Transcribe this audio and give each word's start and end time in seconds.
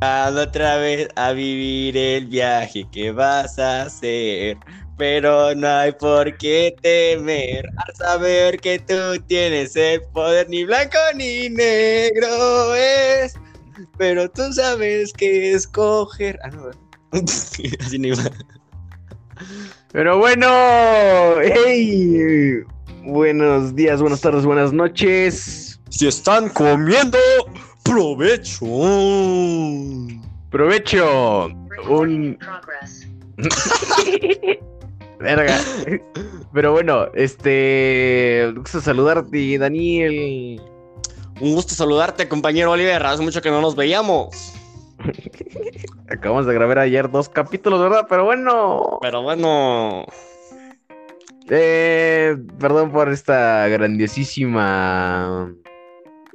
otra 0.00 0.76
vez 0.76 1.08
a 1.16 1.32
vivir 1.32 1.96
el 1.96 2.26
viaje 2.26 2.86
que 2.92 3.12
vas 3.12 3.58
a 3.58 3.82
hacer. 3.82 4.56
Pero 4.96 5.54
no 5.54 5.68
hay 5.68 5.92
por 5.92 6.36
qué 6.38 6.74
temer 6.82 7.64
al 7.76 7.94
saber 7.94 8.58
que 8.58 8.80
tú 8.80 9.22
tienes 9.28 9.76
el 9.76 10.02
poder, 10.12 10.48
ni 10.50 10.64
blanco 10.64 10.98
ni 11.14 11.48
negro 11.48 12.74
es. 12.74 13.34
Pero 13.96 14.28
tú 14.28 14.52
sabes 14.52 15.12
que 15.12 15.52
escoger. 15.52 16.38
Ah, 16.42 16.50
no, 16.50 16.70
así 17.80 17.98
no 17.98 18.08
iba. 18.08 18.24
Pero 19.92 20.18
bueno, 20.18 20.48
hey, 21.42 22.64
buenos 23.04 23.76
días, 23.76 24.00
buenas 24.00 24.20
tardes, 24.20 24.44
buenas 24.44 24.72
noches. 24.72 25.80
Si 25.90 26.08
están 26.08 26.48
comiendo, 26.48 27.18
provecho. 27.98 28.66
Provecho. 30.50 31.48
Un. 31.88 32.38
Verga. 35.18 35.58
Pero 36.52 36.72
bueno, 36.72 37.06
este. 37.14 38.52
Gusto 38.54 38.80
saludarte, 38.80 39.58
Daniel. 39.58 40.60
Un 41.40 41.54
gusto 41.54 41.74
saludarte, 41.74 42.28
compañero 42.28 42.70
Oliver. 42.70 43.04
Hace 43.04 43.22
mucho 43.22 43.42
que 43.42 43.50
no 43.50 43.60
nos 43.60 43.74
veíamos. 43.74 44.54
Acabamos 46.08 46.46
de 46.46 46.54
grabar 46.54 46.78
ayer 46.78 47.10
dos 47.10 47.28
capítulos, 47.28 47.80
¿verdad? 47.80 48.06
Pero 48.08 48.24
bueno. 48.24 48.98
Pero 49.00 49.22
bueno. 49.22 50.06
Eh, 51.50 52.36
perdón 52.60 52.92
por 52.92 53.08
esta 53.08 53.66
grandiosísima 53.68 55.50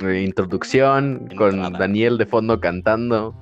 eh, 0.10 0.24
introducción 0.24 1.30
con 1.38 1.74
Daniel 1.74 2.18
de 2.18 2.26
fondo 2.26 2.60
cantando. 2.60 3.36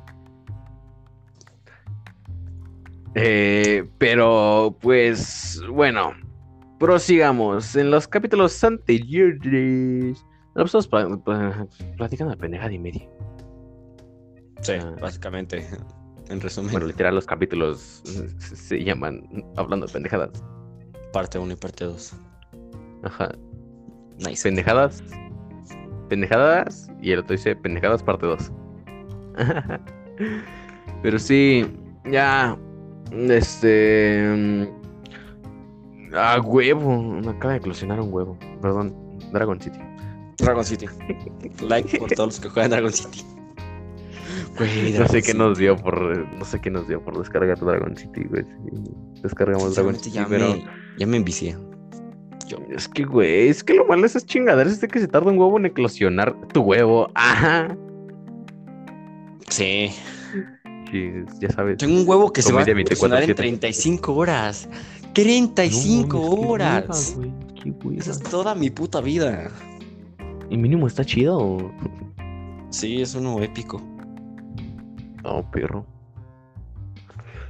Eh, 3.16 3.90
pero, 3.98 4.78
pues, 4.82 5.62
bueno, 5.70 6.14
prosigamos. 6.80 7.76
En 7.76 7.92
los 7.92 8.08
capítulos 8.08 8.64
anteriores, 8.64 10.26
nos 10.56 10.76
estamos 10.76 11.22
platicando 11.98 12.32
de 12.32 12.38
pendejada 12.38 12.72
y 12.72 12.80
media. 12.80 13.10
Sí, 14.62 14.74
ah. 14.80 14.96
básicamente, 15.02 15.68
en 16.30 16.40
resumen. 16.40 16.72
Bueno, 16.72 16.88
literal, 16.88 17.16
los 17.16 17.26
capítulos 17.26 18.02
se 18.40 18.84
llaman 18.84 19.24
Hablando 19.58 19.88
de 19.88 19.94
pendejadas. 19.94 20.44
Parte 21.12 21.38
1 21.38 21.54
y 21.54 21.56
parte 21.56 21.86
2. 21.86 22.14
Ajá. 23.04 23.32
Nice. 24.18 24.44
Pendejadas. 24.44 25.04
Pendejadas. 26.12 26.92
Y 27.02 27.14
el 27.14 27.20
otro 27.20 27.38
dice 27.38 27.56
pendejadas 27.56 28.04
parte 28.04 28.26
2. 28.26 28.52
Pero 31.04 31.18
sí, 31.18 31.66
ya 32.04 32.58
este. 33.14 34.22
Mm, 34.36 36.14
ah, 36.14 36.42
huevo. 36.44 37.02
Me 37.02 37.30
acaba 37.30 37.54
de 37.54 37.60
eclosionar 37.60 38.02
un 38.02 38.14
huevo. 38.14 38.38
Perdón. 38.62 38.94
Dragon 39.32 39.62
City. 39.62 39.80
Dragon 40.40 40.66
City. 40.66 40.88
like 41.62 41.98
por 41.98 42.10
todos 42.12 42.28
los 42.28 42.40
que 42.42 42.50
juegan 42.50 42.72
Dragon 42.72 42.92
City. 42.92 43.24
no 45.00 45.08
sé 45.08 45.22
qué 45.22 45.34
nos 45.34 45.58
dio 45.58 45.78
por. 45.78 46.28
No 46.36 46.44
sé 46.44 46.60
qué 46.60 46.70
nos 46.70 46.90
dio 46.90 47.02
por 47.02 47.18
descargar 47.18 47.58
Dragon 47.58 47.96
City, 47.96 48.26
güey. 48.26 48.44
Descargamos 49.24 49.76
Dragon 49.76 49.96
City, 49.96 50.12
ya 50.12 50.28
pero. 50.28 50.56
Me, 50.56 50.66
ya 50.98 51.08
me 51.08 51.16
envicié. 51.16 51.56
Es 52.70 52.88
que, 52.88 53.04
güey, 53.04 53.50
es 53.50 53.64
que 53.64 53.74
lo 53.74 53.86
malo 53.86 54.02
de 54.02 54.08
esas 54.08 54.26
chingaderas 54.26 54.74
es 54.74 54.82
de 54.82 54.88
que 54.88 55.00
se 55.00 55.08
tarda 55.08 55.32
un 55.32 55.40
huevo 55.40 55.58
en 55.58 55.66
eclosionar 55.66 56.36
tu 56.50 56.62
huevo. 56.62 57.10
Ajá. 57.16 57.76
Sí 59.50 59.92
ya 61.40 61.50
sabes. 61.50 61.78
Tengo 61.78 62.02
un 62.02 62.08
huevo 62.08 62.32
que 62.32 62.42
se 62.42 62.52
va 62.54 62.62
a 62.62 62.66
funcionar 62.66 63.24
en 63.24 63.36
35 63.36 64.14
horas. 64.14 64.70
35 65.14 66.20
horas. 66.20 67.18
Esa 67.98 68.12
es 68.12 68.20
toda 68.24 68.56
mi 68.56 68.70
puta 68.70 69.02
vida. 69.02 69.50
Y 70.50 70.58
mínimo 70.58 70.88
está 70.88 71.06
chido. 71.06 71.72
Sí, 72.70 73.02
es 73.02 73.16
uno 73.16 73.42
épico. 73.42 73.82
Oh, 75.24 75.44
perro. 75.52 75.86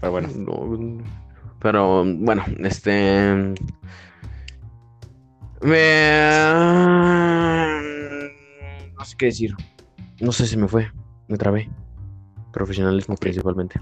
Pero 0.01 0.12
bueno. 0.12 1.03
pero 1.59 2.03
bueno, 2.06 2.44
este. 2.59 3.53
Me... 5.61 6.22
No 8.97 9.05
sé 9.05 9.16
qué 9.17 9.25
decir. 9.27 9.55
No 10.19 10.31
sé 10.31 10.47
si 10.47 10.57
me 10.57 10.67
fue. 10.67 10.91
Me 11.27 11.38
trabé. 11.38 11.69
Profesionalismo 12.51 13.16
principalmente. 13.16 13.79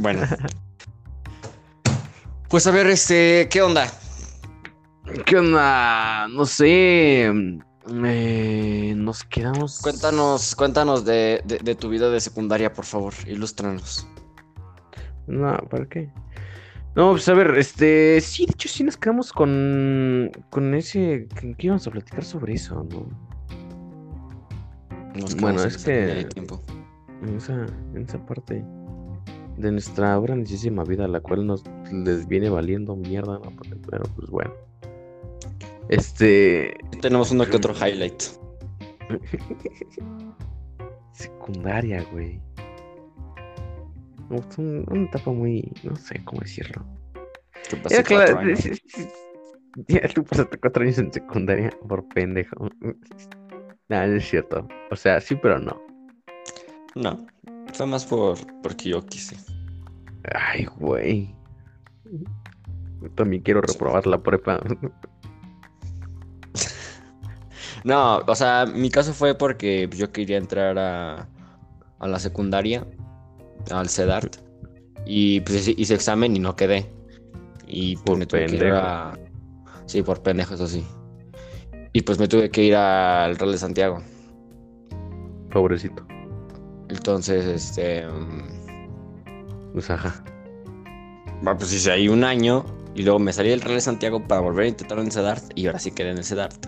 Bueno. 0.00 0.22
pues 2.48 2.66
a 2.66 2.70
ver, 2.70 2.86
este, 2.88 3.48
¿qué 3.50 3.62
onda? 3.62 3.90
¿Qué 5.26 5.38
onda? 5.38 6.28
No 6.28 6.44
sé. 6.46 7.32
Eh, 8.04 8.94
nos 8.96 9.24
quedamos. 9.24 9.80
Cuéntanos, 9.80 10.54
cuéntanos 10.54 11.04
de, 11.04 11.42
tu 11.78 11.88
vida 11.88 12.10
de 12.10 12.20
secundaria, 12.20 12.72
por 12.72 12.84
favor. 12.84 13.12
Ilústranos. 13.26 14.06
No, 15.26 15.56
¿para 15.70 15.88
qué? 15.88 16.10
No, 16.94 17.12
pues 17.12 17.28
a 17.28 17.34
ver, 17.34 17.56
este. 17.58 18.20
Sí, 18.20 18.44
de 18.46 18.52
hecho, 18.52 18.68
sí 18.68 18.84
nos 18.84 18.96
quedamos 18.96 19.32
con. 19.32 20.30
Con 20.50 20.74
ese. 20.74 21.26
¿Qué 21.40 21.56
íbamos 21.58 21.86
a 21.86 21.90
platicar 21.90 22.24
sobre 22.24 22.54
eso, 22.54 22.86
no? 22.90 23.06
bueno, 25.40 25.62
es 25.64 25.78
que. 25.78 26.26
Tiempo 26.34 26.62
en 27.22 27.36
esa, 27.36 27.66
en 27.94 28.02
esa 28.02 28.24
parte 28.26 28.64
de 29.56 29.72
nuestra 29.72 30.18
grandísima 30.18 30.84
vida, 30.84 31.06
la 31.06 31.20
cual 31.20 31.46
nos 31.46 31.62
les 31.92 32.26
viene 32.26 32.48
valiendo 32.48 32.96
mierda, 32.96 33.38
¿no? 33.38 33.52
Pero 33.90 34.02
pues 34.16 34.30
bueno. 34.30 34.52
Este. 35.88 36.76
Tenemos 37.00 37.30
uno 37.30 37.46
que 37.46 37.56
otro 37.56 37.74
highlight. 37.74 38.22
Secundaria, 41.12 42.04
güey. 42.12 42.40
Una 44.58 45.04
etapa 45.04 45.30
muy. 45.30 45.72
No 45.82 45.96
sé 45.96 46.22
cómo 46.24 46.40
decirlo. 46.40 46.84
¿Qué 47.68 47.76
pasó 47.76 48.02
claro, 48.02 48.38
años? 48.38 48.68
Ya 49.88 50.06
tú 50.08 50.24
pasaste 50.24 50.58
cuatro 50.58 50.82
años 50.82 50.98
en 50.98 51.12
secundaria 51.12 51.70
por 51.88 52.06
pendejo. 52.08 52.68
no, 52.80 52.94
no 53.88 54.02
es 54.02 54.28
cierto. 54.28 54.68
O 54.90 54.96
sea, 54.96 55.20
sí, 55.20 55.34
pero 55.34 55.58
no. 55.58 55.80
No, 56.94 57.26
fue 57.72 57.86
más 57.86 58.04
por 58.04 58.36
porque 58.62 58.90
yo 58.90 59.04
quise. 59.06 59.36
Ay, 60.34 60.66
güey. 60.76 61.34
también 63.14 63.42
quiero 63.42 63.62
reprobar 63.62 64.06
la 64.06 64.22
prepa. 64.22 64.60
no, 67.84 68.18
o 68.18 68.34
sea, 68.34 68.66
mi 68.66 68.90
caso 68.90 69.14
fue 69.14 69.34
porque 69.34 69.88
yo 69.96 70.12
quería 70.12 70.36
entrar 70.36 70.78
a, 70.78 71.28
a 71.98 72.08
la 72.08 72.18
secundaria, 72.18 72.86
al 73.70 73.88
CEDART, 73.88 74.36
y 75.06 75.40
pues 75.40 75.68
hice 75.68 75.94
examen 75.94 76.36
y 76.36 76.38
no 76.38 76.56
quedé. 76.56 76.90
Y 77.66 77.96
pues 77.96 78.18
me 78.18 78.26
tuve 78.26 78.46
que 78.46 78.56
ir 78.56 78.66
a... 78.66 79.18
Sí, 79.86 80.02
por 80.02 80.22
pendejo, 80.22 80.54
eso 80.54 80.66
sí. 80.66 80.84
Y 81.92 82.02
pues 82.02 82.18
me 82.18 82.28
tuve 82.28 82.50
que 82.50 82.62
ir 82.64 82.74
al 82.74 83.36
Real 83.36 83.52
de 83.52 83.58
Santiago. 83.58 84.02
Pobrecito. 85.50 86.06
Entonces, 86.88 87.46
este. 87.46 88.04
Pues 89.72 89.90
ajá. 89.90 90.22
pues 91.42 91.72
hice 91.72 91.92
ahí 91.92 92.08
un 92.08 92.24
año 92.24 92.64
y 92.94 93.02
luego 93.02 93.18
me 93.18 93.32
salí 93.32 93.50
del 93.50 93.60
Real 93.60 93.76
de 93.76 93.80
Santiago 93.80 94.26
para 94.26 94.40
volver 94.40 94.64
a 94.66 94.68
intentar 94.68 94.98
en 94.98 95.10
CEDART 95.10 95.52
y 95.54 95.66
ahora 95.66 95.78
sí 95.78 95.90
quedé 95.90 96.10
en 96.10 96.18
el 96.18 96.24
CEDART. 96.24 96.66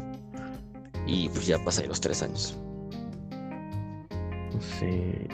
Y 1.06 1.28
pues 1.30 1.46
ya 1.46 1.62
pasé 1.62 1.86
los 1.86 2.00
tres 2.00 2.22
años. 2.22 2.58
Sé. 4.78 5.28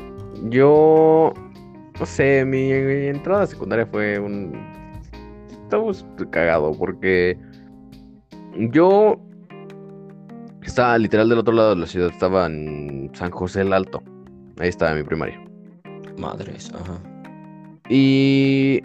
Yo. 0.49 1.33
No 2.01 2.07
sé, 2.07 2.47
mi, 2.47 2.73
entrada 2.73 3.47
secundaria 3.47 3.85
fue 3.85 4.19
un. 4.19 4.53
Estamos 5.63 6.05
cagado 6.31 6.73
porque. 6.73 7.39
Yo. 8.73 9.21
Estaba 10.63 10.97
literal 10.97 11.29
del 11.29 11.39
otro 11.39 11.53
lado 11.53 11.71
de 11.71 11.77
la 11.77 11.87
ciudad, 11.87 12.09
estaba 12.11 12.47
en 12.47 13.11
San 13.13 13.31
José 13.31 13.63
el 13.63 13.73
Alto. 13.73 14.03
Ahí 14.59 14.69
estaba 14.69 14.95
mi 14.95 15.03
primaria. 15.03 15.39
Madres, 16.17 16.73
ajá. 16.75 16.99
Y 17.89 18.83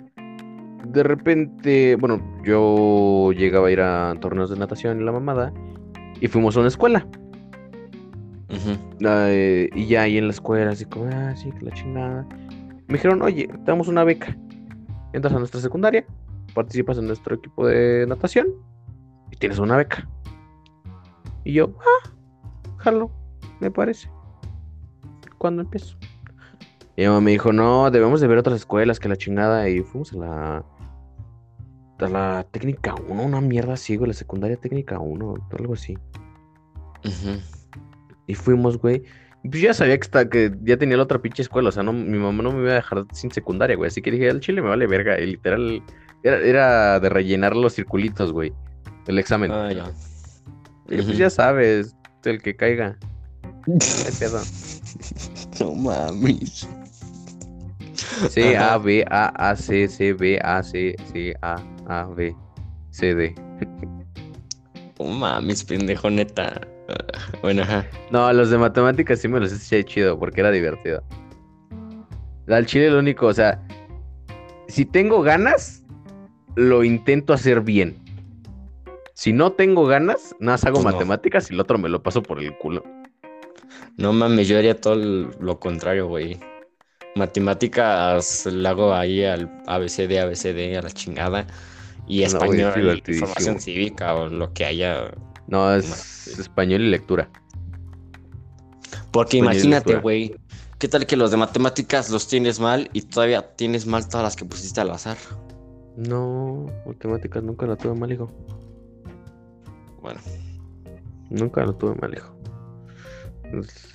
de 0.85 1.03
repente, 1.03 1.95
bueno, 1.95 2.21
yo 2.43 3.31
llegaba 3.33 3.67
a 3.67 3.71
ir 3.71 3.81
a 3.81 4.15
torneos 4.19 4.49
de 4.49 4.57
natación 4.57 4.99
en 4.99 5.05
la 5.05 5.11
mamada 5.11 5.53
y 6.19 6.27
fuimos 6.27 6.57
a 6.57 6.61
una 6.61 6.69
escuela. 6.69 7.07
y 8.99 9.85
ya 9.85 10.01
ahí 10.01 10.17
en 10.17 10.27
la 10.27 10.33
escuela, 10.33 10.71
así 10.71 10.85
como, 10.85 11.09
ah, 11.13 11.33
sí, 11.35 11.51
que 11.51 11.65
la 11.65 11.71
chingada. 11.71 12.27
Me 12.87 12.93
dijeron, 12.93 13.21
oye, 13.21 13.47
te 13.47 13.63
damos 13.63 13.87
una 13.87 14.03
beca. 14.03 14.37
Entras 15.13 15.33
a 15.33 15.39
nuestra 15.39 15.61
secundaria, 15.61 16.05
participas 16.53 16.97
en 16.97 17.07
nuestro 17.07 17.35
equipo 17.35 17.67
de 17.67 18.05
natación 18.07 18.47
y 19.31 19.37
tienes 19.37 19.59
una 19.59 19.77
beca. 19.77 20.07
Y 21.43 21.53
yo, 21.53 21.73
ah, 21.79 22.09
jalo, 22.77 23.11
me 23.59 23.71
parece 23.71 24.09
cuando 25.37 25.61
empiezo. 25.61 25.95
Y 26.95 27.01
mi 27.01 27.07
mamá 27.07 27.21
me 27.21 27.31
dijo, 27.31 27.53
no, 27.53 27.91
debemos 27.91 28.19
de 28.19 28.27
ver 28.27 28.39
otras 28.39 28.55
escuelas 28.55 28.99
que 28.99 29.09
la 29.09 29.15
chingada. 29.15 29.69
Y 29.69 29.81
fuimos 29.83 30.13
a 30.13 30.17
la. 30.17 30.65
A 31.99 32.09
la 32.09 32.45
técnica 32.51 32.93
1, 33.07 33.23
una 33.23 33.39
mierda 33.41 33.73
así, 33.73 33.95
güey, 33.95 34.09
la 34.09 34.13
secundaria 34.13 34.57
técnica 34.57 34.99
1, 34.99 35.35
algo 35.57 35.73
así. 35.73 35.97
Y 38.27 38.33
fuimos, 38.33 38.77
güey. 38.79 39.03
Pues 39.49 39.61
ya 39.61 39.73
sabía 39.73 39.97
que, 39.97 40.03
está, 40.03 40.29
que 40.29 40.51
ya 40.63 40.77
tenía 40.77 40.97
la 40.97 41.03
otra 41.03 41.21
pinche 41.21 41.41
escuela. 41.41 41.69
O 41.69 41.71
sea, 41.71 41.83
no, 41.83 41.93
mi 41.93 42.17
mamá 42.17 42.41
no 42.41 42.51
me 42.51 42.63
iba 42.63 42.71
a 42.71 42.75
dejar 42.75 43.05
sin 43.11 43.31
secundaria, 43.31 43.75
güey. 43.75 43.87
Así 43.87 44.01
que 44.01 44.11
dije, 44.11 44.27
el 44.27 44.39
chile 44.39 44.61
me 44.61 44.69
vale 44.69 44.87
verga. 44.87 45.19
Y 45.19 45.27
literal, 45.27 45.83
era, 46.23 46.37
era 46.39 46.99
de 46.99 47.09
rellenar 47.09 47.55
los 47.55 47.75
circulitos, 47.75 48.31
güey. 48.31 48.53
El 49.07 49.19
examen. 49.19 49.51
Ah, 49.51 49.71
ya. 49.71 49.91
Y 50.89 51.01
pues 51.01 51.17
ya 51.17 51.29
sabes, 51.29 51.95
el 52.23 52.41
que 52.41 52.55
caiga. 52.55 52.97
No 55.59 55.73
mames. 55.73 56.67
C, 58.29 58.57
A, 58.57 58.75
Ajá. 58.75 58.77
B, 58.79 59.05
A, 59.09 59.49
A, 59.49 59.55
C, 59.55 59.87
C, 59.87 60.13
B, 60.13 60.39
A, 60.43 60.61
C, 60.61 60.95
C, 61.11 61.33
A, 61.41 61.63
A, 61.87 62.05
B, 62.05 62.35
C, 62.91 63.15
D. 63.15 63.35
No 64.99 65.05
mames, 65.05 65.63
pendejo, 65.63 66.09
neta. 66.09 66.61
Bueno, 67.41 67.63
ajá. 67.63 67.85
No, 68.11 68.31
los 68.33 68.49
de 68.49 68.57
matemáticas 68.57 69.19
sí 69.19 69.27
me 69.27 69.39
los 69.39 69.51
hice 69.51 69.83
chido 69.83 70.17
porque 70.19 70.41
era 70.41 70.51
divertido. 70.51 71.03
Al 72.47 72.65
chile 72.65 72.89
lo 72.89 72.99
único, 72.99 73.25
o 73.27 73.33
sea, 73.33 73.59
si 74.67 74.85
tengo 74.85 75.21
ganas, 75.21 75.83
lo 76.55 76.83
intento 76.83 77.33
hacer 77.33 77.61
bien. 77.61 77.97
Si 79.13 79.33
no 79.33 79.53
tengo 79.53 79.85
ganas, 79.85 80.35
nada 80.39 80.53
más 80.53 80.65
hago 80.65 80.75
Pues 80.75 80.85
no. 80.85 80.91
matemáticas 80.91 81.49
y 81.49 81.53
el 81.53 81.59
otro 81.59 81.77
me 81.77 81.89
lo 81.89 82.03
paso 82.03 82.21
por 82.21 82.39
el 82.39 82.55
culo. 82.57 82.83
No 83.97 84.13
mames, 84.13 84.47
yo 84.47 84.57
haría 84.57 84.79
todo 84.79 84.95
lo 84.95 85.59
contrario, 85.59 86.07
güey. 86.07 86.37
Matemáticas 87.15 88.45
la 88.45 88.71
hago 88.71 88.93
ahí 88.93 89.23
al 89.23 89.49
ABCD, 89.67 90.19
ABCD, 90.19 90.77
a 90.77 90.81
la 90.81 90.91
chingada. 90.91 91.47
Y 92.07 92.19
No, 92.21 92.27
español, 92.27 93.01
y 93.07 93.11
información 93.11 93.59
cívica 93.59 94.13
o 94.15 94.27
lo 94.27 94.53
que 94.53 94.65
haya. 94.65 95.11
No, 95.47 95.73
es 95.73 95.85
sí. 95.85 96.41
español 96.41 96.81
y 96.81 96.89
lectura. 96.89 97.29
Porque 99.11 99.37
Español 99.37 99.55
imagínate, 99.55 99.95
güey. 99.99 100.35
¿Qué 100.77 100.87
tal 100.89 101.05
que 101.05 101.15
los 101.15 101.31
de 101.31 101.37
matemáticas 101.37 102.09
los 102.09 102.27
tienes 102.27 102.59
mal 102.59 102.89
y 102.91 103.03
todavía 103.03 103.55
tienes 103.55 103.87
mal 103.87 104.07
todas 104.09 104.23
las 104.23 104.35
que 104.35 104.43
pusiste 104.45 104.81
al 104.81 104.91
azar? 104.91 105.17
No, 105.95 106.65
matemáticas 106.85 107.41
nunca 107.43 107.65
la 107.65 107.77
tuve 107.77 107.95
mal, 107.95 108.11
hijo. 108.11 108.29
Bueno, 110.01 110.19
Nunca 111.29 111.65
lo 111.65 111.73
tuve 111.75 111.95
mal, 111.95 112.13
hijo. 112.13 112.35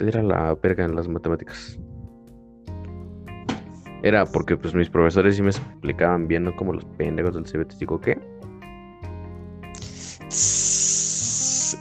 Era 0.01 0.23
la 0.23 0.55
verga 0.55 0.85
en 0.85 0.97
las 0.97 1.07
matemáticas. 1.09 1.79
Era 4.03 4.25
porque 4.25 4.57
pues 4.57 4.75
mis 4.75 4.89
profesores 4.89 5.37
sí 5.37 5.43
me 5.43 5.51
explicaban 5.51 6.27
bien, 6.27 6.45
no 6.45 6.57
como 6.57 6.73
los 6.73 6.85
pendejos 6.85 7.35
del 7.35 7.45
CBT. 7.45 7.75
Digo, 7.79 8.01
¿qué? 8.01 8.19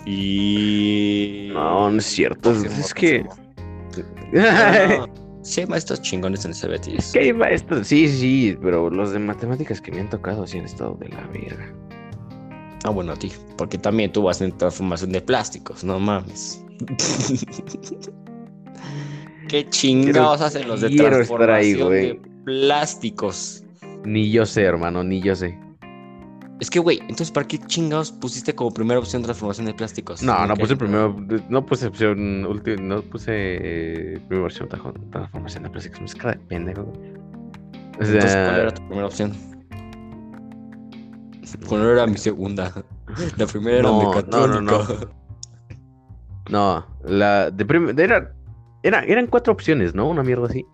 Y. 0.05 1.49
No, 1.53 1.91
no 1.91 1.97
es 1.97 2.05
cierto. 2.05 2.51
Es, 2.51 2.93
que. 2.93 3.23
No, 4.33 4.43
hay 5.57 5.65
maestros 5.67 6.01
chingones 6.01 6.45
en 6.45 6.51
ese 6.51 6.67
es 6.95 7.11
que 7.11 7.19
hay 7.19 7.33
maestros. 7.33 7.87
Sí, 7.87 8.07
sí, 8.07 8.57
pero 8.61 8.89
los 8.89 9.11
de 9.11 9.19
matemáticas 9.19 9.81
que 9.81 9.91
me 9.91 10.01
han 10.01 10.09
tocado 10.09 10.45
sí 10.45 10.59
han 10.59 10.65
estado 10.65 10.95
de 10.95 11.09
la 11.09 11.25
verga. 11.27 11.73
Ah, 12.83 12.89
bueno, 12.91 13.13
a 13.13 13.15
ti. 13.15 13.31
Porque 13.57 13.77
también 13.77 14.11
tú 14.11 14.23
vas 14.23 14.41
en 14.41 14.57
transformación 14.57 15.11
de 15.11 15.21
plásticos, 15.21 15.83
no 15.83 15.99
mames. 15.99 16.63
¿Qué 19.49 19.67
chingados 19.69 20.41
hacen 20.41 20.67
los 20.67 20.81
de 20.81 20.87
ahí, 20.87 20.95
transformación 20.95 21.89
de 21.91 22.21
plásticos? 22.45 23.63
Ni 24.05 24.31
yo 24.31 24.45
sé, 24.45 24.63
hermano, 24.63 25.03
ni 25.03 25.21
yo 25.21 25.35
sé. 25.35 25.57
Es 26.59 26.69
que, 26.69 26.79
güey, 26.79 26.99
entonces, 27.01 27.31
¿para 27.31 27.47
qué 27.47 27.57
chingados 27.57 28.11
pusiste 28.11 28.53
como 28.53 28.71
primera 28.73 28.99
opción 28.99 29.21
transformación 29.23 29.65
de 29.67 29.73
plásticos? 29.73 30.21
No, 30.21 30.45
no 30.45 30.55
puse 30.55 30.75
primero. 30.75 31.15
No 31.49 31.65
puse 31.65 31.87
opción 31.87 32.45
última. 32.45 32.81
No 32.81 33.01
puse 33.01 33.31
eh, 33.33 34.19
primera 34.27 34.47
trajo- 34.67 34.93
transformación 35.09 35.63
de 35.63 35.69
plásticos. 35.69 36.01
Es 36.01 36.15
cara 36.15 36.33
de 36.33 36.39
pendejo. 36.45 36.83
güey. 36.83 37.11
O 37.99 38.03
Entonces, 38.03 38.35
¿cuál 38.35 38.59
era 38.59 38.73
tu 38.73 38.81
primera 38.87 39.07
opción? 39.07 39.33
¿Cuál 41.67 41.81
era 41.83 42.05
mi 42.07 42.17
segunda? 42.17 42.71
La 43.37 43.47
primera 43.47 43.77
era 43.79 43.89
No, 43.89 44.01
no, 44.01 44.09
mecatrónica. 44.09 44.61
no, 44.61 44.85
No, 46.49 46.85
la 47.03 47.51
de 47.51 47.65
prim- 47.65 47.93
de- 47.95 48.03
era, 48.03 48.33
era, 48.83 49.03
eran 49.03 49.27
cuatro 49.27 49.53
opciones, 49.53 49.95
¿no? 49.95 50.07
Una 50.09 50.23
mierda 50.23 50.47
así. 50.47 50.65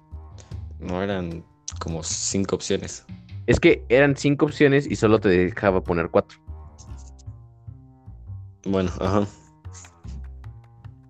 No, 0.80 1.02
eran 1.02 1.44
como 1.80 2.02
cinco 2.04 2.56
opciones. 2.56 3.06
Es 3.48 3.60
que 3.60 3.86
eran 3.90 4.18
cinco 4.18 4.46
opciones 4.46 4.90
y 4.90 4.96
solo 4.96 5.20
te 5.20 5.30
dejaba 5.30 5.84
poner 5.84 6.10
cuatro. 6.10 6.40
Bueno, 8.66 8.92
ajá. 9.00 9.28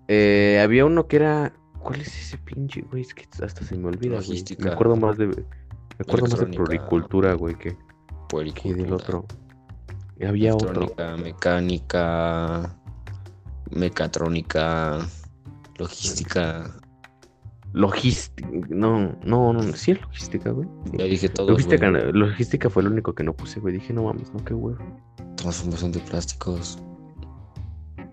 Eh, 0.08 0.60
había 0.62 0.84
uno 0.84 1.06
que 1.06 1.16
era. 1.16 1.52
¿Cuál 1.80 2.00
es 2.00 2.08
ese 2.08 2.38
pinche, 2.38 2.82
güey? 2.82 3.02
Es 3.02 3.14
que 3.14 3.26
hasta 3.42 3.64
se 3.64 3.76
me 3.76 3.88
olvida, 3.88 4.16
güey. 4.16 4.28
Logística. 4.28 4.64
Me 4.64 4.72
acuerdo 4.72 4.96
más 4.96 5.16
de. 5.16 5.28
Me 5.28 5.34
acuerdo 6.00 6.26
más 6.26 6.40
de 6.40 6.52
floricultura, 6.54 7.34
güey, 7.34 7.54
que, 7.54 7.76
que 8.54 8.74
del 8.74 8.92
otro. 8.92 9.24
Y 10.18 10.24
había 10.26 10.54
otro. 10.54 10.94
Mecánica, 11.22 12.76
mecatrónica, 13.70 15.06
logística. 15.78 16.76
Logística. 17.76 18.48
No, 18.70 19.18
no, 19.22 19.52
no. 19.52 19.62
Sí 19.74 19.90
es 19.90 20.00
logística, 20.00 20.50
güey. 20.50 20.66
Ya 20.94 21.04
dije 21.04 21.28
todo. 21.28 21.50
Logística, 21.50 21.90
logística 21.90 22.70
fue 22.70 22.82
lo 22.82 22.90
único 22.90 23.14
que 23.14 23.22
no 23.22 23.34
puse, 23.34 23.60
güey. 23.60 23.74
Dije, 23.74 23.92
no 23.92 24.04
mames, 24.04 24.32
no, 24.32 24.42
qué 24.46 24.54
huevo. 24.54 24.78
Transformación 25.36 25.92
de 25.92 26.00
plásticos. 26.00 26.78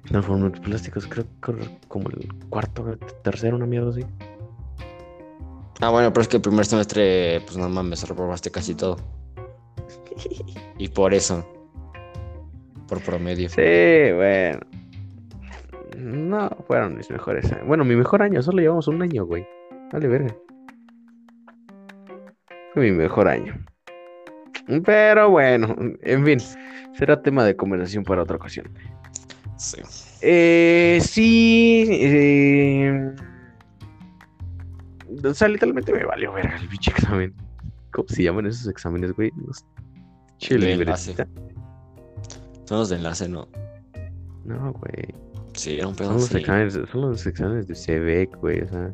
Transformación 0.04 0.52
de 0.52 0.60
plásticos, 0.60 1.08
creo 1.08 1.26
que 1.42 1.80
como 1.88 2.10
el 2.10 2.28
cuarto, 2.50 2.98
tercero, 3.24 3.56
una 3.56 3.66
mierda 3.66 3.92
así. 3.92 4.02
Ah, 5.80 5.92
bueno, 5.92 6.12
pero 6.12 6.24
es 6.24 6.28
que 6.28 6.36
el 6.36 6.42
primer 6.42 6.66
semestre, 6.66 7.40
pues 7.46 7.56
no 7.56 7.70
mames, 7.70 8.06
reprobaste 8.06 8.52
casi 8.52 8.76
todo. 8.76 8.98
Y 10.78 10.90
por 10.90 11.14
eso. 11.14 11.48
Por 12.90 13.02
promedio. 13.02 13.48
Sí, 13.48 14.12
bueno. 14.14 14.60
No, 15.98 16.50
fueron 16.68 16.96
mis 16.98 17.10
mejores 17.10 17.52
años. 17.52 17.68
Bueno, 17.68 17.84
mi 17.86 17.96
mejor 17.96 18.22
año, 18.22 18.42
solo 18.42 18.60
llevamos 18.60 18.88
un 18.88 19.02
año, 19.02 19.26
güey. 19.26 19.46
Vale, 19.92 20.08
verga. 20.08 20.36
Fue 22.74 22.84
mi 22.84 22.92
mejor 22.92 23.28
año. 23.28 23.54
Pero 24.86 25.30
bueno, 25.30 25.76
en 26.02 26.26
fin, 26.26 26.40
será 26.94 27.22
tema 27.22 27.44
de 27.44 27.56
conversación 27.56 28.04
para 28.04 28.24
otra 28.24 28.38
ocasión. 28.38 28.70
Sí. 29.58 29.82
Eh, 30.22 31.00
sí. 31.02 31.86
eh, 31.90 33.12
O 35.24 35.34
sea, 35.34 35.48
literalmente 35.48 35.92
me 35.94 36.06
valió 36.06 36.34
verga 36.34 36.58
el 36.58 36.68
bicho 36.68 36.92
examen. 36.92 37.34
¿Cómo 37.92 38.08
se 38.08 38.24
llaman 38.24 38.48
esos 38.48 38.68
exámenes, 38.68 39.12
güey? 39.14 39.32
Libretita. 40.50 41.28
Son 42.66 42.80
los 42.80 42.90
de 42.90 42.96
enlace, 42.96 43.30
¿no? 43.30 43.48
No, 44.46 44.74
güey. 44.74 45.14
Sí, 45.54 45.78
era 45.78 45.88
un 45.88 45.96
Son 45.96 46.06
pedo 46.08 46.14
los, 46.14 46.26
así. 46.26 46.38
exámenes, 46.38 46.74
son 46.92 47.02
los 47.02 47.26
exámenes 47.26 47.68
de 47.68 47.76
CBEC, 47.76 48.36
güey, 48.38 48.62
o 48.62 48.68
sea. 48.68 48.94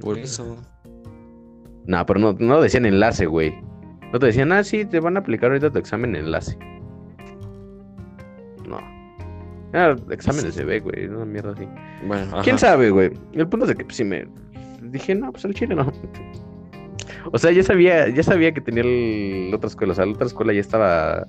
Por 0.00 0.18
eso. 0.18 0.56
No, 1.86 2.04
pero 2.06 2.20
no, 2.20 2.32
no 2.38 2.60
decían 2.60 2.86
enlace, 2.86 3.26
güey. 3.26 3.54
No 4.12 4.18
te 4.18 4.26
decían, 4.26 4.52
ah, 4.52 4.64
sí, 4.64 4.84
te 4.84 5.00
van 5.00 5.16
a 5.16 5.20
aplicar 5.20 5.50
ahorita 5.50 5.70
tu 5.70 5.78
examen 5.78 6.16
enlace. 6.16 6.56
No. 8.66 8.78
Era 9.72 9.96
examen 10.10 10.44
de 10.44 10.50
CBEC, 10.52 10.82
güey, 10.84 11.06
una 11.06 11.24
mierda 11.24 11.52
así. 11.52 11.66
Bueno, 12.06 12.24
ajá. 12.32 12.42
¿Quién 12.42 12.58
sabe, 12.58 12.90
güey? 12.90 13.12
El 13.32 13.48
punto 13.48 13.64
es 13.66 13.70
de 13.70 13.76
que 13.76 13.84
pues, 13.84 13.96
sí 13.96 14.04
me 14.04 14.26
dije, 14.82 15.14
no, 15.14 15.30
pues 15.32 15.44
el 15.44 15.54
chile 15.54 15.74
no. 15.74 15.92
O 17.32 17.38
sea, 17.38 17.50
ya 17.50 17.62
sabía, 17.62 18.08
ya 18.08 18.22
sabía 18.22 18.52
que 18.54 18.60
tenía 18.62 18.82
el- 18.82 19.50
la 19.50 19.56
otra 19.56 19.68
escuela. 19.68 19.92
O 19.92 19.96
sea, 19.96 20.06
la 20.06 20.12
otra 20.12 20.26
escuela 20.26 20.52
ya 20.54 20.60
estaba 20.60 21.26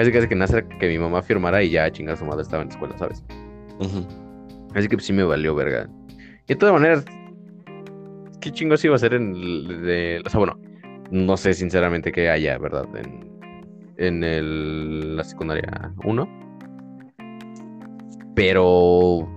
casi 0.00 0.12
casi 0.12 0.28
que 0.28 0.34
nace 0.34 0.64
que 0.78 0.88
mi 0.88 0.98
mamá 0.98 1.22
firmara 1.22 1.62
y 1.62 1.70
ya 1.70 1.90
chingada 1.90 2.16
su 2.16 2.24
madre 2.24 2.42
estaba 2.42 2.62
en 2.62 2.68
la 2.68 2.74
escuela, 2.74 2.96
¿sabes? 2.96 3.22
Así 4.74 4.88
que 4.88 4.96
pues, 4.96 5.06
sí 5.06 5.12
me 5.12 5.24
valió, 5.24 5.54
verga. 5.54 5.88
Y 6.44 6.54
de 6.54 6.56
todas 6.56 6.72
maneras, 6.72 7.04
¿qué 8.40 8.50
chingos 8.50 8.84
iba 8.84 8.94
a 8.94 8.96
hacer 8.96 9.14
en 9.14 9.34
el 9.34 9.82
de. 9.82 10.22
O 10.24 10.30
sea, 10.30 10.38
bueno, 10.38 10.58
no 11.10 11.36
sé 11.36 11.52
sinceramente 11.52 12.12
qué 12.12 12.30
haya, 12.30 12.56
¿verdad? 12.58 12.86
En, 12.96 13.30
en 13.98 14.24
el, 14.24 15.16
la 15.16 15.24
secundaria 15.24 15.92
1. 16.04 16.28
Pero. 18.34 19.28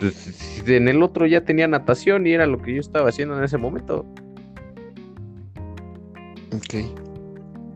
Pues, 0.00 0.64
en 0.66 0.88
el 0.88 1.00
otro 1.02 1.26
ya 1.26 1.42
tenía 1.44 1.68
natación 1.68 2.26
y 2.26 2.32
era 2.32 2.46
lo 2.46 2.58
que 2.58 2.74
yo 2.74 2.80
estaba 2.80 3.08
haciendo 3.08 3.38
en 3.38 3.44
ese 3.44 3.56
momento. 3.56 4.04
Ok. 6.54 7.11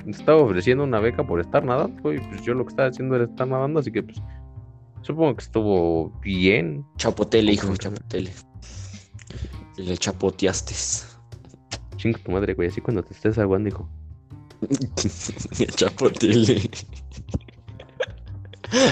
Estaba 0.06 0.42
ofreciendo 0.42 0.84
una 0.84 1.00
beca 1.00 1.24
por 1.24 1.40
estar 1.40 1.64
nadando 1.64 2.12
y 2.12 2.18
pues 2.18 2.42
yo 2.42 2.54
lo 2.54 2.64
que 2.64 2.70
estaba 2.70 2.88
haciendo 2.88 3.16
era 3.16 3.24
estar 3.24 3.48
nadando, 3.48 3.80
así 3.80 3.90
que 3.90 4.02
pues 4.02 4.18
supongo 5.02 5.36
que 5.36 5.44
estuvo 5.44 6.10
bien. 6.20 6.84
Chapotele, 6.96 7.52
hijo, 7.52 7.76
chapotele. 7.76 8.30
Le 9.76 9.96
chapoteaste. 9.96 10.74
Chingo 11.96 12.18
tu 12.18 12.30
madre, 12.32 12.54
güey. 12.54 12.68
Así 12.68 12.80
cuando 12.80 13.02
te 13.02 13.14
estés 13.14 13.38
aguando, 13.38 13.68
hijo. 13.68 13.88
Le 15.58 15.66
chapoteé. 15.66 16.70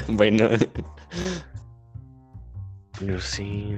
bueno. 0.08 0.48
Pero 2.98 3.20
sí. 3.20 3.76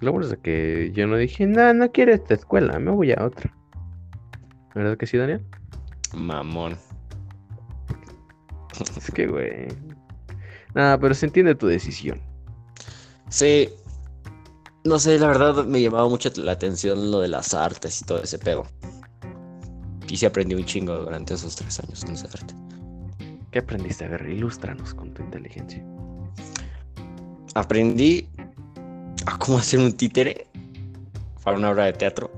Lo 0.00 0.12
bueno 0.12 0.28
es 0.28 0.36
que 0.38 0.92
yo 0.94 1.06
no 1.06 1.16
dije, 1.16 1.46
no, 1.46 1.74
no 1.74 1.90
quiero 1.90 2.12
esta 2.12 2.34
escuela, 2.34 2.78
me 2.78 2.90
voy 2.92 3.12
a 3.12 3.24
otra. 3.24 3.52
¿Verdad 4.74 4.96
que 4.96 5.06
sí, 5.06 5.16
Daniel? 5.16 5.44
Mamón. 6.14 6.76
Es 8.96 9.10
que, 9.10 9.26
güey. 9.26 9.68
Nada, 10.74 10.98
pero 10.98 11.14
se 11.14 11.26
entiende 11.26 11.54
tu 11.54 11.66
decisión. 11.66 12.20
Sí. 13.28 13.68
No 14.84 14.98
sé, 14.98 15.18
la 15.18 15.26
verdad 15.26 15.64
me 15.64 15.82
llamaba 15.82 16.08
mucho 16.08 16.30
la 16.36 16.52
atención 16.52 17.10
lo 17.10 17.20
de 17.20 17.28
las 17.28 17.52
artes 17.54 18.00
y 18.00 18.04
todo 18.04 18.22
ese 18.22 18.38
pedo. 18.38 18.66
Y 20.08 20.16
sí 20.16 20.24
aprendí 20.24 20.54
un 20.54 20.64
chingo 20.64 20.96
durante 20.96 21.34
esos 21.34 21.56
tres 21.56 21.80
años 21.80 22.04
en 22.04 22.12
esa 22.12 22.26
arte. 22.28 22.54
¿Qué 23.50 23.58
aprendiste? 23.58 24.04
A 24.04 24.08
ver, 24.08 24.26
ilústranos 24.28 24.94
con 24.94 25.12
tu 25.12 25.22
inteligencia. 25.22 25.84
Aprendí 27.54 28.28
a 29.26 29.38
cómo 29.38 29.58
hacer 29.58 29.80
un 29.80 29.92
títere 29.92 30.46
para 31.42 31.58
una 31.58 31.70
obra 31.70 31.86
de 31.86 31.94
teatro. 31.94 32.30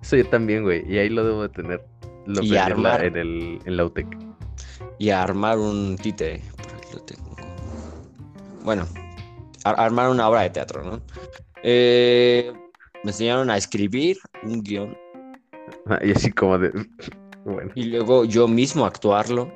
Eso 0.00 0.16
yo 0.16 0.28
también, 0.28 0.62
güey. 0.62 0.84
Y 0.90 0.98
ahí 0.98 1.08
lo 1.08 1.24
debo 1.24 1.42
de 1.42 1.48
tener. 1.50 1.84
Lo 2.28 2.42
Y 2.42 2.56
aprendí 2.56 2.80
en 2.80 2.82
la- 2.82 2.94
armar. 2.94 3.04
en, 3.04 3.16
el, 3.16 3.58
en 3.64 3.76
la 3.76 3.84
UTEC. 3.84 4.06
y 4.98 5.10
a 5.10 5.22
armar 5.22 5.58
un 5.58 5.96
títere. 5.96 6.42
Por 6.56 6.66
aquí 6.76 6.88
lo 6.94 7.00
tengo. 7.02 7.36
Bueno, 8.64 8.86
armar 9.64 10.10
una 10.10 10.28
obra 10.28 10.42
de 10.42 10.50
teatro, 10.50 10.82
¿no? 10.84 11.00
Eh, 11.62 12.52
me 13.04 13.10
enseñaron 13.10 13.50
a 13.50 13.56
escribir 13.56 14.18
un 14.44 14.62
guion 14.62 14.96
Ah, 15.86 15.98
Y 16.04 16.12
así 16.12 16.30
como 16.32 16.58
de. 16.58 16.70
Bueno. 17.44 17.70
y 17.74 17.84
luego 17.84 18.26
yo 18.26 18.46
mismo 18.46 18.84
actuarlo 18.84 19.50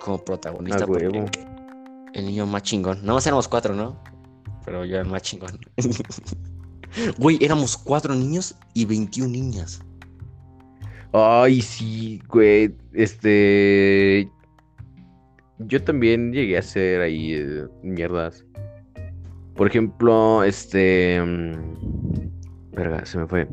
como 0.00 0.24
protagonista. 0.24 0.82
A 0.84 0.86
porque 0.88 1.06
huevo. 1.08 1.26
El 2.14 2.26
niño 2.26 2.46
más 2.46 2.62
chingón. 2.64 3.00
Nada 3.02 3.14
más 3.14 3.26
éramos 3.28 3.46
cuatro, 3.46 3.74
¿no? 3.74 4.02
Pero 4.64 4.84
yo 4.84 4.94
era 4.94 5.04
el 5.04 5.10
más 5.10 5.22
chingón. 5.22 5.56
Güey, 7.18 7.38
éramos 7.44 7.76
cuatro 7.76 8.14
niños 8.14 8.56
y 8.74 8.86
21 8.86 9.30
niñas. 9.30 9.80
Ay, 11.18 11.62
sí, 11.62 12.20
güey. 12.28 12.74
Este. 12.92 14.28
Yo 15.58 15.82
también 15.82 16.32
llegué 16.32 16.56
a 16.56 16.60
hacer 16.60 17.00
ahí 17.00 17.32
eh, 17.34 17.64
mierdas. 17.82 18.44
Por 19.54 19.66
ejemplo, 19.68 20.44
este. 20.44 21.18
mm, 21.22 21.52
Verga, 22.72 23.06
se 23.06 23.16
me 23.18 23.26
fue. 23.26 23.48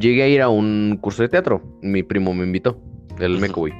Llegué 0.00 0.22
a 0.22 0.28
ir 0.28 0.40
a 0.42 0.48
un 0.48 0.98
curso 1.00 1.22
de 1.22 1.28
teatro. 1.28 1.60
Mi 1.82 2.02
primo 2.02 2.32
me 2.32 2.44
invitó. 2.44 2.80
El 3.18 3.32
Ujú. 3.32 3.40
meco, 3.42 3.60
güey. 3.60 3.72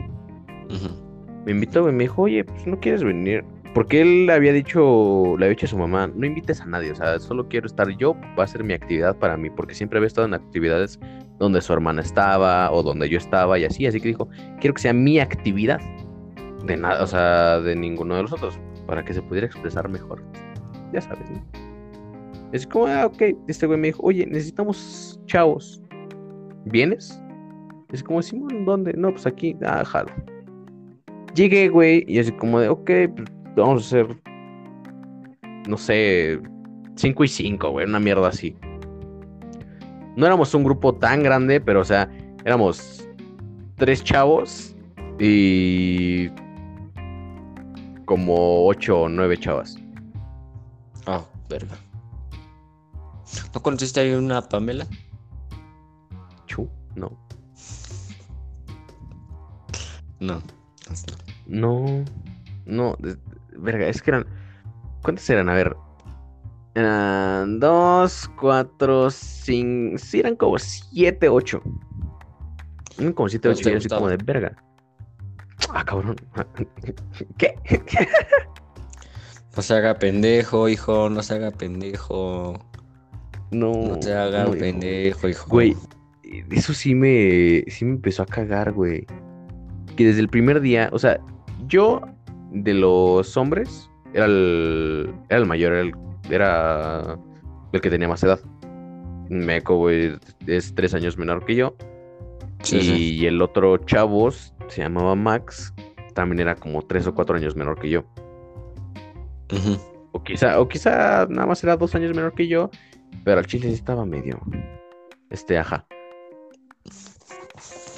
Ujú. 0.70 1.42
Me 1.46 1.52
invitó 1.52 1.88
y 1.88 1.92
me 1.92 2.04
dijo, 2.04 2.22
oye, 2.22 2.44
pues 2.44 2.66
no 2.66 2.78
quieres 2.80 3.02
venir. 3.04 3.44
Porque 3.76 4.00
él 4.00 4.30
había 4.30 4.54
dicho, 4.54 5.36
le 5.36 5.44
había 5.44 5.50
dicho 5.50 5.66
a 5.66 5.68
su 5.68 5.76
mamá, 5.76 6.06
no 6.06 6.24
invites 6.24 6.62
a 6.62 6.64
nadie, 6.64 6.92
o 6.92 6.94
sea, 6.94 7.18
solo 7.18 7.46
quiero 7.46 7.66
estar 7.66 7.86
yo, 7.98 8.16
va 8.38 8.44
a 8.44 8.46
ser 8.46 8.64
mi 8.64 8.72
actividad 8.72 9.14
para 9.18 9.36
mí, 9.36 9.50
porque 9.50 9.74
siempre 9.74 9.98
había 9.98 10.06
estado 10.06 10.26
en 10.26 10.32
actividades 10.32 10.98
donde 11.38 11.60
su 11.60 11.74
hermana 11.74 12.00
estaba 12.00 12.72
o 12.72 12.82
donde 12.82 13.06
yo 13.10 13.18
estaba 13.18 13.58
y 13.58 13.66
así, 13.66 13.84
así 13.84 14.00
que 14.00 14.08
dijo, 14.08 14.30
quiero 14.60 14.72
que 14.72 14.80
sea 14.80 14.94
mi 14.94 15.20
actividad, 15.20 15.78
de 16.64 16.74
nada, 16.78 17.02
o 17.02 17.06
sea, 17.06 17.60
de 17.60 17.76
ninguno 17.76 18.16
de 18.16 18.22
los 18.22 18.32
otros, 18.32 18.58
para 18.86 19.04
que 19.04 19.12
se 19.12 19.20
pudiera 19.20 19.46
expresar 19.46 19.90
mejor. 19.90 20.24
Ya 20.94 21.02
sabes, 21.02 21.30
¿no? 21.30 21.44
Es 22.52 22.66
como, 22.66 22.86
ah, 22.86 23.04
ok, 23.04 23.24
este 23.46 23.66
güey 23.66 23.78
me 23.78 23.88
dijo, 23.88 24.00
oye, 24.04 24.24
necesitamos 24.24 25.20
chavos, 25.26 25.82
¿vienes? 26.64 27.22
Es 27.92 28.02
como, 28.02 28.22
Simón, 28.22 28.64
¿dónde? 28.64 28.94
No, 28.94 29.10
pues 29.10 29.26
aquí, 29.26 29.54
ah, 29.66 29.84
jalo. 29.84 30.10
Llegué, 31.34 31.68
güey, 31.68 32.06
y 32.08 32.18
así 32.18 32.32
como 32.32 32.58
de, 32.58 32.70
ok, 32.70 32.90
pues 33.14 33.35
vamos 33.62 33.82
a 33.82 33.86
hacer, 33.86 34.20
no 35.68 35.76
sé, 35.76 36.40
5 36.96 37.24
y 37.24 37.28
5, 37.28 37.70
güey, 37.70 37.86
una 37.86 38.00
mierda 38.00 38.28
así. 38.28 38.56
No 40.16 40.24
éramos 40.26 40.54
un 40.54 40.64
grupo 40.64 40.94
tan 40.94 41.22
grande, 41.22 41.60
pero 41.60 41.80
o 41.80 41.84
sea, 41.84 42.10
éramos 42.44 43.06
tres 43.76 44.02
chavos 44.02 44.74
y 45.18 46.28
como 48.06 48.66
ocho 48.66 49.02
o 49.02 49.08
nueve 49.08 49.36
chavas. 49.36 49.76
Ah, 51.06 51.22
verga. 51.48 51.76
¿No 53.54 53.62
conociste 53.62 54.00
ahí 54.00 54.12
una 54.12 54.40
Pamela? 54.40 54.86
Chu, 56.46 56.68
no. 56.94 57.12
No. 60.20 60.42
No, 61.46 62.04
no, 62.64 62.96
verga, 63.58 63.88
es 63.88 64.02
que 64.02 64.10
eran. 64.10 64.26
¿Cuántas 65.02 65.28
eran? 65.30 65.48
A 65.48 65.54
ver. 65.54 65.76
Eran 66.74 67.58
dos, 67.58 68.30
cuatro, 68.38 69.10
cinco. 69.10 69.98
Sí, 69.98 70.20
eran 70.20 70.36
como 70.36 70.58
siete, 70.58 71.28
ocho. 71.28 71.62
Eran 72.98 73.12
como 73.12 73.28
siete, 73.28 73.48
¿Cuántos 73.48 73.66
ocho. 73.66 73.70
Yo 73.70 73.78
así 73.78 73.88
como 73.88 74.08
de 74.08 74.18
verga. 74.18 74.56
Ah, 75.70 75.84
cabrón. 75.84 76.16
¿Qué? 77.38 77.54
No 79.56 79.62
se 79.62 79.74
haga 79.74 79.98
pendejo, 79.98 80.68
hijo, 80.68 81.08
no 81.08 81.22
se 81.22 81.34
haga 81.34 81.50
pendejo. 81.50 82.58
No. 83.50 83.72
No 83.72 84.02
se 84.02 84.12
haga 84.12 84.44
no, 84.44 84.50
pendejo, 84.50 85.28
hijo. 85.28 85.48
Güey, 85.48 85.74
eso 86.50 86.74
sí 86.74 86.94
me, 86.94 87.64
sí 87.68 87.86
me 87.86 87.92
empezó 87.92 88.22
a 88.22 88.26
cagar, 88.26 88.72
güey. 88.72 89.06
Que 89.96 90.04
desde 90.04 90.20
el 90.20 90.28
primer 90.28 90.60
día, 90.60 90.90
o 90.92 90.98
sea, 90.98 91.18
yo 91.68 92.02
de 92.50 92.74
los 92.74 93.36
hombres 93.36 93.90
era 94.14 94.26
el, 94.26 95.14
era 95.28 95.40
el 95.40 95.46
mayor, 95.46 95.72
era 95.72 95.82
el, 95.82 95.94
era 96.30 97.18
el 97.72 97.80
que 97.80 97.90
tenía 97.90 98.08
más 98.08 98.22
edad. 98.22 98.40
Meco, 99.28 99.76
güey, 99.76 100.16
es 100.46 100.74
tres 100.74 100.94
años 100.94 101.18
menor 101.18 101.44
que 101.44 101.56
yo. 101.56 101.76
Sí, 102.62 102.76
y 102.78 102.80
sí. 103.18 103.26
el 103.26 103.42
otro 103.42 103.76
chavo 103.78 104.30
se 104.30 104.82
llamaba 104.82 105.14
Max, 105.14 105.74
también 106.14 106.40
era 106.40 106.54
como 106.54 106.82
tres 106.82 107.06
o 107.06 107.14
cuatro 107.14 107.36
años 107.36 107.56
menor 107.56 107.78
que 107.78 107.90
yo. 107.90 108.04
O 110.12 110.22
quizá, 110.22 110.60
o 110.60 110.68
quizá 110.68 111.26
nada 111.28 111.46
más 111.46 111.62
era 111.62 111.76
dos 111.76 111.94
años 111.94 112.14
menor 112.14 112.34
que 112.34 112.48
yo, 112.48 112.70
pero 113.24 113.38
al 113.38 113.46
chile 113.46 113.70
estaba 113.70 114.04
medio. 114.04 114.40
Este, 115.30 115.58
ajá. 115.58 115.86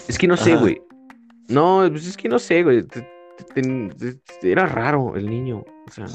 Es 0.09 0.19
que 0.19 0.27
no 0.27 0.37
sé, 0.37 0.57
güey. 0.57 0.83
No, 1.49 1.87
pues 1.91 2.07
es 2.07 2.17
que 2.17 2.29
no 2.29 2.39
sé, 2.39 2.63
güey. 2.63 2.83
Te- 2.83 3.07
Era 4.43 4.67
raro 4.67 5.17
el 5.17 5.29
niño. 5.29 5.65
O 5.87 5.91
sea. 5.91 6.07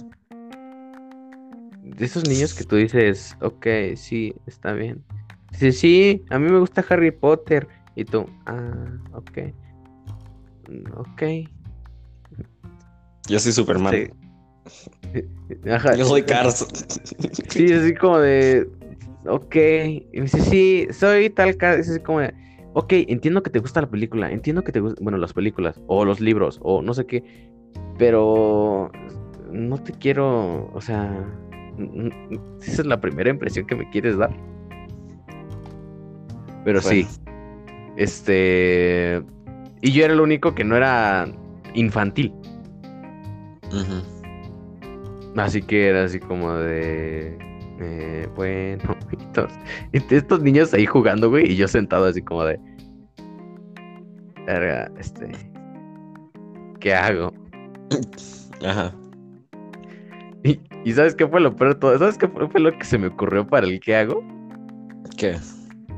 De 1.83 2.05
esos 2.05 2.27
niños 2.27 2.53
que 2.53 2.63
tú 2.63 2.77
dices, 2.77 3.37
ok, 3.41 3.67
sí, 3.95 4.33
está 4.47 4.73
bien. 4.73 5.03
Dice, 5.51 5.71
sí, 5.71 6.23
a 6.29 6.39
mí 6.39 6.49
me 6.49 6.59
gusta 6.59 6.83
Harry 6.89 7.11
Potter. 7.11 7.67
Y 7.95 8.05
tú, 8.05 8.25
ah, 8.45 8.87
ok. 9.13 9.53
Mm, 10.69 10.93
Ok. 10.97 11.23
Yo 13.27 13.39
soy 13.39 13.51
Superman. 13.51 13.93
Sí. 13.93 14.09
Ajá. 15.69 15.95
Yo 15.95 16.05
soy 16.05 16.23
Cars. 16.23 16.65
Sí, 17.49 17.71
así 17.71 17.93
como 17.93 18.19
de. 18.19 18.67
Ok. 19.25 19.55
Y 19.55 20.07
me 20.13 20.21
dice, 20.23 20.41
sí, 20.41 20.87
soy 20.91 21.29
tal. 21.29 21.55
ca-". 21.57 21.75
Es 21.75 21.89
así 21.89 21.99
como 21.99 22.19
de. 22.19 22.33
Ok, 22.73 22.93
entiendo 22.93 23.43
que 23.43 23.51
te 23.51 23.59
gusta 23.59 23.81
la 23.81 23.89
película. 23.89 24.31
Entiendo 24.31 24.63
que 24.63 24.71
te 24.71 24.79
gustan. 24.79 25.03
Bueno, 25.03 25.17
las 25.17 25.33
películas. 25.33 25.79
O 25.87 26.05
los 26.05 26.19
libros. 26.19 26.59
O 26.63 26.81
no 26.81 26.93
sé 26.93 27.05
qué. 27.05 27.23
Pero. 27.97 28.91
No 29.51 29.77
te 29.77 29.93
quiero. 29.93 30.71
O 30.73 30.81
sea. 30.81 31.23
Esa 32.61 32.81
es 32.81 32.85
la 32.85 32.99
primera 32.99 33.29
impresión 33.29 33.65
que 33.65 33.75
me 33.75 33.89
quieres 33.89 34.17
dar. 34.17 34.35
Pero 36.65 36.81
sí. 36.81 37.07
Este. 37.95 39.21
Y 39.81 39.91
yo 39.91 40.05
era 40.05 40.13
el 40.13 40.21
único 40.21 40.55
que 40.55 40.63
no 40.63 40.75
era 40.75 41.27
infantil. 41.73 42.33
Ujú. 43.67 44.01
Así 45.35 45.61
que 45.61 45.87
era 45.89 46.05
así 46.05 46.19
como 46.19 46.53
de. 46.53 47.37
Eh, 47.79 48.27
bueno, 48.35 48.95
y 49.91 49.99
t- 49.99 50.15
estos 50.17 50.41
niños 50.41 50.73
ahí 50.73 50.85
jugando, 50.85 51.29
güey, 51.29 51.51
y 51.51 51.55
yo 51.55 51.67
sentado 51.67 52.05
así 52.05 52.21
como 52.21 52.43
de. 52.45 52.59
Verga, 54.45 54.91
este. 54.99 55.31
¿Qué 56.79 56.93
hago? 56.93 57.33
Ajá. 58.65 58.93
Y, 60.43 60.59
y 60.83 60.91
¿sabes 60.91 61.15
qué 61.15 61.25
fue 61.27 61.39
lo 61.39 61.55
peor 61.55 61.73
de 61.73 61.79
todo? 61.79 61.97
¿Sabes 61.97 62.17
qué 62.17 62.27
fue, 62.27 62.49
fue 62.49 62.59
lo 62.59 62.77
que 62.77 62.83
se 62.83 62.97
me 62.97 63.07
ocurrió 63.07 63.47
para 63.47 63.65
el 63.65 63.79
qué 63.79 63.95
hago? 63.95 64.21
¿Qué? 65.17 65.37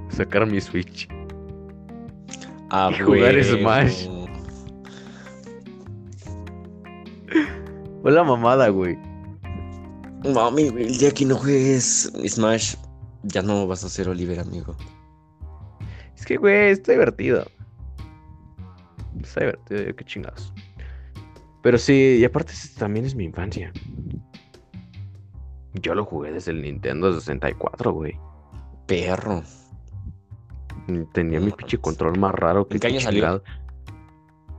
Sacar 0.10 0.46
mi 0.46 0.62
Switch. 0.62 1.08
Ah, 2.70 2.92
Y 2.96 3.02
jugar 3.02 3.34
güey. 3.34 3.44
Smash. 3.44 4.08
Fue 8.02 8.12
la 8.12 8.24
mamada, 8.24 8.70
güey. 8.70 8.98
Mami, 10.34 10.70
güey, 10.70 10.86
el 10.86 10.98
día 10.98 11.12
que 11.12 11.26
no 11.26 11.36
juegues 11.36 12.12
Smash, 12.28 12.76
Ya 13.24 13.42
no 13.42 13.68
vas 13.68 13.84
a 13.84 13.90
ser 13.90 14.10
Oliver, 14.10 14.40
amigo. 14.40 14.76
Es 16.16 16.26
que, 16.26 16.38
güey, 16.38 16.72
está 16.72 16.94
divertido. 16.94 17.46
Está 19.22 19.42
divertido, 19.42 19.96
qué 19.96 20.06
chingados. 20.06 20.54
Pero 21.62 21.78
sí, 21.78 22.18
y 22.20 22.26
aparte 22.26 22.54
también 22.78 23.06
es 23.06 23.16
mi 23.16 23.24
infancia. 23.24 23.72
Yo 25.74 25.96
lo 25.96 26.06
jugué 26.06 26.32
desde 26.32 26.52
el 26.52 26.62
Nintendo 26.62 27.12
64, 27.12 27.92
güey. 27.92 28.18
Perro. 28.88 29.44
Tenía 31.14 31.40
mi 31.40 31.48
No 31.48 31.56
pinche 31.58 31.78
control 31.80 32.20
más 32.20 32.34
raro 32.36 32.68
que 32.68 32.76
¿En 32.76 32.80
qué 32.80 32.88
año 32.88 33.02
salió? 33.02 33.44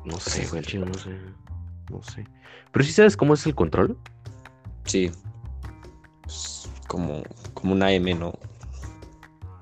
No 0.04 0.18
sé, 0.18 0.46
güey, 0.48 0.62
no 0.84 0.94
sé. 0.94 1.18
No 1.90 2.02
sé. 2.02 2.24
Pero 2.72 2.84
sí 2.84 2.92
sabes 2.92 3.16
cómo 3.16 3.34
es 3.34 3.46
el 3.46 3.54
control. 3.54 3.96
Sí. 4.84 5.10
Pues, 6.26 6.68
como, 6.88 7.22
como 7.54 7.72
una 7.72 7.92
M, 7.92 8.12
¿no? 8.14 8.32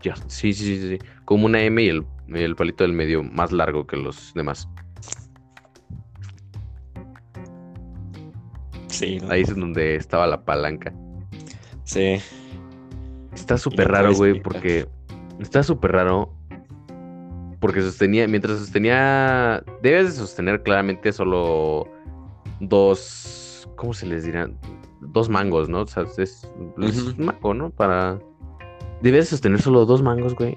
Ya, 0.02 0.16
sí, 0.26 0.52
sí, 0.52 0.64
sí, 0.64 0.98
sí. 0.98 0.98
Como 1.24 1.46
una 1.46 1.62
M 1.62 1.82
y 1.82 1.88
el, 1.88 2.04
el 2.28 2.56
palito 2.56 2.84
del 2.84 2.92
medio 2.92 3.22
más 3.22 3.52
largo 3.52 3.86
que 3.86 3.96
los 3.96 4.32
demás. 4.34 4.68
Sí. 8.88 9.18
¿no? 9.20 9.30
Ahí 9.30 9.42
es 9.42 9.54
donde 9.54 9.96
estaba 9.96 10.26
la 10.26 10.44
palanca. 10.44 10.92
Sí. 11.84 12.20
Está 13.34 13.58
súper 13.58 13.88
raro, 13.88 14.14
güey, 14.14 14.40
porque 14.40 14.86
está 15.40 15.62
súper 15.62 15.92
raro. 15.92 16.32
Porque 17.60 17.80
sostenía, 17.80 18.28
mientras 18.28 18.58
sostenía, 18.58 19.62
debes 19.82 20.06
de 20.06 20.12
sostener 20.12 20.62
claramente 20.62 21.12
solo 21.12 21.88
dos, 22.60 23.68
¿cómo 23.76 23.94
se 23.94 24.06
les 24.06 24.24
dirá? 24.24 24.50
Dos 25.06 25.28
mangos, 25.28 25.68
¿no? 25.68 25.82
O 25.82 25.86
sea, 25.86 26.04
es, 26.04 26.18
es 26.18 27.02
un 27.02 27.14
mango, 27.24 27.54
¿no? 27.54 27.70
Para... 27.70 28.18
Debes 29.02 29.26
de 29.26 29.30
sostener 29.30 29.60
solo 29.60 29.84
dos 29.86 30.02
mangos, 30.02 30.34
güey. 30.34 30.56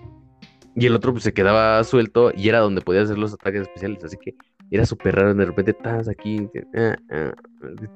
Y 0.76 0.86
el 0.86 0.96
otro 0.96 1.12
pues 1.12 1.24
se 1.24 1.34
quedaba 1.34 1.84
suelto 1.84 2.32
y 2.36 2.50
era 2.50 2.60
donde 2.60 2.82
podías 2.82 3.06
hacer 3.06 3.18
los 3.18 3.34
ataques 3.34 3.62
especiales, 3.64 4.04
así 4.04 4.16
que 4.18 4.36
era 4.70 4.86
súper 4.86 5.16
raro, 5.16 5.34
de 5.34 5.46
repente 5.46 5.72
estás 5.72 6.08
aquí, 6.08 6.48
te, 6.54 6.68
ah, 6.76 6.96
ah, 7.12 7.32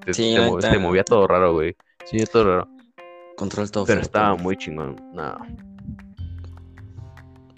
te- 0.03 0.13
Sí, 0.13 0.35
movía 0.79 1.03
todo 1.03 1.27
raro, 1.27 1.53
güey. 1.53 1.75
Sí, 2.05 2.17
todo 2.31 2.43
raro. 2.45 2.67
Control 3.37 3.69
todo 3.69 3.85
Pero 3.85 3.97
feo. 3.99 4.03
estaba 4.03 4.35
muy 4.35 4.57
chingón. 4.57 4.95
No, 5.13 5.37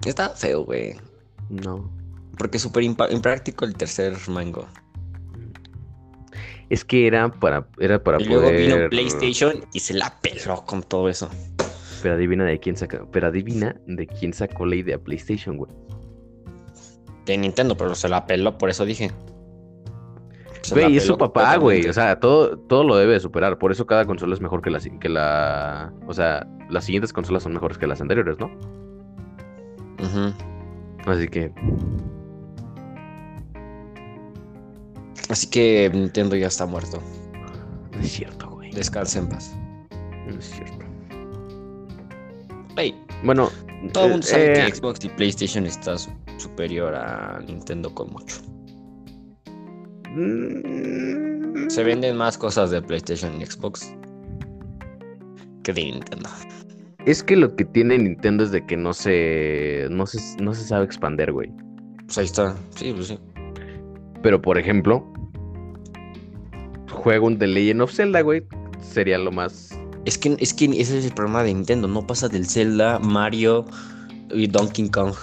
Está 0.05 0.29
feo, 0.29 0.65
güey. 0.65 0.95
no. 1.50 1.89
Porque 2.38 2.57
es 2.57 2.63
súper 2.63 2.83
impráctico 2.83 3.63
el 3.63 3.75
tercer 3.75 4.17
mango. 4.27 4.67
Es 6.70 6.86
que 6.86 7.08
era 7.08 7.29
para, 7.29 7.67
era 7.79 8.03
para 8.03 8.22
y 8.22 8.25
luego 8.25 8.50
vino. 8.51 8.89
PlayStation 8.89 9.65
y 9.74 9.79
se 9.79 9.93
la 9.93 10.20
peló 10.22 10.63
con 10.65 10.84
todo 10.84 11.10
eso. 11.10 11.29
Pero 12.01 12.15
adivina 12.15 12.43
de 12.46 12.60
quién 12.60 12.75
saca. 12.75 13.05
Pero 13.12 13.27
adivina 13.27 13.75
de 13.88 14.08
quién 14.08 14.34
sacó 14.34 14.65
la 14.65 14.75
idea 14.75 14.98
PlayStation, 14.98 15.58
güey. 15.58 15.72
De 17.25 17.38
Nintendo, 17.38 17.77
pero 17.77 17.96
se 17.96 18.10
la 18.10 18.25
peló, 18.25 18.58
por 18.58 18.70
eso 18.70 18.86
dije. 18.86 19.12
Se 20.62 20.75
Güey, 20.75 20.98
es 20.98 21.05
su 21.05 21.17
papá, 21.17 21.58
güey. 21.58 21.88
O 21.88 21.93
sea, 21.93 22.20
todo, 22.20 22.58
todo 22.58 22.84
lo 22.84 22.96
debe 22.96 23.13
de 23.13 23.20
superar. 23.20 23.58
Por 23.58 23.72
eso 23.72 23.86
cada 23.86 24.05
consola 24.05 24.34
es 24.34 24.41
mejor 24.41 24.62
que 24.62 24.70
la, 24.70 24.79
que 24.79 25.10
la. 25.10 25.93
O 26.08 26.13
sea, 26.13 26.48
las 26.70 26.86
siguientes 26.86 27.12
consolas 27.12 27.43
son 27.43 27.53
mejores 27.53 27.77
que 27.77 27.86
las 27.86 28.00
anteriores, 28.01 28.38
¿no? 28.39 28.50
Así 31.05 31.27
que. 31.27 31.53
Así 35.30 35.48
que 35.48 35.89
Nintendo 35.94 36.36
ya 36.36 36.48
está 36.48 36.65
muerto. 36.65 37.01
No 37.94 38.00
es 38.01 38.12
cierto, 38.12 38.50
güey. 38.50 38.72
Descansa 38.72 39.20
en 39.20 39.30
paz. 39.30 39.56
No 40.27 40.38
es 40.39 40.46
cierto. 40.50 40.86
Ey, 42.77 42.96
Bueno. 43.24 43.50
todo 43.94 44.05
el 44.05 44.09
eh, 44.09 44.14
mundo 44.14 44.27
sabe 44.27 44.51
eh, 44.51 44.66
que 44.66 44.75
Xbox 44.75 45.05
y 45.05 45.09
PlayStation 45.09 45.66
está 45.66 45.98
su- 45.98 46.12
superior 46.38 46.96
a 46.96 47.40
Nintendo 47.46 47.94
con 47.94 48.12
mucho. 48.12 48.38
mm, 50.16 51.70
Se 51.70 51.83
venden 51.83 52.18
más 52.18 52.38
cosas 52.38 52.72
de 52.72 52.81
PlayStation 52.81 53.40
y 53.42 53.46
Xbox 53.46 53.94
que 55.64 55.74
de 55.74 55.83
Nintendo. 55.86 56.29
Es 57.05 57.24
que 57.24 57.36
lo 57.36 57.55
que 57.55 57.66
tiene 57.66 57.98
Nintendo 57.98 58.44
es 58.44 58.51
de 58.51 58.66
que 58.66 58.75
no 58.77 58.94
se. 58.94 59.88
No 59.90 60.05
se, 60.05 60.20
no 60.42 60.53
se 60.53 60.64
sabe 60.66 60.86
expander, 60.86 61.31
güey. 61.31 61.51
Pues 62.05 62.18
ahí 62.18 62.25
está. 62.25 62.55
Sí, 62.75 62.92
pues 62.94 63.07
sí. 63.07 63.20
Pero, 64.22 64.42
por 64.42 64.57
ejemplo, 64.57 65.05
juego 67.03 67.27
un 67.27 67.37
The 67.37 67.48
Legend 67.48 67.81
of 67.81 67.92
Zelda, 67.94 68.22
güey. 68.22 68.44
Sería 68.81 69.18
lo 69.18 69.31
más. 69.31 69.77
Es 70.05 70.18
que, 70.18 70.35
es 70.39 70.53
que 70.53 70.66
ese 70.66 70.98
es 71.00 71.05
el 71.05 71.13
problema 71.13 71.44
de 71.44 71.53
Nintendo. 71.53 71.87
No 71.87 72.07
pasa 72.07 72.29
del 72.29 72.46
Zelda, 72.48 73.00
Mario 73.00 73.66
y 74.31 74.48
Donkey 74.48 74.89
Kong. 74.89 75.13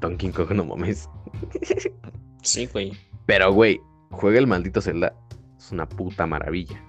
Donkey 0.00 0.30
Kong, 0.30 0.52
no 0.52 0.64
mames. 0.64 1.08
Sí, 2.42 2.66
güey. 2.66 2.92
Pero, 3.26 3.52
güey, 3.52 3.80
juega 4.10 4.38
el 4.38 4.46
maldito 4.46 4.80
Zelda. 4.80 5.14
Es 5.58 5.72
una 5.72 5.88
puta 5.88 6.26
maravilla. 6.26 6.82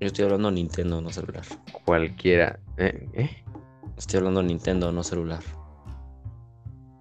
Yo 0.00 0.06
estoy 0.06 0.24
hablando 0.24 0.50
Nintendo, 0.50 1.00
no 1.00 1.10
celular. 1.10 1.44
Cualquiera. 1.84 2.58
¿Eh? 2.76 3.08
¿Eh? 3.14 3.30
Estoy 3.96 4.18
hablando 4.18 4.42
Nintendo, 4.42 4.92
no 4.92 5.02
celular. 5.02 5.42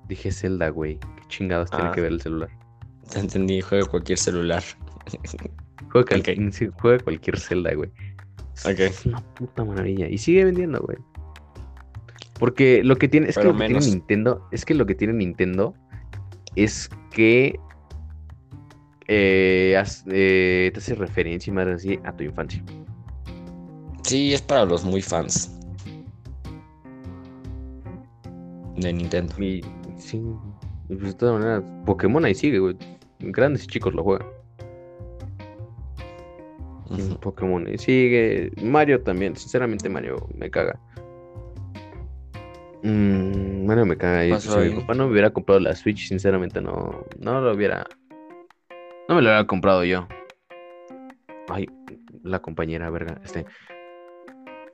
Dije 0.07 0.31
Zelda, 0.31 0.69
güey. 0.69 0.97
¿Qué 0.99 1.23
chingados 1.27 1.69
tiene 1.69 1.89
Ah. 1.89 1.91
que 1.93 2.01
ver 2.01 2.11
el 2.13 2.21
celular? 2.21 2.49
Te 3.11 3.19
entendí, 3.19 3.61
juega 3.61 3.85
cualquier 3.87 4.17
celular. 4.17 4.63
Juega, 5.91 6.07
cual- 6.07 6.19
Ok. 6.47 6.51
sí, 6.53 6.67
juega 6.79 6.99
cualquier 7.03 7.39
Zelda, 7.39 7.73
güey. 7.73 7.89
Es- 8.65 9.05
una 9.05 9.21
puta 9.35 9.63
maravilla. 9.63 10.07
Y 10.07 10.17
sigue 10.17 10.45
vendiendo, 10.45 10.79
güey. 10.81 10.97
Porque 12.39 12.83
lo 12.83 12.95
que 12.97 13.07
tiene. 13.07 13.29
Es 13.29 13.37
que 13.37 13.43
lo 13.45 13.53
que 13.53 13.65
tiene 13.67 13.79
Nintendo. 13.85 14.47
Es 14.51 14.65
que 14.65 14.73
lo 14.73 14.85
que 14.85 14.95
tiene 14.95 15.13
Nintendo 15.13 15.73
es 16.55 16.89
que. 17.11 17.59
eh, 19.07 19.81
eh, 20.07 20.71
te 20.73 20.79
hace 20.79 20.95
referencia 20.95 21.49
y 21.49 21.53
más 21.53 21.67
así 21.67 21.99
a 22.03 22.11
tu 22.15 22.23
infancia. 22.23 22.63
Sí, 24.03 24.33
es 24.33 24.41
para 24.41 24.65
los 24.65 24.83
muy 24.85 25.01
fans. 25.01 25.55
De 28.77 28.93
Nintendo. 28.93 29.33
Y 29.43 29.63
sí. 29.97 30.21
y 30.89 30.95
pues 30.95 31.07
de 31.07 31.13
todas 31.13 31.39
maneras, 31.41 31.63
Pokémon 31.85 32.23
ahí 32.25 32.35
sigue, 32.35 32.59
güey. 32.59 32.77
Grandes 33.19 33.63
y 33.65 33.67
chicos 33.67 33.93
lo 33.93 34.03
juegan. 34.03 34.27
Pokémon 37.21 37.67
ahí 37.67 37.77
sigue. 37.77 38.51
Mario 38.63 39.01
también. 39.01 39.35
Sinceramente, 39.35 39.89
Mario 39.89 40.27
me 40.35 40.49
caga. 40.49 40.79
Mm, 42.83 43.65
Mario 43.65 43.85
me 43.85 43.97
caga. 43.97 44.25
Y 44.25 44.31
Pasó 44.31 44.53
si 44.53 44.59
ahí. 44.59 44.73
mi 44.73 44.81
papá 44.81 44.93
no 44.93 45.05
me 45.05 45.11
hubiera 45.11 45.31
comprado 45.31 45.59
la 45.59 45.75
Switch, 45.75 46.07
sinceramente 46.07 46.61
no, 46.61 47.05
no 47.19 47.41
lo 47.41 47.53
hubiera. 47.53 47.85
No 49.07 49.15
me 49.15 49.21
lo 49.21 49.29
hubiera 49.29 49.45
comprado 49.47 49.83
yo. 49.83 50.07
Ay, 51.49 51.67
la 52.23 52.39
compañera, 52.39 52.89
verga. 52.89 53.19
Este. 53.23 53.45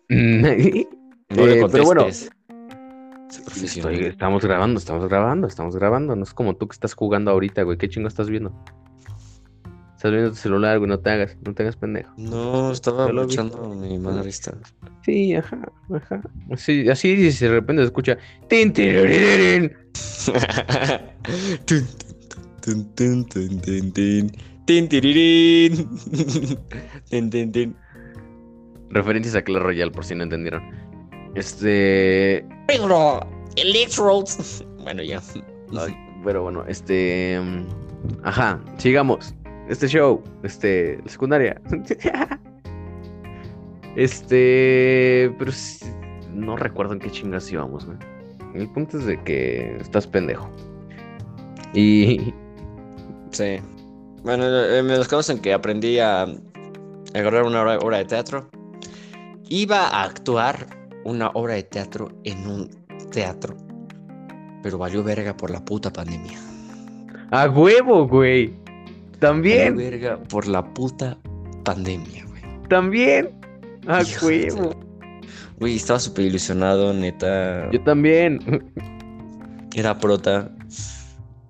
No 1.28 1.44
le 1.48 1.60
Eh, 1.62 1.66
pero 1.72 1.84
bueno. 1.86 2.02
contestes. 2.04 2.30
Sé 3.30 3.42
profesional. 3.42 3.94
Estoy- 3.96 4.10
estamos 4.12 4.46
grabando, 4.46 4.78
estamos 4.78 5.08
grabando, 5.10 5.48
estamos 5.48 5.76
grabando. 5.76 6.16
No 6.16 6.22
es 6.24 6.34
como 6.36 6.56
tú 6.56 6.68
que 6.68 6.74
estás 6.74 6.94
jugando 6.94 7.32
ahorita, 7.32 7.64
güey. 7.64 7.80
¿Qué 7.80 7.90
chingo 7.90 8.08
estás 8.08 8.30
viendo? 8.30 8.54
Estás 10.06 10.14
viendo 10.14 10.30
tu 10.30 10.36
celular, 10.38 10.78
güey. 10.78 10.88
No 10.88 11.00
te 11.00 11.10
hagas, 11.10 11.36
no 11.44 11.56
te 11.56 11.64
hagas 11.64 11.78
pendejo. 11.78 12.14
No, 12.16 12.72
estaba 12.72 13.10
escuchando 13.10 13.70
mi 13.70 13.98
madre 13.98 14.30
esta. 14.30 14.54
Sí, 15.04 15.34
ajá, 15.34 15.60
ajá. 15.92 16.22
Así, 16.52 16.88
así 16.88 17.32
si 17.32 17.46
de 17.46 17.52
repente 17.52 17.82
se 17.82 17.88
escucha. 17.88 18.16
"Tin, 18.48 18.72
tiriririn". 18.72 19.74
Tun, 21.66 21.88
tun, 22.62 22.94
tun, 22.94 23.26
tun, 23.26 23.62
tun, 23.62 23.92
tun. 23.94 24.32
Tin, 24.68 24.88
tirirín. 24.90 25.90
Tin, 27.10 27.30
tin, 27.32 27.52
tin. 27.52 27.76
Referencias 28.92 29.34
a 29.34 29.42
Clash 29.42 29.64
Royale, 29.64 29.92
por 29.92 30.06
si 30.06 30.14
no 30.14 30.22
entendieron. 30.22 30.62
Este. 31.34 32.46
Pero, 32.68 33.28
Electrodes. 33.56 34.64
Bueno, 34.84 35.02
ya. 35.02 35.20
ay, 35.80 35.96
pero 36.24 36.44
bueno, 36.44 36.64
este. 36.68 37.42
mm, 37.42 37.66
Ajá, 38.24 38.64
sigamos. 38.78 39.34
Este 39.68 39.88
show, 39.88 40.22
este. 40.44 41.00
la 41.04 41.10
Secundaria. 41.10 41.62
Este. 43.96 45.34
Pero 45.40 45.54
sí, 45.54 45.86
no 46.34 46.58
recuerdo 46.58 46.92
en 46.94 47.00
qué 47.00 47.10
chingas 47.10 47.50
íbamos, 47.50 47.86
güey. 47.86 47.98
El 48.54 48.70
punto 48.72 48.98
es 48.98 49.06
de 49.06 49.22
que 49.24 49.78
estás 49.78 50.06
pendejo. 50.06 50.50
Y. 51.74 52.34
Sí. 53.32 53.60
Bueno, 54.24 54.44
eh, 54.46 54.84
me 54.84 54.98
los 54.98 55.08
conocen 55.08 55.40
que 55.40 55.54
aprendí 55.54 56.00
a 56.00 56.26
agarrar 57.14 57.44
una 57.44 57.62
obra, 57.62 57.78
obra 57.80 57.98
de 58.00 58.06
teatro. 58.06 58.50
Iba 59.48 59.88
a 59.88 60.04
actuar 60.04 60.68
una 61.06 61.30
obra 61.30 61.54
de 61.54 61.64
teatro 61.64 62.10
en 62.26 62.46
un 62.48 62.70
teatro. 63.12 63.56
Pero 64.62 64.78
valió 64.78 65.04
verga 65.04 65.38
por 65.38 65.52
la 65.52 65.64
puta 65.64 65.92
pandemia. 65.94 66.38
¡A 67.32 67.50
huevo, 67.50 68.08
güey! 68.08 68.65
También, 69.26 69.76
verga 69.76 70.20
por 70.30 70.48
la 70.48 70.64
puta 70.64 71.18
pandemia, 71.64 72.26
güey. 72.26 72.44
también. 72.70 73.32
¡A 73.88 74.04
Hijo 74.04 74.28
de 74.28 74.54
huevo! 74.54 74.76
Güey, 75.60 75.78
estaba 75.78 76.00
súper 76.00 76.26
ilusionado, 76.26 76.94
neta. 76.94 77.72
Yo 77.72 77.82
también. 77.82 78.72
Era 79.76 79.98
prota. 79.98 80.52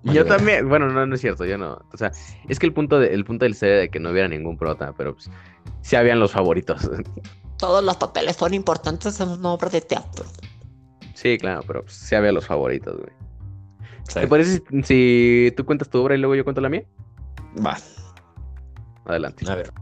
Yo 0.04 0.24
también. 0.24 0.66
Bueno, 0.70 0.88
no, 0.88 1.04
no 1.04 1.14
es 1.14 1.20
cierto, 1.20 1.44
yo 1.44 1.58
no. 1.58 1.78
O 1.92 1.96
sea, 1.98 2.12
es 2.48 2.58
que 2.58 2.64
el 2.64 2.72
punto 2.72 2.98
de, 2.98 3.12
el 3.12 3.26
punto 3.26 3.44
del 3.44 3.54
serie 3.54 3.74
de 3.74 3.88
que 3.90 4.00
no 4.00 4.10
hubiera 4.10 4.28
ningún 4.28 4.56
prota, 4.56 4.94
pero 4.96 5.12
pues 5.12 5.28
sí 5.82 5.96
habían 5.96 6.18
los 6.18 6.32
favoritos. 6.32 6.90
Todos 7.58 7.84
los 7.84 7.96
papeles 7.98 8.36
son 8.36 8.54
importantes 8.54 9.20
en 9.20 9.28
una 9.28 9.52
obra 9.52 9.68
de 9.68 9.82
teatro. 9.82 10.24
Sí, 11.12 11.36
claro, 11.36 11.62
pero 11.66 11.82
pues, 11.82 11.94
sí 11.94 12.14
había 12.14 12.32
los 12.32 12.46
favoritos, 12.46 12.96
güey. 12.96 13.12
Sí. 14.08 14.20
¿Te 14.20 14.28
parece 14.28 14.62
si, 14.70 14.82
si 14.82 15.52
tú 15.54 15.66
cuentas 15.66 15.90
tu 15.90 16.00
obra 16.00 16.14
y 16.14 16.18
luego 16.18 16.34
yo 16.34 16.44
cuento 16.44 16.62
la 16.62 16.70
mía? 16.70 16.84
Va, 17.64 17.76
Adelante. 19.06 19.50
a 19.50 19.54
ver. 19.54 19.72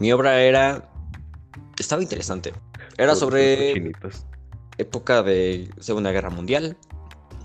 Mi 0.00 0.12
obra 0.12 0.40
era. 0.40 0.88
Estaba 1.78 2.02
interesante. 2.02 2.52
Era 2.98 3.14
sobre 3.14 3.92
época 4.78 5.22
de 5.22 5.70
Segunda 5.80 6.12
Guerra 6.12 6.30
Mundial. 6.30 6.76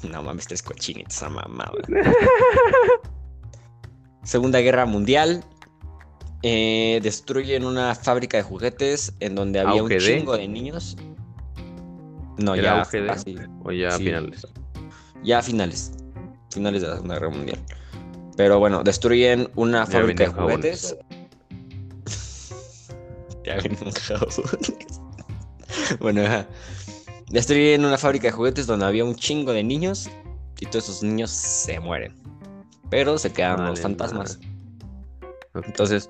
No 0.10 0.24
mames, 0.24 0.48
tres 0.48 0.64
cochinitos, 0.64 1.16
esa 1.16 1.30
mamada. 1.30 1.72
Segunda 4.24 4.60
Guerra 4.60 4.86
Mundial. 4.86 5.44
eh, 6.44 7.00
destruyen 7.04 7.66
una 7.66 7.94
fábrica 7.94 8.38
de 8.38 8.42
juguetes 8.44 9.14
en 9.20 9.36
donde 9.36 9.60
había 9.60 9.84
un 9.84 9.90
chingo 10.00 10.36
de 10.36 10.48
niños. 10.48 10.98
No, 12.40 12.56
¿Era 12.56 12.84
ya 12.92 13.16
O 13.64 13.72
ya 13.72 13.92
Sí. 13.92 14.06
finales. 14.06 14.48
ya 15.24 15.38
a 15.38 15.42
finales. 15.44 15.92
Finales 16.52 16.82
de 16.82 16.88
la 16.88 16.96
Segunda 16.96 17.16
Guerra 17.16 17.30
Mundial. 17.30 17.60
Pero 18.38 18.60
bueno, 18.60 18.84
destruyen 18.84 19.50
una 19.56 19.86
Ya 19.86 19.92
fábrica 19.92 20.24
de 20.26 20.30
juguetes. 20.30 20.96
ya 23.44 23.58
jabones. 24.02 25.00
bueno, 26.00 26.22
ajá. 26.24 26.48
Destruyen 27.30 27.86
una 27.86 27.98
fábrica 27.98 28.28
de 28.28 28.32
juguetes 28.34 28.68
donde 28.68 28.86
había 28.86 29.06
un 29.06 29.16
chingo 29.16 29.54
de 29.54 29.64
niños. 29.64 30.10
Y 30.60 30.66
todos 30.68 30.86
esos 30.86 31.04
niños 31.04 31.32
se 31.32 31.80
mueren. 31.80 32.14
Pero 32.90 33.18
se 33.18 33.32
quedan 33.34 33.66
los 33.66 33.80
fantasmas. 33.82 34.40
Entonces, 35.56 36.10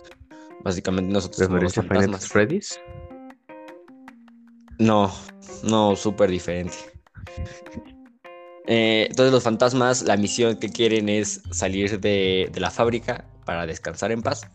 básicamente 0.64 1.12
nosotros 1.12 1.46
somos 1.46 1.64
los 1.64 1.76
¿Referencia 1.76 1.82
a 1.82 1.84
Final 1.84 2.02
fantasmas. 2.04 2.32
Freddy's? 2.32 2.80
No, 4.80 5.12
no, 5.64 5.96
súper 5.96 6.32
diferente. 6.32 6.76
Eh, 8.68 9.08
entonces 9.10 9.32
los 9.32 9.44
fantasmas, 9.44 10.04
la 10.04 10.18
misión 10.18 10.58
que 10.58 10.70
quieren 10.70 11.10
es 11.10 11.42
salir 11.52 12.00
de, 12.00 12.50
de 12.52 12.60
la 12.60 12.70
fábrica 12.70 13.26
para 13.46 13.66
descansar 13.66 14.12
en 14.12 14.22
paz. 14.22 14.48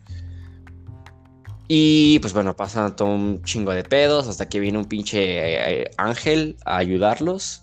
Y 1.68 2.20
pues 2.20 2.32
bueno, 2.32 2.54
pasan 2.54 2.94
todo 2.94 3.08
un 3.08 3.42
chingo 3.42 3.72
de 3.72 3.82
pedos 3.82 4.28
hasta 4.28 4.48
que 4.48 4.60
viene 4.60 4.78
un 4.78 4.84
pinche 4.84 5.80
eh, 5.82 5.90
ángel 5.96 6.56
a 6.64 6.76
ayudarlos. 6.76 7.62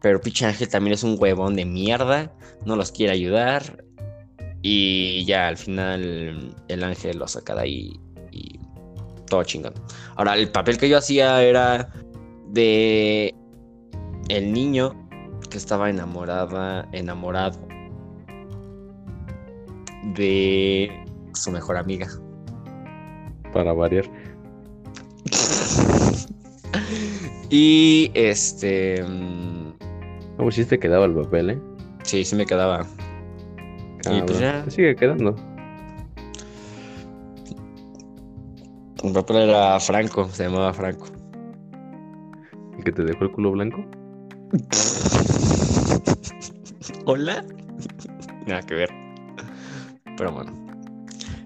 Pero 0.00 0.20
pinche 0.20 0.46
ángel 0.46 0.68
también 0.68 0.94
es 0.94 1.02
un 1.02 1.16
huevón 1.18 1.56
de 1.56 1.64
mierda, 1.64 2.32
no 2.64 2.76
los 2.76 2.92
quiere 2.92 3.12
ayudar. 3.12 3.84
Y 4.62 5.24
ya 5.24 5.48
al 5.48 5.56
final 5.56 6.54
el 6.68 6.84
ángel 6.84 7.18
los 7.18 7.32
saca 7.32 7.54
de 7.54 7.62
ahí 7.62 8.00
y 8.30 8.58
todo 9.26 9.42
chingón. 9.42 9.74
Ahora, 10.14 10.36
el 10.36 10.50
papel 10.50 10.78
que 10.78 10.88
yo 10.88 10.98
hacía 10.98 11.42
era 11.42 11.92
de 12.48 13.34
el 14.28 14.52
niño 14.52 15.05
que 15.48 15.58
estaba 15.58 15.90
enamorada, 15.90 16.88
enamorado 16.92 17.58
de 20.14 21.04
su 21.34 21.50
mejor 21.50 21.76
amiga. 21.76 22.08
Para 23.52 23.72
variar. 23.72 24.04
Y 27.48 28.10
este, 28.14 29.04
mm, 29.04 29.72
¿Cómo 30.36 30.50
si 30.50 30.64
te 30.64 30.78
quedaba 30.78 31.04
el 31.06 31.14
papel, 31.14 31.50
eh? 31.50 31.58
sí, 32.02 32.24
sí 32.24 32.34
me 32.34 32.44
quedaba. 32.44 32.86
Y 34.10 34.20
pues 34.22 34.38
Cabrón. 34.38 34.40
ya. 34.40 34.64
Te 34.64 34.70
sigue 34.70 34.96
quedando. 34.96 35.36
El 39.02 39.12
papel 39.12 39.36
era 39.36 39.78
Franco, 39.78 40.28
se 40.28 40.44
llamaba 40.44 40.72
Franco. 40.72 41.06
¿Y 42.78 42.82
que 42.82 42.92
te 42.92 43.04
dejó 43.04 43.24
el 43.24 43.30
culo 43.30 43.52
blanco? 43.52 43.84
Hola. 47.08 47.44
Nada 48.48 48.62
que 48.62 48.74
ver. 48.74 48.90
Pero 50.16 50.32
bueno. 50.32 50.52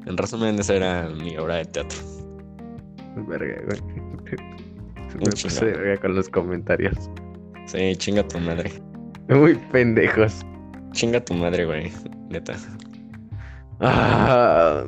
En 0.06 0.16
resumen, 0.16 0.58
esa 0.58 0.74
era 0.74 1.08
mi 1.10 1.36
obra 1.36 1.56
de 1.56 1.66
teatro. 1.66 1.98
Verga, 3.28 3.60
güey. 3.66 3.80
Me 5.16 5.24
Un 5.26 5.30
puse 5.30 5.64
verga 5.66 6.00
con 6.00 6.14
los 6.14 6.30
comentarios. 6.30 7.10
Sí, 7.66 7.94
chinga 7.96 8.26
tu 8.26 8.38
madre. 8.38 8.72
Muy 9.28 9.54
pendejos. 9.70 10.40
Chinga 10.92 11.22
tu 11.22 11.34
madre, 11.34 11.66
güey. 11.66 11.92
Neta. 12.30 12.54
Ah, 13.80 14.82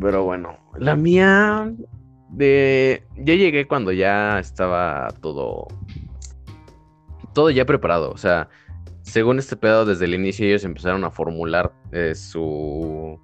pero 0.00 0.22
bueno, 0.22 0.56
la 0.78 0.94
mía 0.94 1.72
de 2.30 3.02
yo 3.16 3.34
llegué 3.34 3.66
cuando 3.66 3.90
ya 3.90 4.38
estaba 4.38 5.08
todo 5.20 5.66
todo 7.32 7.50
ya 7.50 7.64
preparado, 7.64 8.10
o 8.10 8.16
sea, 8.16 8.48
según 9.12 9.38
este 9.38 9.56
pedo 9.56 9.84
desde 9.84 10.06
el 10.06 10.14
inicio 10.14 10.46
ellos 10.46 10.64
empezaron 10.64 11.04
a 11.04 11.10
formular 11.10 11.70
eh, 11.92 12.14
su 12.14 13.20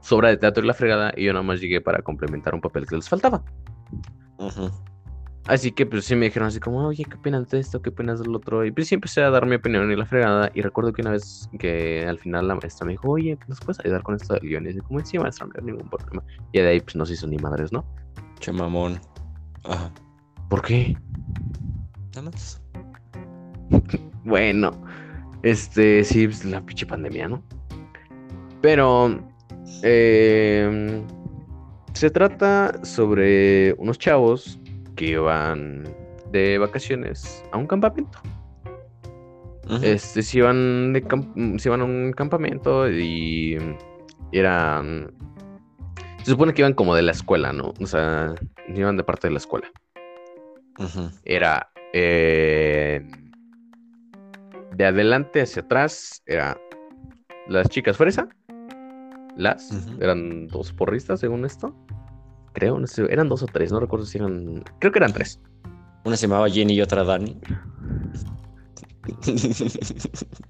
su 0.00 0.16
obra 0.16 0.30
de 0.30 0.36
teatro 0.36 0.64
y 0.64 0.66
la 0.66 0.74
fregada 0.74 1.12
y 1.16 1.26
yo 1.26 1.32
nada 1.32 1.44
más 1.44 1.60
llegué 1.60 1.80
para 1.80 2.02
complementar 2.02 2.56
un 2.56 2.60
papel 2.60 2.88
que 2.88 2.96
les 2.96 3.08
faltaba. 3.08 3.44
Ujú. 4.38 4.68
Así 5.46 5.70
que 5.70 5.86
pues 5.86 6.06
sí 6.06 6.16
me 6.16 6.26
dijeron 6.26 6.48
así 6.48 6.58
como, 6.58 6.84
oye, 6.84 7.04
¿qué 7.04 7.14
opinas 7.14 7.48
de 7.50 7.60
esto? 7.60 7.80
¿Qué 7.80 7.90
opinas 7.90 8.18
del 8.18 8.34
otro? 8.34 8.64
Y 8.64 8.72
pues 8.72 8.88
sí 8.88 8.96
empecé 8.96 9.22
a 9.22 9.30
dar 9.30 9.46
mi 9.46 9.54
opinión 9.54 9.90
y 9.92 9.94
la 9.94 10.06
fregada. 10.06 10.50
Y 10.54 10.62
recuerdo 10.62 10.92
que 10.92 11.02
una 11.02 11.12
vez 11.12 11.48
que 11.58 12.04
al 12.06 12.18
final 12.18 12.48
la 12.48 12.56
maestra 12.56 12.84
me 12.84 12.92
dijo, 12.92 13.08
oye, 13.08 13.38
¿nos 13.46 13.60
puedes 13.60 13.78
ayudar 13.80 14.02
con 14.02 14.16
esto 14.16 14.34
del 14.34 14.42
guion? 14.42 14.64
Y 14.64 14.68
dice, 14.68 14.80
como, 14.80 15.04
sí, 15.04 15.18
maestra, 15.20 15.46
no 15.46 15.52
hay 15.56 15.64
ningún 15.64 15.88
problema. 15.88 16.24
Y 16.52 16.58
de 16.58 16.68
ahí 16.68 16.80
pues 16.80 16.96
no 16.96 17.06
se 17.06 17.12
hizo 17.12 17.28
ni 17.28 17.38
madres, 17.38 17.72
¿no? 17.72 17.84
Che 18.40 18.50
mamón. 18.50 19.00
Ajá. 19.64 19.92
¿Por 20.50 20.62
qué? 20.62 20.96
Nada 22.16 22.22
más. 22.22 22.60
Bueno, 24.24 24.72
este, 25.42 26.04
sí, 26.04 26.26
pues, 26.26 26.44
la 26.44 26.60
pinche 26.60 26.86
pandemia, 26.86 27.28
¿no? 27.28 27.42
Pero, 28.60 29.20
eh, 29.82 31.02
se 31.92 32.10
trata 32.10 32.84
sobre 32.84 33.72
unos 33.74 33.98
chavos 33.98 34.58
que 34.96 35.16
van 35.18 35.84
de 36.32 36.58
vacaciones 36.58 37.44
a 37.52 37.56
un 37.58 37.66
campamento. 37.66 38.18
Este, 39.82 40.22
se 40.22 40.38
iban, 40.38 40.94
de 40.94 41.04
se 41.58 41.68
iban 41.68 41.82
a 41.82 41.84
un 41.84 42.12
campamento 42.12 42.90
y 42.90 43.58
eran... 44.32 45.12
Se 46.22 46.30
supone 46.32 46.54
que 46.54 46.62
iban 46.62 46.74
como 46.74 46.94
de 46.94 47.02
la 47.02 47.12
escuela, 47.12 47.52
¿no? 47.52 47.74
O 47.80 47.86
sea, 47.86 48.34
iban 48.74 48.96
de 48.96 49.04
parte 49.04 49.28
de 49.28 49.32
la 49.32 49.38
escuela. 49.38 49.70
Ujú. 50.78 51.10
Era... 51.24 51.70
eh, 51.92 53.06
de 54.78 54.86
adelante 54.86 55.42
hacia 55.42 55.62
atrás 55.62 56.22
era 56.24 56.56
las 57.48 57.68
chicas 57.68 57.96
fresa. 57.96 58.28
Las, 59.36 59.88
eran 60.00 60.46
dos 60.46 60.72
porristas 60.72 61.18
según 61.20 61.44
esto. 61.44 61.74
Creo, 62.52 62.78
no 62.78 62.86
sé, 62.86 63.04
eran 63.10 63.28
dos 63.28 63.42
o 63.42 63.46
tres, 63.46 63.72
no 63.72 63.80
recuerdo 63.80 64.06
si 64.06 64.18
eran... 64.18 64.62
Creo 64.78 64.92
que 64.92 65.00
eran 65.00 65.12
tres. 65.12 65.40
Una 66.04 66.16
se 66.16 66.28
llamaba 66.28 66.48
Jenny 66.48 66.74
y 66.74 66.80
otra 66.80 67.04
Dani. 67.04 67.38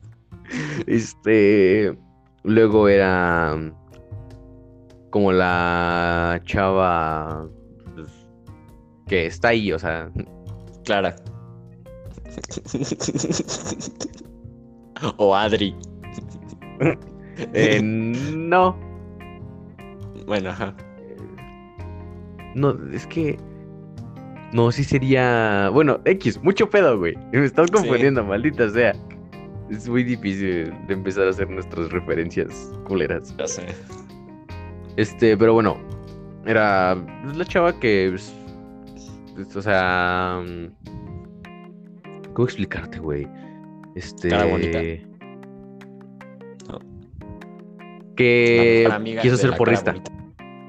Este. 0.87 1.97
Luego 2.43 2.89
era. 2.89 3.55
Como 5.11 5.33
la 5.33 6.41
chava. 6.45 7.49
pues, 7.95 8.11
que 9.07 9.27
está 9.27 9.49
ahí, 9.49 9.73
o 9.73 9.79
sea. 9.79 10.11
Clara. 10.85 11.17
O 15.17 15.35
Adri. 15.35 15.75
eh, 17.53 17.81
no. 17.83 18.77
Bueno, 20.27 20.51
ajá. 20.51 20.75
No, 22.55 22.77
es 22.93 23.07
que. 23.07 23.39
No, 24.53 24.73
sí 24.73 24.85
sería. 24.85 25.71
Bueno, 25.73 26.01
X, 26.05 26.43
mucho 26.43 26.69
pedo, 26.69 26.99
güey. 26.99 27.15
Me 27.33 27.45
estás 27.45 27.71
confundiendo, 27.71 28.25
maldita 28.25 28.69
sea. 28.71 28.95
Es 29.71 29.89
muy 29.89 30.03
difícil 30.03 30.73
de 30.87 30.95
empezar 30.95 31.27
a 31.27 31.31
hacer 31.31 31.49
nuestras 31.51 31.91
referencias 31.91 32.73
culeras. 32.87 33.35
Ya 33.37 33.47
sé. 33.47 33.67
Este, 34.97 35.37
pero 35.37 35.53
bueno, 35.53 35.77
era 36.47 36.97
pues, 37.23 37.37
la 37.37 37.45
chava 37.45 37.79
que, 37.79 38.09
pues, 38.11 38.35
o 39.55 39.63
sea, 39.63 40.43
¿cómo 42.39 42.47
explicarte, 42.47 43.01
güey? 43.01 43.27
Este, 43.97 44.29
Cara 44.29 44.45
bonita. 44.45 44.79
No. 46.69 46.79
que 48.15 48.89
quiso 49.21 49.37
ser 49.37 49.57
porrista, 49.57 49.97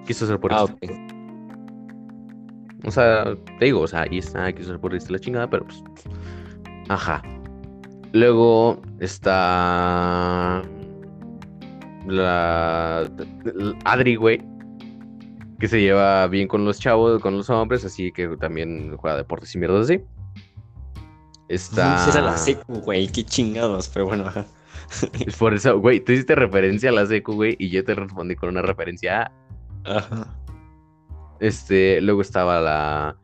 quiso 0.07 0.25
ser 0.25 0.39
Ah, 0.49 0.65
porrista. 0.65 0.75
O 2.85 2.89
sea, 2.89 3.35
te 3.59 3.65
digo, 3.65 3.81
o 3.81 3.87
sea, 3.87 4.01
ahí 4.01 4.17
está, 4.17 4.45
aquí 4.45 4.63
se 4.63 4.79
porrista 4.79 5.13
la 5.13 5.19
chingada, 5.19 5.47
pero 5.47 5.65
pues. 5.65 5.83
Ajá. 6.87 7.21
Luego 8.13 8.81
está. 8.99 10.63
La. 12.07 13.07
Adri, 13.85 14.15
güey. 14.15 14.41
Que 15.59 15.67
se 15.67 15.79
lleva 15.79 16.25
bien 16.25 16.47
con 16.47 16.65
los 16.65 16.79
chavos, 16.79 17.21
con 17.21 17.37
los 17.37 17.47
hombres, 17.51 17.85
así 17.85 18.11
que 18.11 18.27
también 18.37 18.97
juega 18.97 19.17
deportes 19.17 19.53
y 19.53 19.59
mierdas 19.59 19.83
así. 19.83 20.01
Está. 21.49 22.07
Esa 22.07 22.21
la 22.21 22.37
secu, 22.37 22.75
güey, 22.81 23.07
qué 23.07 23.25
chingados, 23.25 23.89
pero 23.89 24.05
bueno, 24.05 24.27
ajá. 24.27 24.45
Es 25.25 25.35
por 25.35 25.53
eso, 25.53 25.79
güey, 25.79 25.99
tú 25.99 26.13
hiciste 26.13 26.35
referencia 26.35 26.89
a 26.89 26.93
la 26.93 27.05
secu, 27.05 27.33
güey, 27.33 27.55
y 27.59 27.69
yo 27.69 27.83
te 27.83 27.95
respondí 27.95 28.35
con 28.35 28.49
una 28.49 28.61
referencia 28.61 29.23
a. 29.23 29.31
Ajá. 29.97 30.27
Este, 31.39 32.01
luego 32.01 32.21
estaba 32.21 32.61
la. 32.61 33.17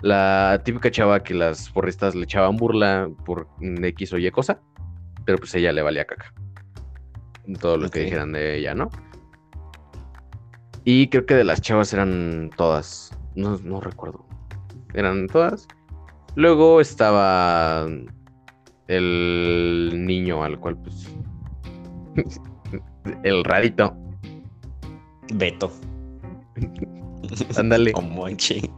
La 0.00 0.60
típica 0.64 0.90
chava 0.90 1.22
que 1.22 1.32
las 1.32 1.70
porristas 1.70 2.16
le 2.16 2.24
echaban 2.24 2.56
burla 2.56 3.08
por 3.24 3.46
X 3.60 4.12
o 4.12 4.18
Y 4.18 4.28
cosa. 4.32 4.60
Pero 5.24 5.38
pues 5.38 5.54
ella 5.54 5.70
le 5.70 5.82
valía 5.82 6.04
caca. 6.04 6.34
Todo 7.60 7.76
lo 7.76 7.88
que 7.88 8.00
dijeran 8.00 8.32
de 8.32 8.56
ella, 8.58 8.74
¿no? 8.74 8.90
Y 10.84 11.06
creo 11.08 11.24
que 11.24 11.34
de 11.34 11.44
las 11.44 11.60
chavas 11.60 11.92
eran 11.92 12.50
todas. 12.56 13.16
No, 13.36 13.58
no 13.62 13.80
recuerdo. 13.80 14.26
Eran 14.94 15.28
todas. 15.28 15.68
Luego 16.34 16.80
estaba 16.80 17.86
el 18.88 19.90
niño 20.06 20.42
al 20.42 20.58
cual 20.58 20.76
pues. 20.78 21.08
el 23.22 23.44
rarito. 23.44 23.94
Beto. 25.34 25.72
Ándale. 27.56 27.92
O 27.94 28.02
Monchi. 28.02 28.70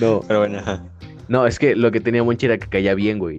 No. 0.00 0.20
Pero 0.26 0.40
bueno, 0.40 0.58
ajá. 0.58 0.84
No, 1.28 1.46
es 1.46 1.58
que 1.58 1.74
lo 1.74 1.90
que 1.90 2.00
tenía 2.00 2.22
Monchi 2.22 2.46
era 2.46 2.58
que 2.58 2.68
caía 2.68 2.94
bien, 2.94 3.18
güey. 3.18 3.38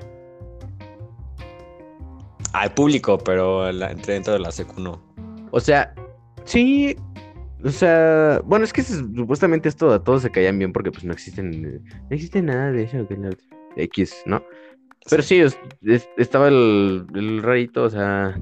Al 2.54 2.74
público, 2.74 3.18
pero 3.18 3.72
la, 3.72 3.92
entre 3.92 4.14
dentro 4.14 4.34
de 4.34 4.40
la 4.40 4.52
secu 4.52 4.80
no. 4.80 5.02
O 5.52 5.60
sea, 5.60 5.94
sí. 6.46 6.96
O 7.66 7.70
sea, 7.70 8.42
bueno, 8.46 8.64
es 8.64 8.72
que 8.72 8.84
supuestamente 8.84 9.68
esto 9.68 9.92
a 9.92 10.04
todos 10.04 10.22
se 10.22 10.30
caían 10.30 10.60
bien 10.60 10.72
porque 10.72 10.92
pues 10.92 11.04
no 11.04 11.12
existen, 11.12 11.62
no 11.84 12.10
existe 12.12 12.42
nada 12.42 12.72
de 12.72 12.84
eso 12.84 13.08
que 13.08 13.18
la 13.18 13.32
X, 13.76 14.16
¿no? 14.28 14.44
Pero 15.10 15.24
sí, 15.24 15.40
es- 15.40 15.58
es- 15.82 16.08
estaba 16.18 16.48
el, 16.48 17.08
el 17.16 17.42
rarito, 17.42 17.84
o 17.84 17.90
sea, 17.90 18.40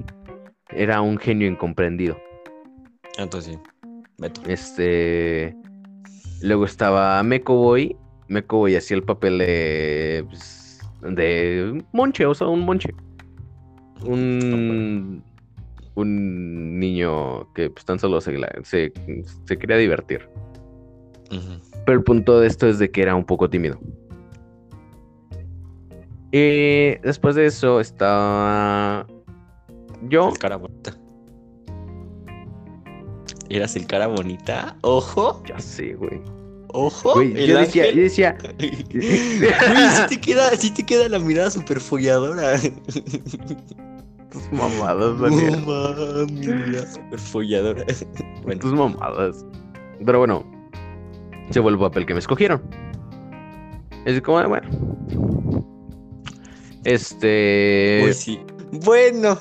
era 0.68 1.00
un 1.00 1.16
genio 1.16 1.48
incomprendido. 1.48 2.18
Entonces 3.16 3.54
sí. 3.54 3.60
Beto. 4.18 4.42
Este, 4.46 5.56
luego 6.42 6.66
estaba 6.66 7.22
Meco 7.22 7.54
Boy. 7.56 7.96
Meco 8.28 8.58
Boy 8.58 8.76
hacía 8.76 8.96
el 8.98 9.02
papel 9.04 9.38
de, 9.38 10.24
pues, 10.28 10.80
de 11.02 11.82
monche, 11.92 12.26
o 12.26 12.34
sea, 12.34 12.46
un 12.48 12.60
monche. 12.60 12.94
Un, 14.02 15.24
un 15.94 16.78
niño 16.80 17.52
que 17.54 17.70
pues 17.70 17.84
tan 17.84 17.98
solo 17.98 18.20
se, 18.20 18.36
se, 18.64 18.92
se 19.46 19.58
quería 19.58 19.76
divertir. 19.76 20.28
Pero 21.86 21.98
el 21.98 22.04
punto 22.04 22.40
de 22.40 22.46
esto 22.46 22.66
es 22.68 22.78
de 22.78 22.90
que 22.90 23.02
era 23.02 23.14
un 23.14 23.24
poco 23.24 23.48
tímido. 23.50 23.78
Y 26.32 26.96
después 27.02 27.34
de 27.36 27.46
eso 27.46 27.80
estaba 27.80 29.06
yo. 30.08 30.30
El 30.30 30.38
cara 30.38 30.56
bonita. 30.56 30.96
¿Eras 33.48 33.76
el 33.76 33.86
cara 33.86 34.06
bonita? 34.08 34.76
Ojo, 34.80 35.42
Ya 35.46 35.58
sé, 35.60 35.94
güey. 35.94 36.20
ojo. 36.68 37.14
Güey, 37.14 37.46
yo 37.46 37.58
decía, 37.58 37.90
yo 37.92 38.02
decía, 38.02 38.36
Güey, 38.58 38.70
sí 39.02 40.02
te 40.08 40.20
queda, 40.20 40.50
sí 40.56 40.70
te 40.72 40.84
queda 40.84 41.08
la 41.08 41.18
mirada 41.18 41.50
super 41.50 41.80
folladora. 41.80 42.58
tus 44.34 44.52
mamadas, 44.52 45.16
No 45.16 45.28
Daniel. 45.30 45.62
mames, 45.64 46.32
mirada 46.32 46.86
super 46.92 47.18
folladora. 47.20 47.84
Bueno, 48.42 48.60
tus 48.60 48.72
mamadas. 48.72 49.46
Pero 50.04 50.18
bueno, 50.18 50.44
se 51.50 51.62
fue 51.62 51.70
el 51.70 51.78
papel 51.78 52.04
que 52.04 52.14
me 52.14 52.18
escogieron. 52.18 52.60
Es 54.04 54.20
como, 54.20 54.40
de, 54.40 54.46
bueno. 54.48 54.68
Este. 56.82 58.02
uy, 58.04 58.12
sí. 58.12 58.40
Bueno, 58.84 59.38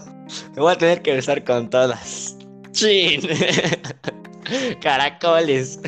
me 0.55 0.61
voy 0.61 0.73
a 0.73 0.77
tener 0.77 1.01
que 1.01 1.13
besar 1.13 1.43
con 1.43 1.69
todas. 1.71 2.37
Chin. 2.71 3.21
Caracoles. 4.81 5.81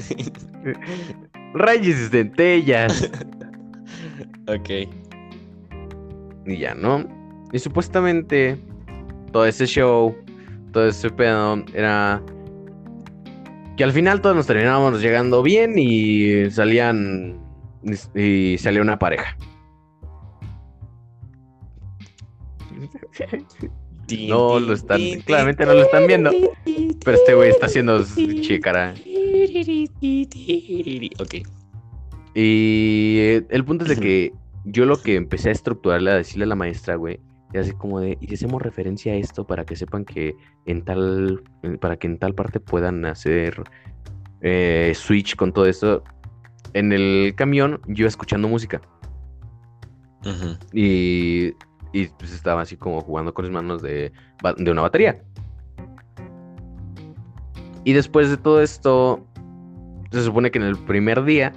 Rayos 1.53 1.87
y 1.99 2.07
centellas. 2.09 3.09
Ok. 4.47 4.69
y 6.47 6.57
ya, 6.57 6.73
¿no? 6.73 7.05
Y 7.53 7.59
supuestamente 7.59 8.59
todo 9.35 9.45
ese 9.45 9.67
show, 9.67 10.15
todo 10.71 10.87
ese 10.87 11.09
pedo, 11.09 11.61
era 11.73 12.23
que 13.75 13.83
al 13.83 13.91
final 13.91 14.21
todos 14.21 14.33
nos 14.33 14.47
terminábamos 14.47 15.01
llegando 15.01 15.43
bien 15.43 15.77
y 15.77 16.49
salían 16.49 17.37
y, 18.15 18.57
salía 18.57 18.81
una 18.81 18.97
pareja. 18.97 19.37
No 24.29 24.57
lo 24.61 24.71
están, 24.71 25.01
claramente 25.25 25.65
no 25.65 25.73
lo 25.73 25.81
están 25.81 26.07
viendo. 26.07 26.31
Pero 27.03 27.17
este 27.17 27.35
güey 27.35 27.49
está 27.49 27.65
haciendo 27.65 28.05
chicara. 28.39 28.93
Ok. 31.19 31.35
Y 32.35 33.19
el 33.49 33.65
punto 33.65 33.83
es 33.83 33.89
de 33.89 33.97
que 33.97 34.33
yo 34.63 34.85
lo 34.85 35.01
que 35.01 35.15
empecé 35.15 35.49
a 35.49 35.51
estructurarle, 35.51 36.11
a 36.11 36.15
decirle 36.15 36.45
a 36.45 36.47
la 36.47 36.55
maestra, 36.55 36.95
güey, 36.95 37.19
era 37.55 37.63
así 37.63 37.73
como 37.73 38.01
de, 38.01 38.17
y 38.19 38.33
hacemos 38.33 38.61
referencia 38.61 39.13
a 39.13 39.15
esto 39.15 39.47
para 39.47 39.65
que 39.65 39.77
sepan 39.77 40.03
que 40.03 40.35
en 40.65 40.83
tal, 40.83 41.41
para 41.79 41.95
que 41.95 42.07
en 42.07 42.17
tal 42.17 42.35
parte 42.35 42.59
puedan 42.59 43.05
hacer 43.05 43.63
eh, 44.41 44.91
switch 44.93 45.37
con 45.37 45.53
todo 45.53 45.65
esto. 45.65 46.03
En 46.73 46.91
el 46.91 47.33
camión 47.37 47.79
yo 47.87 48.07
escuchando 48.07 48.49
música 48.49 48.81
y, 50.73 51.53
y 51.93 52.07
pues 52.19 52.33
estaba 52.33 52.61
así 52.61 52.75
como 52.75 52.99
jugando 52.99 53.33
con 53.33 53.45
las 53.45 53.53
manos 53.53 53.81
de, 53.81 54.11
de 54.57 54.71
una 54.71 54.81
batería. 54.81 55.21
Y 57.85 57.93
después 57.93 58.29
de 58.29 58.35
todo 58.35 58.61
esto, 58.61 59.25
se 60.11 60.23
supone 60.23 60.51
que 60.51 60.57
en 60.57 60.65
el 60.65 60.75
primer 60.75 61.23
día, 61.23 61.53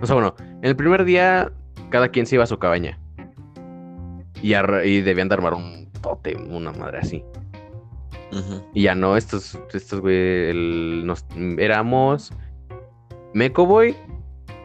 o 0.00 0.06
sea, 0.06 0.16
bueno, 0.16 0.34
en 0.38 0.66
el 0.66 0.76
primer 0.76 1.06
día 1.06 1.50
cada 1.88 2.08
quien 2.08 2.26
se 2.26 2.34
iba 2.34 2.44
a 2.44 2.46
su 2.46 2.58
cabaña. 2.58 2.99
Y, 4.42 5.00
debían 5.02 5.28
de 5.28 5.34
armar 5.34 5.54
un 5.54 5.90
tote, 6.00 6.36
una 6.36 6.72
madre 6.72 6.98
así. 6.98 7.24
Y 8.74 8.82
ya 8.82 8.94
no, 8.94 9.16
estos, 9.16 9.58
estos 9.72 10.00
güey, 10.00 10.50
el- 10.50 11.02
nos, 11.04 11.24
éramos 11.58 12.32
Meco 13.34 13.66
Boy, 13.66 13.96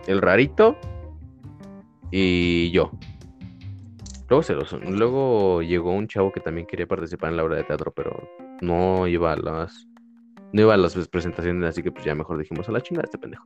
el 0.08 0.22
rarito 0.22 0.78
y 2.12 2.70
yo. 2.72 2.92
Luego, 4.30 4.44
se 4.44 4.54
los- 4.54 4.72
luego 4.74 5.62
llegó 5.62 5.94
un 5.94 6.08
chavo 6.08 6.32
que 6.32 6.40
también 6.40 6.66
quería 6.68 6.88
participar 6.88 7.32
en 7.32 7.38
la 7.38 7.44
obra 7.44 7.56
de 7.58 7.64
teatro, 7.64 7.92
pero 7.92 8.28
no 8.62 9.08
iba 9.08 9.34
a 9.34 9.36
las 9.38 9.88
no 10.54 10.62
iba 10.62 10.74
a 10.74 10.78
las 10.78 10.96
presentaciones, 11.10 11.68
así 11.68 11.84
que 11.84 11.92
pues 11.92 12.06
ya 12.06 12.16
mejor 12.16 12.38
dijimos 12.38 12.70
a 12.70 12.72
la 12.72 12.80
chingada 12.82 13.04
este 13.06 13.18
pendejo. 13.18 13.46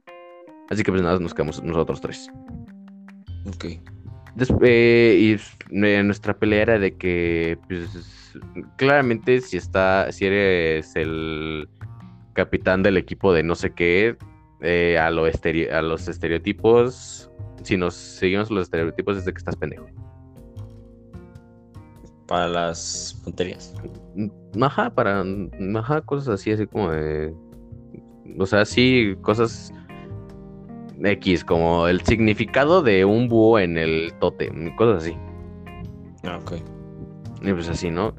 Así 0.69 0.83
que 0.83 0.91
pues 0.91 1.01
nada, 1.01 1.17
nos 1.17 1.33
quedamos 1.33 1.63
nosotros 1.63 2.01
tres. 2.01 2.29
Ok. 3.47 3.65
Des- 4.35 4.53
eh, 4.61 5.17
y 5.71 5.85
eh, 5.85 6.03
nuestra 6.03 6.37
pelea 6.37 6.61
era 6.61 6.79
de 6.79 6.95
que, 6.95 7.57
pues, 7.67 8.37
claramente 8.77 9.41
si 9.41 9.57
está, 9.57 10.11
si 10.11 10.25
eres 10.25 10.95
el 10.95 11.67
capitán 12.33 12.83
del 12.83 12.97
equipo 12.97 13.33
de 13.33 13.43
no 13.43 13.55
sé 13.55 13.71
qué, 13.71 14.15
eh, 14.61 14.97
a, 14.97 15.09
lo 15.09 15.25
a 15.25 15.81
los 15.81 16.07
estereotipos, 16.07 17.31
si 17.63 17.77
nos 17.77 17.95
seguimos 17.95 18.51
los 18.51 18.63
estereotipos 18.63 19.17
es 19.17 19.25
de 19.25 19.33
que 19.33 19.37
estás 19.37 19.55
pendejo. 19.55 19.87
Para 22.27 22.47
las 22.47 23.19
tonterías. 23.23 23.73
Mm, 24.15 24.63
Ajá, 24.63 24.89
para, 24.89 25.23
mm, 25.23 25.77
ajá, 25.77 26.01
cosas 26.01 26.29
así, 26.39 26.51
así 26.51 26.67
como 26.67 26.91
de, 26.91 27.33
o 28.37 28.45
sea, 28.45 28.65
sí, 28.65 29.15
cosas 29.21 29.73
X, 31.03 31.43
como 31.43 31.87
el 31.87 32.01
significado 32.01 32.81
de 32.81 33.05
un 33.05 33.27
búho 33.27 33.59
en 33.59 33.77
el 33.77 34.13
tote, 34.19 34.51
cosas 34.77 35.03
así. 35.03 35.17
Ah, 36.23 36.39
ok. 36.41 36.53
Y 37.41 37.53
pues 37.53 37.69
así, 37.69 37.89
¿no? 37.89 38.13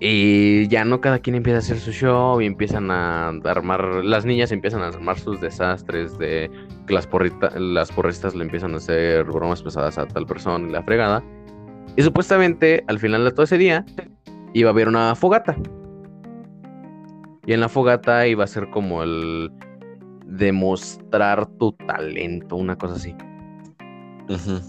Y 0.00 0.66
ya 0.66 0.84
no 0.84 1.00
cada 1.00 1.20
quien 1.20 1.36
empieza 1.36 1.58
a 1.58 1.60
hacer 1.60 1.78
su 1.78 1.92
show 1.92 2.40
y 2.40 2.46
empiezan 2.46 2.90
a 2.90 3.28
armar, 3.44 4.04
las 4.04 4.24
niñas 4.24 4.50
empiezan 4.50 4.82
a 4.82 4.88
armar 4.88 5.16
sus 5.16 5.40
desastres 5.40 6.18
de 6.18 6.50
que 6.88 6.94
las, 6.94 7.08
porrita- 7.08 7.54
las 7.56 7.92
porristas 7.92 8.34
le 8.34 8.42
empiezan 8.42 8.74
a 8.74 8.78
hacer 8.78 9.22
bromas 9.24 9.62
pesadas 9.62 9.98
a 9.98 10.06
tal 10.08 10.26
persona 10.26 10.66
y 10.66 10.72
la 10.72 10.82
fregada. 10.82 11.22
Y 11.96 12.02
supuestamente 12.02 12.82
al 12.88 12.98
final 12.98 13.22
de 13.24 13.30
todo 13.30 13.44
ese 13.44 13.58
día 13.58 13.84
iba 14.54 14.70
a 14.70 14.72
haber 14.72 14.88
una 14.88 15.14
fogata. 15.14 15.56
Y 17.46 17.52
en 17.52 17.60
la 17.60 17.68
fogata 17.68 18.26
iba 18.26 18.42
a 18.42 18.48
ser 18.48 18.70
como 18.70 19.04
el, 19.04 19.52
demostrar 20.26 21.46
tu 21.58 21.72
talento, 21.72 22.56
una 22.56 22.76
cosa 22.76 22.94
así. 22.94 23.14
Ujú. 24.28 24.60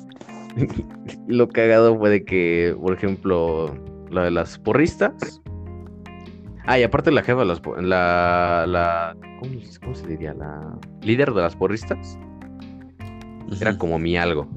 Lo 1.27 1.49
cagado 1.49 1.97
fue 1.97 2.09
de 2.09 2.25
que, 2.25 2.75
por 2.79 2.93
ejemplo, 2.93 3.75
la 4.09 4.23
de 4.23 4.31
las 4.31 4.57
porristas. 4.59 5.41
Ah, 6.65 6.79
y 6.79 6.83
aparte 6.83 7.11
la 7.11 7.23
jefa 7.23 7.39
de 7.39 7.45
las 7.45 7.61
la, 7.81 8.65
la 8.67 9.17
¿cómo, 9.39 9.53
cómo 9.81 9.95
se 9.95 10.07
diría? 10.07 10.33
La 10.33 10.79
líder 11.01 11.33
de 11.33 11.41
las 11.41 11.55
porristas 11.55 12.17
era 13.59 13.77
como 13.77 13.99
mi 13.99 14.17
algo. 14.17 14.47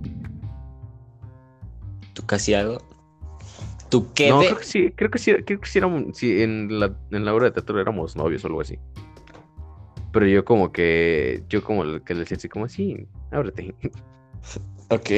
¿Tú 2.12 2.24
casi 2.24 2.54
algo? 2.54 2.78
¿Tú 3.88 4.12
qué 4.14 4.30
No, 4.30 4.40
creo 4.40 4.56
que 4.56 4.64
sí, 4.64 4.92
creo 4.94 5.10
que 5.10 5.18
sí, 5.18 5.34
creo 5.44 5.60
que 5.60 5.68
sí 5.68 5.78
éramos, 5.78 6.16
sí, 6.16 6.42
en 6.42 6.80
la, 6.80 6.96
en 7.10 7.24
la 7.24 7.34
obra 7.34 7.46
de 7.46 7.52
teatro 7.52 7.80
éramos 7.80 8.16
novios 8.16 8.44
o 8.44 8.48
algo 8.48 8.60
así. 8.60 8.78
Pero 10.16 10.28
yo 10.28 10.46
como 10.46 10.72
que, 10.72 11.44
yo 11.50 11.62
como 11.62 11.82
el 11.82 12.02
que 12.02 12.14
le 12.14 12.20
decía 12.20 12.38
así 12.38 12.48
como 12.48 12.64
así, 12.64 13.06
ábrete. 13.32 13.74
Ok. 14.88 15.10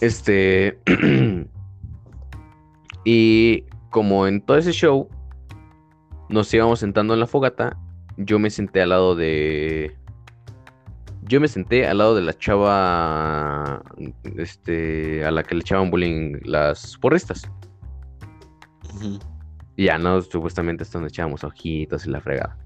Este. 0.00 0.78
y 3.04 3.64
como 3.90 4.28
en 4.28 4.40
todo 4.40 4.56
ese 4.56 4.70
show 4.70 5.08
nos 6.28 6.54
íbamos 6.54 6.78
sentando 6.78 7.12
en 7.12 7.18
la 7.18 7.26
fogata, 7.26 7.76
yo 8.18 8.38
me 8.38 8.50
senté 8.50 8.82
al 8.82 8.90
lado 8.90 9.16
de. 9.16 9.96
Yo 11.22 11.40
me 11.40 11.48
senté 11.48 11.84
al 11.84 11.98
lado 11.98 12.14
de 12.14 12.22
la 12.22 12.38
chava. 12.38 13.82
Este. 14.36 15.24
A 15.24 15.32
la 15.32 15.42
que 15.42 15.56
le 15.56 15.62
echaban 15.62 15.90
bullying 15.90 16.38
las 16.44 16.96
porristas. 16.98 17.50
Y 19.74 19.86
ya, 19.86 19.98
¿no? 19.98 20.22
Supuestamente 20.22 20.84
es 20.84 20.92
donde 20.92 21.08
echábamos 21.08 21.42
ojitos 21.42 22.06
y 22.06 22.10
la 22.10 22.20
fregada. 22.20 22.56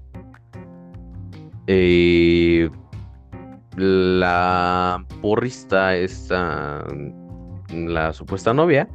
Y 1.67 2.67
la 3.77 5.03
porrista, 5.21 5.95
esta, 5.95 6.85
la 7.73 8.13
supuesta 8.13 8.53
novia, 8.53 8.87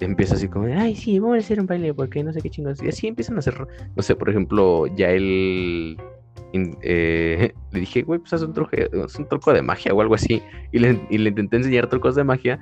empieza 0.00 0.34
así 0.34 0.48
como, 0.48 0.66
ay, 0.66 0.94
sí, 0.94 1.18
vamos 1.18 1.36
a 1.36 1.40
hacer 1.40 1.60
un 1.60 1.66
baile 1.66 1.94
porque 1.94 2.22
no 2.22 2.32
sé 2.32 2.40
qué 2.42 2.50
chingados. 2.50 2.82
Y 2.82 2.88
así 2.88 3.06
empiezan 3.06 3.36
a 3.36 3.38
hacer, 3.40 3.54
no 3.94 4.02
sé, 4.02 4.14
por 4.14 4.28
ejemplo, 4.28 4.86
ya 4.88 5.10
él, 5.10 5.96
eh, 6.52 7.52
le 7.72 7.80
dije, 7.80 8.02
güey, 8.02 8.20
pues 8.20 8.32
haz 8.34 8.42
un, 8.42 8.52
truco, 8.52 9.52
de 9.52 9.62
magia 9.62 9.94
o 9.94 10.00
algo 10.00 10.14
así. 10.14 10.42
Y 10.72 10.78
le, 10.78 11.00
y 11.10 11.18
le 11.18 11.30
intenté 11.30 11.56
enseñar 11.56 11.88
trucos 11.88 12.14
de 12.14 12.24
magia 12.24 12.58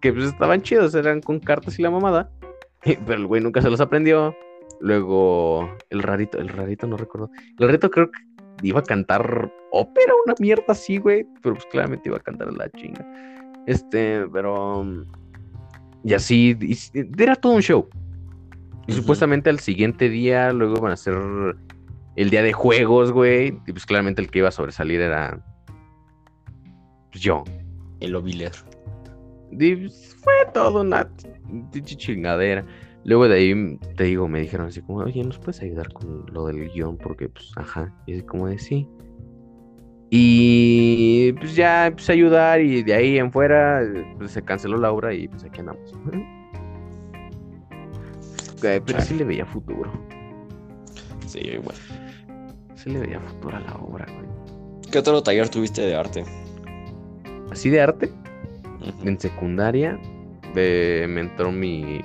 que 0.00 0.12
pues 0.12 0.26
estaban 0.26 0.62
chidos, 0.62 0.94
eran 0.94 1.20
con 1.20 1.40
cartas 1.40 1.78
y 1.78 1.82
la 1.82 1.90
mamada. 1.90 2.30
Pero 2.82 3.14
el 3.14 3.26
güey 3.26 3.42
nunca 3.42 3.62
se 3.62 3.70
los 3.70 3.80
aprendió. 3.80 4.34
Luego, 4.80 5.68
el 5.90 6.02
rarito, 6.02 6.38
el 6.38 6.48
rarito 6.48 6.86
no 6.86 6.96
recuerdo. 6.96 7.30
El 7.58 7.66
rarito 7.66 7.90
creo 7.90 8.10
que 8.10 8.20
iba 8.62 8.80
a 8.80 8.84
cantar 8.84 9.52
ópera, 9.72 10.12
una 10.26 10.34
mierda 10.38 10.64
así, 10.68 10.98
güey. 10.98 11.26
Pero 11.42 11.54
pues 11.54 11.66
claramente 11.70 12.08
iba 12.08 12.18
a 12.18 12.20
cantar 12.20 12.52
la 12.52 12.68
chinga. 12.70 13.06
Este, 13.66 14.26
pero. 14.32 14.80
um, 14.80 15.04
Y 16.04 16.14
así, 16.14 16.56
y 16.60 16.76
era 17.22 17.34
todo 17.34 17.52
un 17.52 17.62
show. 17.62 17.88
Y 18.86 18.92
supuestamente 18.92 19.50
al 19.50 19.58
siguiente 19.58 20.08
día, 20.08 20.52
luego 20.52 20.80
van 20.80 20.92
a 20.92 20.94
hacer 20.94 21.14
el 22.16 22.30
día 22.30 22.42
de 22.42 22.52
juegos, 22.52 23.12
güey. 23.12 23.48
Y 23.66 23.72
pues 23.72 23.84
claramente 23.84 24.22
el 24.22 24.30
que 24.30 24.38
iba 24.38 24.48
a 24.48 24.52
sobresalir 24.52 25.00
era. 25.00 25.44
Pues 27.10 27.22
yo. 27.22 27.44
El 28.00 28.16
Oviler. 28.16 28.52
Y 29.50 29.76
pues, 29.76 30.16
fue 30.22 30.32
todo 30.54 30.80
una 30.80 31.08
chingadera. 31.84 32.64
Luego 33.08 33.26
de 33.26 33.36
ahí, 33.36 33.78
te 33.96 34.04
digo, 34.04 34.28
me 34.28 34.38
dijeron 34.38 34.66
así 34.66 34.82
como, 34.82 34.98
oye, 34.98 35.24
¿nos 35.24 35.38
puedes 35.38 35.62
ayudar 35.62 35.90
con 35.94 36.26
lo 36.30 36.44
del 36.44 36.68
guion? 36.68 36.98
Porque, 36.98 37.30
pues, 37.30 37.50
ajá. 37.56 37.90
Y 38.04 38.12
así 38.12 38.22
como 38.22 38.48
de 38.48 38.58
sí. 38.58 38.86
Y 40.10 41.32
pues 41.32 41.56
ya 41.56 41.86
empecé 41.86 42.12
a 42.12 42.14
ayudar 42.16 42.60
y 42.60 42.82
de 42.82 42.92
ahí 42.92 43.16
en 43.16 43.32
fuera 43.32 43.82
eh, 43.82 44.04
pues, 44.18 44.32
se 44.32 44.42
canceló 44.42 44.76
la 44.76 44.92
obra 44.92 45.14
y 45.14 45.26
pues 45.26 45.42
aquí 45.42 45.60
andamos. 45.60 45.90
Ok, 48.52 48.82
pero 48.84 49.00
sí 49.00 49.14
le 49.14 49.24
veía 49.24 49.46
futuro. 49.46 49.90
Sí, 51.26 51.40
bueno. 51.64 51.80
Sí 52.74 52.90
le 52.90 53.00
veía 53.00 53.20
futuro 53.20 53.56
a 53.56 53.60
la 53.60 53.74
obra, 53.76 54.04
güey. 54.04 54.26
¿Qué 54.92 54.98
otro 54.98 55.22
taller 55.22 55.48
tuviste 55.48 55.80
de 55.80 55.94
arte? 55.94 56.24
Así 57.50 57.70
de 57.70 57.80
arte, 57.80 58.12
en 59.02 59.18
secundaria 59.18 59.98
eh, 60.54 61.06
me 61.08 61.22
entró 61.22 61.50
mi 61.50 62.02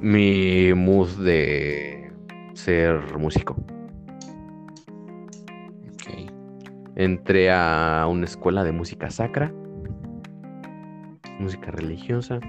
mi 0.00 0.72
mood 0.74 1.08
de 1.18 2.12
ser 2.54 3.00
músico. 3.18 3.56
Ok. 5.92 6.30
Entré 6.96 7.50
a 7.50 8.06
una 8.10 8.24
escuela 8.24 8.64
de 8.64 8.72
música 8.72 9.10
sacra, 9.10 9.52
música 11.38 11.70
religiosa. 11.70 12.40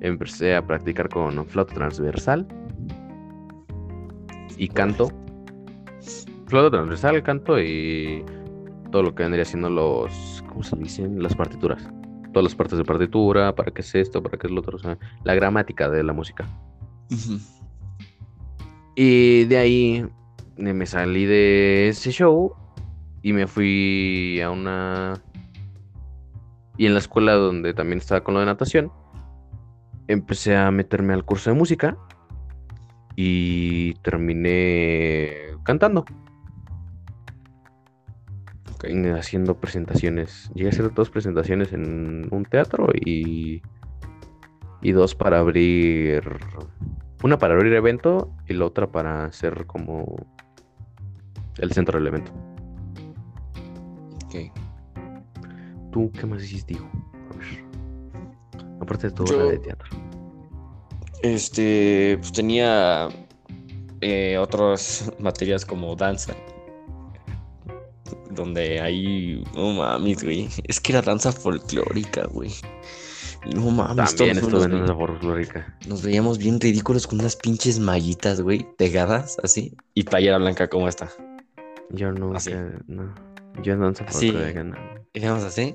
Empecé 0.00 0.54
a 0.54 0.66
practicar 0.66 1.08
con 1.08 1.44
flauta 1.46 1.74
transversal 1.74 2.46
y 4.56 4.68
canto. 4.68 5.10
Flauta 6.46 6.70
transversal, 6.70 7.22
canto 7.22 7.60
y 7.60 8.24
todo 8.90 9.02
lo 9.02 9.14
que 9.14 9.22
vendría 9.22 9.44
siendo 9.44 9.68
los, 9.68 10.42
¿cómo 10.48 10.62
se 10.62 10.76
dicen? 10.76 11.22
Las 11.22 11.34
partituras. 11.34 11.86
Todas 12.38 12.52
las 12.52 12.54
partes 12.54 12.78
de 12.78 12.84
partitura, 12.84 13.52
para 13.52 13.72
qué 13.72 13.80
es 13.80 13.92
esto, 13.96 14.22
para 14.22 14.38
qué 14.38 14.46
es 14.46 14.52
lo 14.52 14.60
otro, 14.60 14.76
o 14.76 14.78
sea, 14.78 14.96
la 15.24 15.34
gramática 15.34 15.88
de 15.88 16.04
la 16.04 16.12
música. 16.12 16.46
Y 18.94 19.42
de 19.46 19.58
ahí 19.58 20.06
eh, 20.56 20.72
me 20.72 20.86
salí 20.86 21.24
de 21.24 21.88
ese 21.88 22.12
show 22.12 22.54
y 23.22 23.32
me 23.32 23.48
fui 23.48 24.40
a 24.40 24.50
una... 24.52 25.20
Y 26.76 26.86
en 26.86 26.92
la 26.92 27.00
escuela 27.00 27.32
donde 27.32 27.74
también 27.74 27.98
estaba 27.98 28.22
con 28.22 28.34
lo 28.34 28.40
de 28.40 28.46
natación, 28.46 28.92
empecé 30.06 30.56
a 30.56 30.70
meterme 30.70 31.14
al 31.14 31.24
curso 31.24 31.50
de 31.50 31.56
música 31.56 31.98
y 33.16 33.94
terminé 33.94 35.56
cantando, 35.64 36.04
Haciendo 39.18 39.56
presentaciones. 39.58 40.50
Llegué 40.54 40.68
a 40.68 40.70
hacer 40.70 40.94
dos 40.94 41.10
presentaciones 41.10 41.72
en 41.72 42.28
un 42.30 42.44
teatro 42.44 42.88
y, 42.94 43.60
y 44.82 44.92
dos 44.92 45.14
para 45.16 45.40
abrir 45.40 46.22
una 47.24 47.38
para 47.38 47.54
abrir 47.54 47.72
evento 47.72 48.30
y 48.46 48.54
la 48.54 48.66
otra 48.66 48.86
para 48.86 49.24
hacer 49.24 49.66
como 49.66 50.26
el 51.58 51.72
centro 51.72 51.98
del 51.98 52.06
evento. 52.06 52.30
Ok. 54.26 54.52
¿Tú 55.90 56.12
qué 56.12 56.26
más 56.26 56.44
hiciste, 56.44 56.74
hijo? 56.74 56.88
A 57.32 57.36
ver. 57.36 57.64
Aparte 58.80 59.08
de 59.08 59.12
todo 59.12 59.26
Yo- 59.26 59.38
la 59.44 59.50
de 59.50 59.58
teatro. 59.58 59.88
Este, 61.22 62.16
pues 62.18 62.30
tenía 62.32 63.08
eh, 64.00 64.38
otras 64.38 65.12
materias 65.18 65.64
como 65.66 65.96
danza. 65.96 66.34
Donde 68.38 68.80
ahí, 68.80 69.42
no 69.52 69.72
mames, 69.72 70.22
güey. 70.22 70.48
Es 70.62 70.80
que 70.80 70.92
era 70.92 71.02
danza 71.02 71.32
folclórica, 71.32 72.24
güey. 72.26 72.52
No 73.52 73.68
mames, 73.72 74.14
También 74.14 74.38
todos 74.38 74.62
estuve 74.62 74.76
en 74.76 74.82
una 74.84 74.94
folclórica. 74.94 75.76
nos 75.88 76.02
veíamos 76.02 76.38
bien 76.38 76.60
ridículos 76.60 77.08
con 77.08 77.18
unas 77.18 77.34
pinches 77.34 77.80
mallitas, 77.80 78.40
güey, 78.40 78.64
pegadas 78.76 79.38
así. 79.42 79.76
Y 79.94 80.04
playera 80.04 80.38
blanca 80.38 80.68
como 80.68 80.86
esta. 80.86 81.08
Yo 81.90 82.12
nunca, 82.12 82.36
Así. 82.38 82.52
no. 82.86 83.12
Yo 83.64 83.72
en 83.72 83.80
danza 83.80 84.04
folclórica, 84.04 84.62
no. 84.62 84.76
Así. 85.44 85.72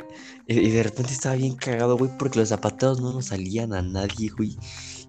Y, 0.47 0.59
y 0.59 0.69
de 0.71 0.83
repente 0.83 1.11
estaba 1.11 1.35
bien 1.35 1.57
cagado, 1.57 1.97
güey, 1.97 2.11
porque 2.17 2.39
los 2.39 2.47
zapateos 2.47 3.01
no 3.01 3.11
nos 3.11 3.25
salían 3.25 3.73
a 3.73 3.81
nadie, 3.81 4.29
güey. 4.29 4.55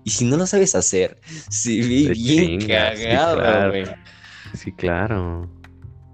Y 0.02 0.10
si 0.10 0.24
no 0.24 0.36
lo 0.36 0.46
sabes 0.48 0.74
hacer, 0.74 1.20
se 1.50 1.70
ve 1.70 2.10
bien 2.12 2.58
chingas, 2.58 2.98
sí, 2.98 3.04
cagado, 3.04 3.36
claro. 3.36 3.70
güey. 3.70 3.84
Sí, 4.54 4.72
claro. 4.72 5.48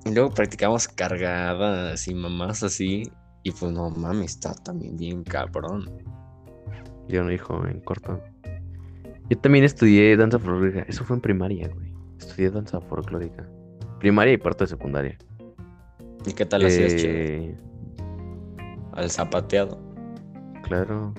Y 0.04 0.14
luego 0.14 0.30
practicamos 0.30 0.88
cargadas 0.88 2.08
y 2.08 2.14
mamás 2.14 2.62
así. 2.62 3.10
Y 3.42 3.52
pues 3.52 3.72
no 3.72 3.90
mames, 3.90 4.32
está 4.32 4.54
también 4.54 4.96
bien 4.96 5.24
cabrón. 5.24 5.90
Yo 7.08 7.24
no, 7.24 7.32
hijo, 7.32 7.66
en 7.66 7.80
corto. 7.80 8.20
Yo 9.28 9.38
también 9.38 9.64
estudié 9.64 10.16
danza 10.16 10.38
folclórica. 10.38 10.84
Eso 10.88 11.04
fue 11.04 11.16
en 11.16 11.22
primaria, 11.22 11.68
güey. 11.68 11.92
Estudié 12.18 12.50
danza 12.50 12.80
folclórica. 12.80 13.48
Primaria 13.98 14.34
y 14.34 14.38
parte 14.38 14.64
de 14.64 14.68
secundaria. 14.68 15.18
¿Y 16.26 16.32
qué 16.32 16.44
tal 16.44 16.66
hacías? 16.66 16.94
Eh, 16.96 17.56
Al 18.92 19.10
zapateado. 19.10 19.80
Claro. 20.62 21.14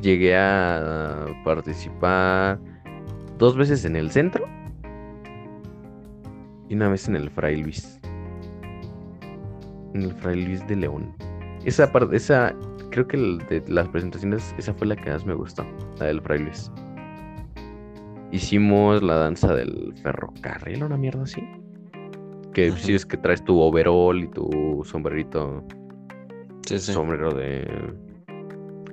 Llegué 0.00 0.36
a 0.36 1.26
participar 1.44 2.58
dos 3.38 3.56
veces 3.56 3.84
en 3.84 3.96
el 3.96 4.10
centro 4.10 4.46
y 6.68 6.74
una 6.74 6.88
vez 6.88 7.08
en 7.08 7.16
el 7.16 7.30
Fray 7.30 7.62
Luis. 7.62 8.00
En 9.94 10.02
el 10.02 10.12
Fray 10.12 10.44
Luis 10.44 10.66
de 10.66 10.76
León. 10.76 11.14
Esa 11.64 11.90
parte, 11.92 12.16
esa, 12.16 12.54
creo 12.90 13.06
que 13.06 13.16
el 13.16 13.38
de 13.48 13.62
las 13.68 13.88
presentaciones, 13.88 14.54
esa 14.58 14.74
fue 14.74 14.86
la 14.86 14.96
que 14.96 15.10
más 15.10 15.24
me 15.24 15.34
gustó, 15.34 15.64
la 15.98 16.06
del 16.06 16.20
Fray 16.20 16.40
Luis. 16.40 16.70
hicimos 18.32 19.02
la 19.02 19.14
danza 19.16 19.54
del 19.54 19.94
ferrocarril, 20.02 20.82
una 20.82 20.96
mierda 20.96 21.22
así. 21.22 21.42
Que 22.52 22.70
si 22.72 22.94
es 22.94 23.04
que 23.06 23.16
traes 23.16 23.44
tu 23.44 23.58
overall 23.60 24.20
y 24.22 24.28
tu 24.28 24.82
sombrerito, 24.84 25.64
Sí, 26.66 26.78
sí. 26.78 26.92
sombrero 26.92 27.32
de... 27.34 27.66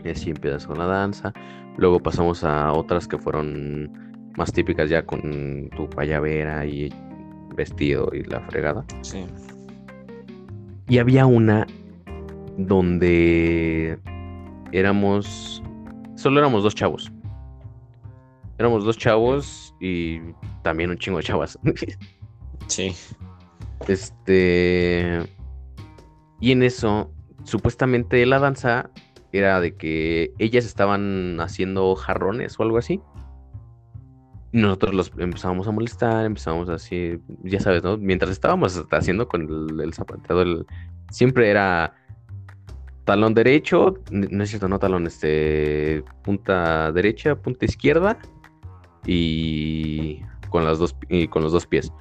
Y 0.04 0.10
así 0.10 0.32
empiezas 0.32 0.66
con 0.66 0.78
la 0.80 0.86
danza. 0.86 1.32
Luego 1.78 2.00
pasamos 2.00 2.44
a 2.44 2.72
otras 2.74 3.08
que 3.08 3.18
fueron 3.18 3.92
más 4.36 4.52
típicas 4.52 4.90
ya 4.90 5.06
con 5.06 5.70
tu 5.76 5.88
payavera 5.90 6.66
y 6.66 6.92
vestido 7.56 8.10
y 8.14 8.24
la 8.24 8.42
fregada. 8.42 8.86
Sí. 9.02 9.26
Y 10.88 10.98
había 10.98 11.26
una 11.26 11.68
donde 12.58 13.98
éramos. 14.72 15.64
Solo 16.16 16.40
éramos 16.40 16.64
dos 16.64 16.76
chavos. 16.76 17.12
Éramos 18.58 18.84
dos 18.84 18.98
chavos 18.98 19.74
y 19.80 20.20
también 20.62 20.90
un 20.92 20.98
chingo 20.98 21.18
de 21.18 21.24
chavas. 21.24 21.58
Sí. 22.68 22.96
este. 23.90 25.24
Y 26.40 26.54
en 26.54 26.64
eso, 26.64 27.12
supuestamente 27.44 28.26
la 28.26 28.40
danza 28.40 28.90
era 29.34 29.60
de 29.60 29.76
que 29.76 30.32
ellas 30.40 30.66
estaban 30.66 31.40
haciendo 31.42 31.96
jarrones 31.96 32.58
o 32.60 32.64
algo 32.64 32.78
así. 32.78 33.02
Nosotros 34.54 34.94
los 34.94 35.12
empezábamos 35.18 35.68
a 35.68 35.72
molestar, 35.72 36.26
empezábamos 36.26 36.68
así, 36.70 37.20
ya 37.44 37.60
sabes, 37.60 37.84
¿no? 37.84 37.98
Mientras 37.98 38.32
estábamos 38.32 38.84
haciendo 38.92 39.28
con 39.28 39.42
el, 39.70 39.80
el 39.80 39.94
zapateado, 39.94 40.42
el- 40.42 40.66
siempre 41.10 41.50
era 41.50 41.94
talón 43.06 43.34
derecho, 43.34 43.96
no 44.12 44.44
es 44.44 44.50
cierto, 44.50 44.68
no 44.68 44.78
talón, 44.80 45.08
este, 45.08 46.04
punta 46.24 46.92
derecha, 46.92 47.36
punta 47.36 47.66
izquierda 47.66 48.18
y 49.06 50.22
con 50.50 50.66
las 50.66 50.80
dos, 50.80 50.96
y 51.10 51.28
con 51.28 51.44
los 51.44 51.52
dos 51.52 51.66
pies. 51.66 51.92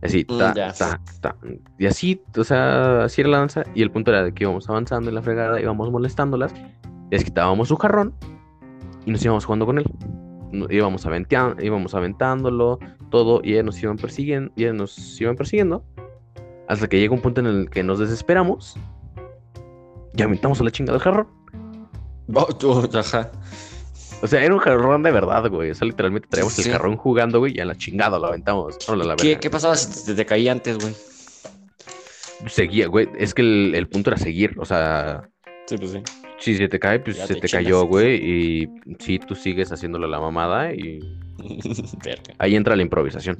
Así, 0.00 0.24
Mm, 0.28 0.38
ta, 0.38 0.54
ta, 0.72 1.00
ta. 1.20 1.36
Y 1.78 1.86
así, 1.86 2.22
o 2.36 2.44
sea, 2.44 3.04
así 3.04 3.20
era 3.20 3.30
la 3.30 3.38
danza. 3.38 3.64
Y 3.74 3.82
el 3.82 3.90
punto 3.90 4.12
era 4.12 4.22
de 4.22 4.32
que 4.32 4.44
íbamos 4.44 4.68
avanzando 4.68 5.08
en 5.08 5.16
la 5.16 5.22
fregada, 5.22 5.60
íbamos 5.60 5.90
molestándolas, 5.90 6.54
les 7.10 7.24
quitábamos 7.24 7.68
su 7.68 7.76
jarrón 7.76 8.14
y 9.04 9.10
nos 9.10 9.24
íbamos 9.24 9.44
jugando 9.44 9.66
con 9.66 9.78
él. 9.78 9.84
Íbamos, 10.70 11.04
aventea- 11.06 11.56
íbamos 11.62 11.94
aventándolo, 11.94 12.78
todo, 13.10 13.40
y 13.44 13.52
ellas 13.52 13.64
nos 13.64 13.82
iban 13.82 13.96
persiguiendo, 13.96 14.52
y 14.56 14.64
ellas 14.64 14.74
nos 14.76 15.20
iban 15.20 15.36
persiguiendo, 15.36 15.84
hasta 16.68 16.88
que 16.88 16.98
llega 16.98 17.14
un 17.14 17.20
punto 17.20 17.40
en 17.40 17.46
el 17.46 17.70
que 17.70 17.82
nos 17.82 17.98
desesperamos 17.98 18.76
y 20.14 20.22
aventamos 20.22 20.60
a 20.60 20.64
la 20.64 20.70
chingada 20.70 20.96
el 20.96 21.02
jarrón. 21.02 21.28
Oh. 22.34 22.46
O 24.20 24.26
sea, 24.26 24.42
era 24.42 24.52
un 24.52 24.58
jarrón 24.60 25.02
de 25.04 25.12
verdad, 25.12 25.48
güey. 25.48 25.70
O 25.70 25.74
sea, 25.74 25.86
literalmente 25.86 26.28
traíamos 26.28 26.52
Sí. 26.54 26.62
el 26.62 26.72
jarrón 26.72 26.96
jugando, 26.96 27.38
güey, 27.38 27.56
y 27.56 27.60
a 27.60 27.64
la 27.64 27.76
chingada 27.76 28.18
lo 28.18 28.26
aventamos. 28.26 28.76
La 28.88 29.14
¿Qué, 29.16 29.28
verga. 29.28 29.40
¿Qué 29.40 29.48
pasaba 29.50 29.76
si 29.76 30.04
te, 30.06 30.14
te 30.14 30.26
caía 30.26 30.50
antes, 30.52 30.76
güey? 30.78 30.94
Seguía, 32.46 32.88
güey. 32.88 33.08
Es 33.16 33.32
que 33.32 33.42
el, 33.42 33.74
el 33.76 33.88
punto 33.88 34.10
era 34.10 34.16
seguir. 34.18 34.54
O 34.58 34.64
sea, 34.64 35.28
Sí, 35.66 35.76
pues 35.78 35.90
sí. 35.92 36.02
Si 36.38 36.56
se 36.56 36.68
te 36.68 36.78
cae, 36.78 37.00
pues 37.00 37.16
Ya 37.16 37.26
se 37.26 37.34
te 37.34 37.48
cayó, 37.48 37.84
güey. 37.84 38.16
Y 38.16 38.68
sí, 38.98 39.18
tú 39.18 39.34
sigues 39.34 39.70
haciéndole 39.72 40.08
la 40.08 40.20
mamada 40.20 40.72
y 40.72 41.00
ahí 42.38 42.56
entra 42.56 42.76
la 42.76 42.82
improvisación. 42.82 43.36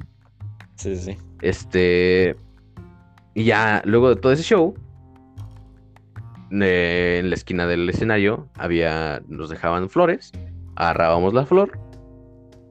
Sí, 0.75 0.95
sí. 0.95 1.17
Este. 1.41 2.35
Y 3.33 3.45
ya, 3.45 3.81
luego 3.85 4.09
de 4.09 4.15
todo 4.15 4.31
ese 4.31 4.43
show, 4.43 4.73
eh, 6.51 7.19
en 7.19 7.29
la 7.29 7.35
esquina 7.35 7.67
del 7.67 7.89
escenario 7.89 8.49
había. 8.55 9.21
Nos 9.27 9.49
dejaban 9.49 9.89
flores, 9.89 10.31
agarrábamos 10.75 11.33
la 11.33 11.45
flor, 11.45 11.79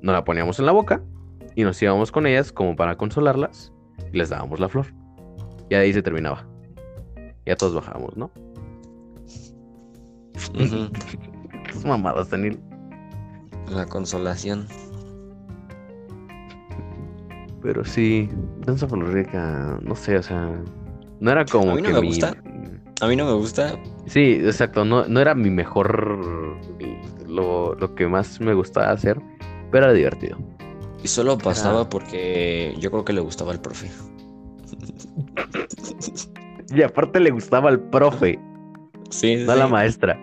nos 0.03 0.13
la 0.13 0.25
poníamos 0.25 0.59
en 0.59 0.67
la 0.67 0.73
boca 0.73 1.03
y 1.55 1.65
nos 1.65 1.81
íbamos 1.83 2.13
con 2.13 2.27
ellas 2.27 2.53
como 2.53 2.77
para 2.77 2.97
consolarlas 2.97 3.73
y 4.13 4.19
les 4.19 4.29
dábamos 4.29 4.61
la 4.61 4.69
flor. 4.69 4.87
Y 5.71 5.75
ahí 5.75 5.93
se 5.93 6.03
terminaba. 6.03 6.47
Ya 7.47 7.57
todos 7.57 7.75
bajábamos, 7.75 8.17
¿no? 8.17 8.31
Tus 11.73 11.85
mamadas, 11.85 12.31
Daniel. 12.31 12.59
La 13.71 13.87
consolación. 13.87 14.67
Pero 17.63 17.85
sí, 17.85 18.29
danza 18.65 18.87
folclórica, 18.87 19.79
no 19.83 19.95
sé, 19.95 20.17
o 20.17 20.23
sea, 20.23 20.63
no 21.21 21.31
era 21.31 21.45
como 21.45 21.73
A 21.73 21.75
mí 21.75 21.83
no 21.83 21.89
que 21.89 21.95
me 21.95 22.01
mi... 22.03 22.07
gusta. 22.09 22.37
A 23.01 23.07
mí 23.07 23.17
no 23.17 23.27
me 23.27 23.33
gusta. 23.33 23.79
Sí, 24.07 24.41
exacto, 24.43 24.85
no, 24.85 25.07
no 25.07 25.21
era 25.21 25.35
mi 25.35 25.51
mejor, 25.51 26.19
lo, 27.27 27.75
lo 27.75 27.95
que 27.95 28.07
más 28.07 28.41
me 28.41 28.55
gustaba 28.55 28.91
hacer, 28.91 29.21
pero 29.71 29.85
era 29.87 29.93
divertido. 29.93 30.39
Y 31.03 31.09
solo 31.09 31.39
pasaba 31.39 31.89
porque 31.89 32.75
yo 32.79 32.91
creo 32.91 33.05
que 33.05 33.13
le 33.13 33.21
gustaba 33.21 33.53
al 33.53 33.61
profe. 33.61 33.91
Y 36.71 36.83
aparte 36.83 37.19
le 37.19 37.31
gustaba 37.31 37.71
al 37.71 37.81
profe, 37.81 38.39
Sí, 39.11 39.37
no 39.37 39.53
a 39.53 39.57
la 39.57 39.67
maestra. 39.67 40.19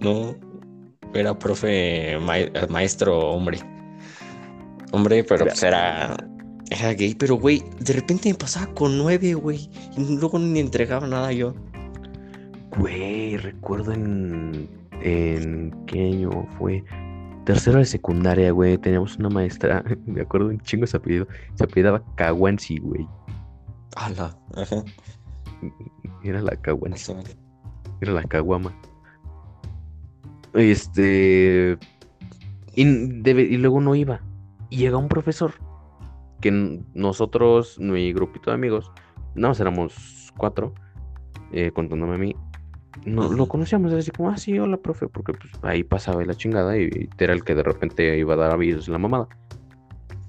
No. 0.00 0.34
Era 1.14 1.38
profe 1.38 2.18
mae- 2.20 2.52
maestro 2.68 3.18
hombre. 3.30 3.58
Hombre, 4.92 5.24
pero 5.24 5.46
pues 5.46 5.62
era. 5.62 6.16
Era 6.70 6.92
gay, 6.92 7.14
pero 7.14 7.36
güey, 7.36 7.64
de 7.80 7.94
repente 7.94 8.28
me 8.28 8.34
pasaba 8.34 8.66
con 8.74 8.98
nueve, 8.98 9.32
güey. 9.34 9.70
Y 9.96 10.16
luego 10.16 10.38
ni 10.38 10.60
entregaba 10.60 11.06
nada 11.06 11.32
yo. 11.32 11.54
Güey, 12.76 13.36
recuerdo 13.38 13.92
en, 13.92 14.68
en 15.02 15.74
qué 15.86 16.10
año 16.10 16.46
fue. 16.58 16.84
Tercero 17.46 17.78
de 17.78 17.86
secundaria, 17.86 18.50
güey, 18.50 18.76
teníamos 18.76 19.16
una 19.16 19.30
maestra, 19.30 19.82
me 20.06 20.20
acuerdo 20.20 20.48
un 20.48 20.60
chingo 20.60 20.84
ese 20.84 20.98
apellido, 20.98 21.26
se 21.54 21.64
apellidaba 21.64 22.04
Caguansi, 22.14 22.78
güey. 22.78 23.08
Ala. 23.96 24.36
Ajá. 24.54 24.84
Era 26.22 26.42
la 26.42 26.54
Caguansi. 26.56 27.12
Eso. 27.12 27.16
Era 28.02 28.12
la 28.12 28.22
caguama. 28.22 28.72
Este. 30.54 31.78
Y, 32.74 32.84
debe- 32.84 33.48
y 33.48 33.56
luego 33.56 33.80
no 33.80 33.94
iba. 33.94 34.20
Y 34.70 34.78
llega 34.78 34.96
un 34.96 35.08
profesor. 35.08 35.52
Que 36.40 36.82
nosotros, 36.94 37.78
mi 37.80 38.12
grupito 38.12 38.50
de 38.50 38.54
amigos, 38.54 38.92
nada 39.34 39.48
más 39.48 39.60
éramos 39.60 40.32
cuatro, 40.36 40.74
eh, 41.52 41.72
contándome 41.72 42.14
a 42.14 42.18
mí. 42.18 42.36
No, 43.04 43.32
lo 43.32 43.46
conocíamos, 43.46 43.90
era 43.90 44.00
así 44.00 44.10
como, 44.10 44.30
ah, 44.30 44.36
sí, 44.36 44.58
hola, 44.58 44.76
profe, 44.76 45.08
porque 45.08 45.32
pues, 45.32 45.52
ahí 45.62 45.82
pasaba 45.84 46.24
la 46.24 46.34
chingada 46.34 46.76
y, 46.76 47.08
era 47.18 47.32
el 47.32 47.44
que 47.44 47.54
de 47.54 47.62
repente 47.62 48.18
iba 48.18 48.34
a 48.34 48.36
dar 48.36 48.52
avisos 48.52 48.86
en 48.88 48.92
la 48.92 48.98
mamada. 48.98 49.28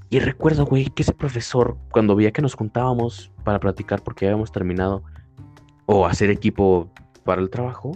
Y 0.10 0.20
recuerdo, 0.20 0.66
güey, 0.66 0.86
que 0.86 1.04
ese 1.04 1.14
profesor, 1.14 1.78
cuando 1.92 2.16
veía 2.16 2.32
que 2.32 2.42
nos 2.42 2.56
juntábamos 2.56 3.32
para 3.44 3.60
platicar 3.60 4.02
porque 4.02 4.26
ya 4.26 4.32
habíamos 4.32 4.52
terminado, 4.52 5.04
o 5.86 6.06
hacer 6.06 6.30
equipo 6.30 6.92
para 7.24 7.42
el 7.42 7.50
trabajo, 7.50 7.92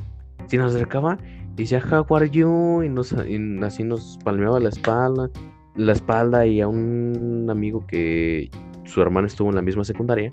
si 0.47 0.57
nos 0.57 0.75
acercaba 0.75 1.17
decía, 1.55 1.83
how 1.89 2.05
are 2.15 2.29
you? 2.29 2.83
Y, 2.83 2.89
nos, 2.89 3.11
y 3.11 3.39
así 3.63 3.83
nos 3.83 4.17
palmeaba 4.23 4.59
la 4.59 4.69
espalda, 4.69 5.29
la 5.75 5.93
espalda 5.93 6.45
y 6.45 6.61
a 6.61 6.67
un 6.67 7.47
amigo 7.49 7.85
que 7.87 8.49
su 8.85 9.01
hermana 9.01 9.27
estuvo 9.27 9.49
en 9.49 9.55
la 9.55 9.61
misma 9.61 9.83
secundaria, 9.83 10.29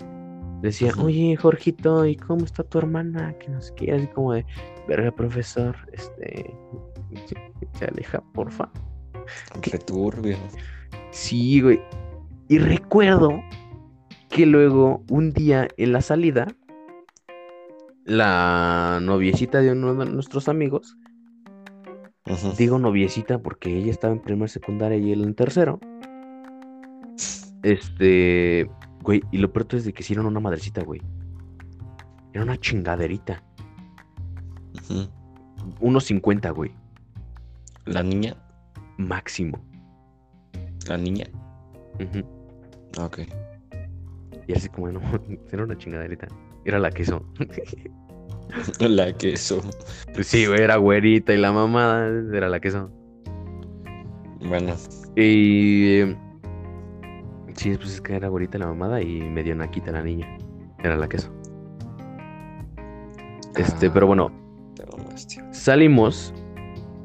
decía, 0.61 0.91
oye, 0.99 1.35
Jorgito, 1.35 2.05
¿y 2.05 2.15
cómo 2.15 2.45
está 2.45 2.63
tu 2.63 2.77
hermana? 2.77 3.33
Que 3.39 3.49
nos 3.49 3.71
quiere, 3.71 3.97
así 3.97 4.07
como 4.07 4.33
de, 4.33 4.45
verga, 4.87 5.11
profesor, 5.11 5.75
este, 5.91 6.53
se 7.73 7.85
aleja, 7.85 8.21
porfa. 8.33 8.69
Returbio. 9.61 10.37
Sí, 11.11 11.61
güey. 11.61 11.81
Y 12.47 12.59
recuerdo 12.59 13.41
que 14.29 14.45
luego, 14.45 15.03
un 15.09 15.31
día 15.31 15.67
en 15.77 15.93
la 15.93 16.01
salida, 16.01 16.47
la 18.05 18.99
noviecita 19.01 19.61
de 19.61 19.71
uno 19.71 19.93
de 19.93 20.05
nuestros 20.05 20.49
amigos, 20.49 20.97
Digo 22.57 22.79
noviecita 22.79 23.39
porque 23.39 23.75
ella 23.75 23.91
estaba 23.91 24.13
en 24.13 24.21
primer 24.21 24.49
secundaria 24.49 24.97
y 24.97 25.11
él 25.11 25.23
en 25.23 25.35
tercero. 25.35 25.79
Este, 27.63 28.69
güey, 29.01 29.21
y 29.31 29.37
lo 29.37 29.51
peor 29.51 29.67
es 29.71 29.85
de 29.85 29.93
que 29.93 30.01
hicieron 30.03 30.25
una 30.25 30.39
madrecita, 30.39 30.83
güey. 30.83 31.01
Era 32.33 32.43
una 32.43 32.57
chingaderita. 32.57 33.43
Ujú. 34.75 35.09
Unos 35.79 36.05
50, 36.05 36.49
güey. 36.51 36.71
La 37.85 38.03
niña. 38.03 38.35
Máximo. 38.97 39.59
La 40.87 40.97
niña. 40.97 41.25
Ujú. 41.99 42.25
Ok. 43.03 43.19
Y 44.47 44.53
así 44.53 44.69
como, 44.69 44.91
no, 44.91 45.01
era 45.51 45.63
una 45.63 45.77
chingaderita. 45.77 46.27
Era 46.65 46.79
la 46.79 46.91
queso. 46.91 47.25
La 48.79 49.13
queso. 49.13 49.61
Pues 50.13 50.27
sí, 50.27 50.45
güey, 50.45 50.61
era 50.61 50.77
güerita 50.77 51.33
y 51.33 51.37
la 51.37 51.51
mamada 51.51 52.07
era 52.35 52.49
la 52.49 52.59
queso. 52.59 52.89
Bueno. 54.47 54.73
Y. 55.15 56.01
Sí, 57.55 57.75
pues 57.77 57.93
es 57.93 58.01
que 58.01 58.15
era 58.15 58.27
güerita 58.27 58.57
la 58.57 58.67
mamada 58.67 59.01
y 59.01 59.21
medio 59.21 59.55
naquita 59.55 59.91
la 59.91 60.03
niña. 60.03 60.37
Era 60.79 60.95
la 60.97 61.07
queso. 61.07 61.31
Este, 63.55 63.87
Ah, 63.87 63.91
pero 63.93 64.07
bueno, 64.07 64.31
salimos. 65.51 66.33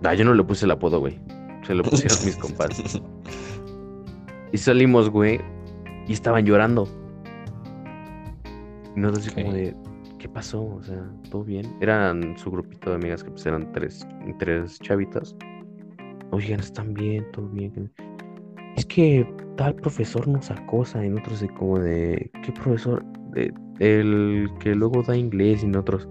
Ah, 0.05 0.14
yo 0.14 0.24
no 0.24 0.34
le 0.34 0.44
puse 0.44 0.64
el 0.64 0.70
apodo, 0.70 1.01
güey. 1.01 1.18
Se 1.66 1.74
lo 1.74 1.82
pusieron 1.82 2.16
mis 2.24 2.36
compas. 2.40 3.01
Y 4.53 4.59
salimos, 4.59 5.11
güey, 5.11 5.40
y 6.07 6.12
estaban 6.12 6.47
llorando. 6.47 6.88
Y 8.94 9.01
nosotros 9.01 9.26
así 9.26 9.34
como 9.42 9.53
de, 9.53 9.74
¿qué 10.27 10.33
pasó? 10.33 10.64
O 10.64 10.83
sea, 10.83 11.09
¿todo 11.31 11.45
bien? 11.45 11.77
Eran 11.81 12.37
su 12.37 12.51
grupito 12.51 12.91
de 12.91 12.97
amigas 12.97 13.22
que 13.22 13.31
pues 13.31 13.47
eran 13.47 13.70
tres, 13.72 14.05
tres 14.41 14.81
chavitas. 14.81 15.37
Oigan, 16.33 16.59
¿están 16.59 16.95
bien? 16.95 17.24
¿Todo 17.31 17.49
bien? 17.49 17.93
Es 18.77 18.85
que 18.87 19.24
tal 19.57 19.77
profesor 19.77 20.27
nos 20.27 20.51
acosa 20.51 21.05
y 21.07 21.11
nosotros 21.11 21.37
así 21.43 21.49
como 21.55 21.79
de, 21.79 22.29
¿qué 22.45 22.51
profesor? 22.51 23.05
De- 23.31 23.55
el 23.79 24.51
que 24.59 24.74
luego 24.74 25.03
da 25.05 25.16
inglés 25.16 25.62
y 25.62 25.68
nosotros, 25.68 26.09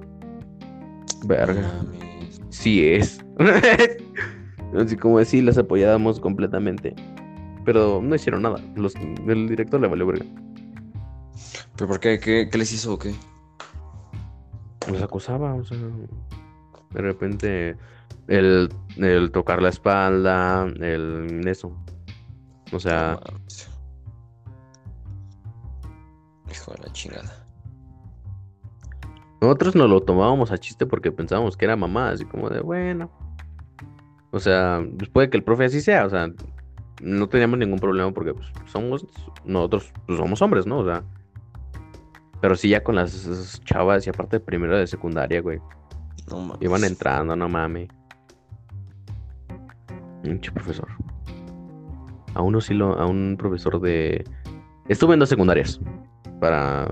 verga. 1.25 1.61
Mames. 1.83 2.41
Sí 2.49 2.87
es. 2.87 3.19
Así 4.77 4.95
como 4.97 5.19
decir, 5.19 5.43
las 5.43 5.57
apoyábamos 5.57 6.19
completamente. 6.19 6.93
Pero 7.65 8.01
no 8.01 8.15
hicieron 8.15 8.41
nada. 8.43 8.61
Los, 8.75 8.93
el 8.95 9.47
director 9.47 9.79
le 9.79 9.87
valió 9.87 10.05
verga. 10.07 10.25
¿Pero 11.75 11.87
por 11.87 11.99
qué? 11.99 12.19
¿Qué, 12.19 12.49
qué 12.51 12.57
les 12.57 12.71
hizo 12.73 12.93
o 12.93 12.99
qué? 12.99 13.13
Los 14.91 15.01
acosaba, 15.01 15.53
o 15.55 15.63
sea. 15.63 15.77
De 16.91 17.01
repente, 17.01 17.77
el, 18.27 18.69
el 18.97 19.31
tocar 19.31 19.61
la 19.61 19.69
espalda, 19.69 20.65
el 20.79 21.45
eso. 21.47 21.75
O 22.71 22.79
sea, 22.79 23.19
mames. 23.31 23.69
Hijo 26.51 26.71
de 26.71 26.83
la 26.83 26.93
chingada. 26.93 27.47
nosotros 29.41 29.75
nos 29.75 29.89
lo 29.89 30.01
tomábamos 30.01 30.51
a 30.51 30.57
chiste 30.57 30.85
porque 30.85 31.11
pensábamos 31.11 31.57
que 31.57 31.65
era 31.65 31.75
mamá, 31.75 32.09
así 32.09 32.25
como 32.25 32.49
de 32.49 32.61
bueno. 32.61 33.09
O 34.31 34.39
sea, 34.39 34.85
pues 34.97 35.09
puede 35.09 35.29
que 35.29 35.37
el 35.37 35.43
profe 35.43 35.65
así 35.65 35.81
sea, 35.81 36.05
o 36.05 36.09
sea, 36.09 36.29
no 37.01 37.29
teníamos 37.29 37.59
ningún 37.59 37.79
problema 37.79 38.11
porque 38.11 38.33
pues, 38.33 38.47
somos, 38.65 39.05
nosotros 39.45 39.91
pues, 40.05 40.17
somos 40.17 40.41
hombres, 40.41 40.65
¿no? 40.65 40.79
O 40.79 40.85
sea, 40.85 41.03
pero 42.45 42.55
sí 42.55 42.69
ya 42.69 42.83
con 42.83 42.93
las 42.93 43.59
chavas 43.63 44.05
y 44.05 44.11
aparte 44.11 44.35
de 44.35 44.39
primero 44.39 44.77
de 44.77 44.85
secundaria, 44.85 45.41
güey, 45.41 45.57
No 46.29 46.41
mames. 46.41 46.61
iban 46.61 46.83
entrando, 46.83 47.35
no 47.35 47.49
mames. 47.49 47.89
Pinche 50.21 50.51
profesor. 50.51 50.87
A 52.35 52.43
uno 52.43 52.61
sí 52.61 52.75
lo, 52.75 52.99
a 52.99 53.07
un 53.07 53.35
profesor 53.35 53.81
de... 53.81 54.23
Estuve 54.89 55.15
en 55.15 55.21
dos 55.21 55.29
secundarias, 55.29 55.81
para 56.39 56.87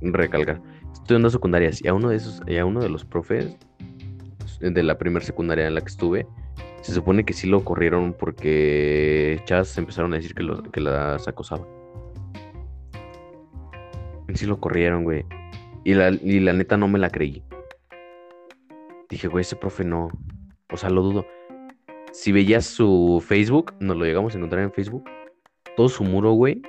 recalcar. 0.00 0.62
Estuve 0.94 1.16
en 1.16 1.22
dos 1.22 1.32
secundarias 1.34 1.84
y 1.84 1.88
a 1.88 1.92
uno 1.92 2.08
de 2.08 2.16
esos, 2.16 2.40
y 2.46 2.56
a 2.56 2.64
uno 2.64 2.80
de 2.80 2.88
los 2.88 3.04
profes 3.04 3.58
de 4.60 4.82
la 4.82 4.96
primera 4.96 5.22
secundaria 5.22 5.66
en 5.66 5.74
la 5.74 5.82
que 5.82 5.88
estuve, 5.88 6.26
se 6.80 6.94
supone 6.94 7.26
que 7.26 7.34
sí 7.34 7.46
lo 7.46 7.62
corrieron 7.62 8.14
porque 8.18 9.38
chavas 9.44 9.76
empezaron 9.76 10.14
a 10.14 10.16
decir 10.16 10.34
que, 10.34 10.44
los, 10.44 10.62
que 10.62 10.80
las 10.80 11.28
acosaban. 11.28 11.83
Y 14.34 14.36
Sí 14.36 14.46
lo 14.46 14.58
corrieron, 14.58 15.04
güey. 15.04 15.24
Y 15.84 15.94
la, 15.94 16.10
y 16.10 16.40
la 16.40 16.52
neta 16.52 16.76
no 16.76 16.88
me 16.88 16.98
la 16.98 17.08
creí. 17.08 17.42
Dije, 19.08 19.28
güey, 19.28 19.42
ese 19.42 19.54
profe 19.54 19.84
no. 19.84 20.08
O 20.72 20.76
sea, 20.76 20.90
lo 20.90 21.02
dudo. 21.02 21.24
Si 22.12 22.32
veías 22.32 22.64
su 22.64 23.22
Facebook, 23.24 23.74
nos 23.78 23.96
lo 23.96 24.04
llegamos 24.04 24.34
a 24.34 24.38
encontrar 24.38 24.64
en 24.64 24.72
Facebook. 24.72 25.04
Todo 25.76 25.88
su 25.88 26.02
muro, 26.02 26.32
güey, 26.32 26.62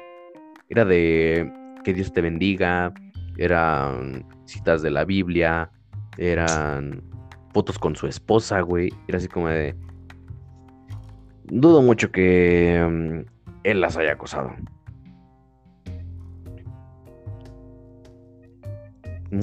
era 0.69 0.85
de 0.85 1.51
que 1.83 1.93
Dios 1.93 2.13
te 2.13 2.21
bendiga. 2.21 2.93
Eran 3.37 4.27
citas 4.45 4.83
de 4.83 4.91
la 4.91 5.03
Biblia. 5.03 5.71
Eran 6.17 7.03
fotos 7.51 7.79
con 7.79 7.95
su 7.95 8.05
esposa, 8.05 8.61
güey. 8.61 8.93
Era 9.07 9.17
así 9.17 9.27
como 9.27 9.47
de. 9.49 9.75
Dudo 11.45 11.81
mucho 11.81 12.11
que 12.11 12.85
mm, 12.87 13.29
él 13.63 13.81
las 13.81 13.97
haya 13.97 14.11
acosado. 14.13 14.53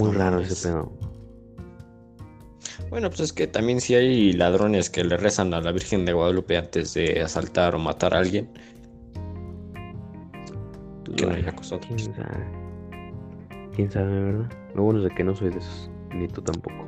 Muy 0.01 0.11
No 0.11 0.19
raro 0.19 0.41
ese 0.41 0.69
pedo. 0.69 0.93
Bueno, 2.91 3.09
pues 3.09 3.21
es 3.21 3.33
que 3.33 3.47
también 3.47 3.81
si 3.81 3.95
hay 3.95 4.33
ladrones 4.33 4.91
que 4.91 5.03
le 5.05 5.17
rezan 5.17 5.53
a 5.55 5.61
la 5.61 5.73
Virgen 5.73 6.05
de 6.05 6.13
Guadalupe 6.13 6.57
antes 6.57 6.95
de 6.95 7.23
asaltar 7.23 7.75
o 7.75 7.79
matar 7.79 8.15
a 8.15 8.19
alguien, 8.19 8.51
que 11.17 11.27
no 11.27 11.33
haya 11.33 11.51
acosado. 11.51 11.81
¿Quién 11.87 11.99
sabe? 11.99 12.47
¿Quién 13.75 13.91
sabe, 13.91 14.23
verdad? 14.23 14.53
Lo 14.75 14.83
bueno 14.83 15.01
es 15.01 15.09
de 15.09 15.15
que 15.15 15.25
no 15.25 15.35
soy 15.35 15.51
de 15.51 15.59
esos. 15.59 15.91
Ni 16.15 16.29
tú 16.29 16.43
tampoco. 16.43 16.87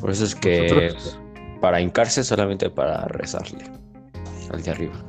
Por 0.00 0.10
eso 0.10 0.24
es 0.24 0.34
que 0.34 0.62
Nosotros- 0.62 1.18
para 1.60 1.80
hincarse 1.80 2.24
solamente 2.24 2.70
para 2.70 3.04
rezarle 3.08 3.64
al 4.50 4.62
de 4.62 4.70
arriba. 4.70 5.04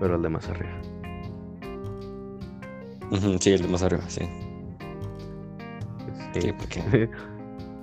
Pero 0.00 0.16
el 0.16 0.22
de 0.22 0.28
más 0.30 0.48
arriba. 0.48 0.80
Sí, 3.40 3.50
el 3.52 3.62
de 3.62 3.68
más 3.68 3.82
arriba, 3.82 4.02
sí. 4.08 4.22
Sí. 6.34 6.40
Sí, 6.40 6.52
porque 6.52 7.08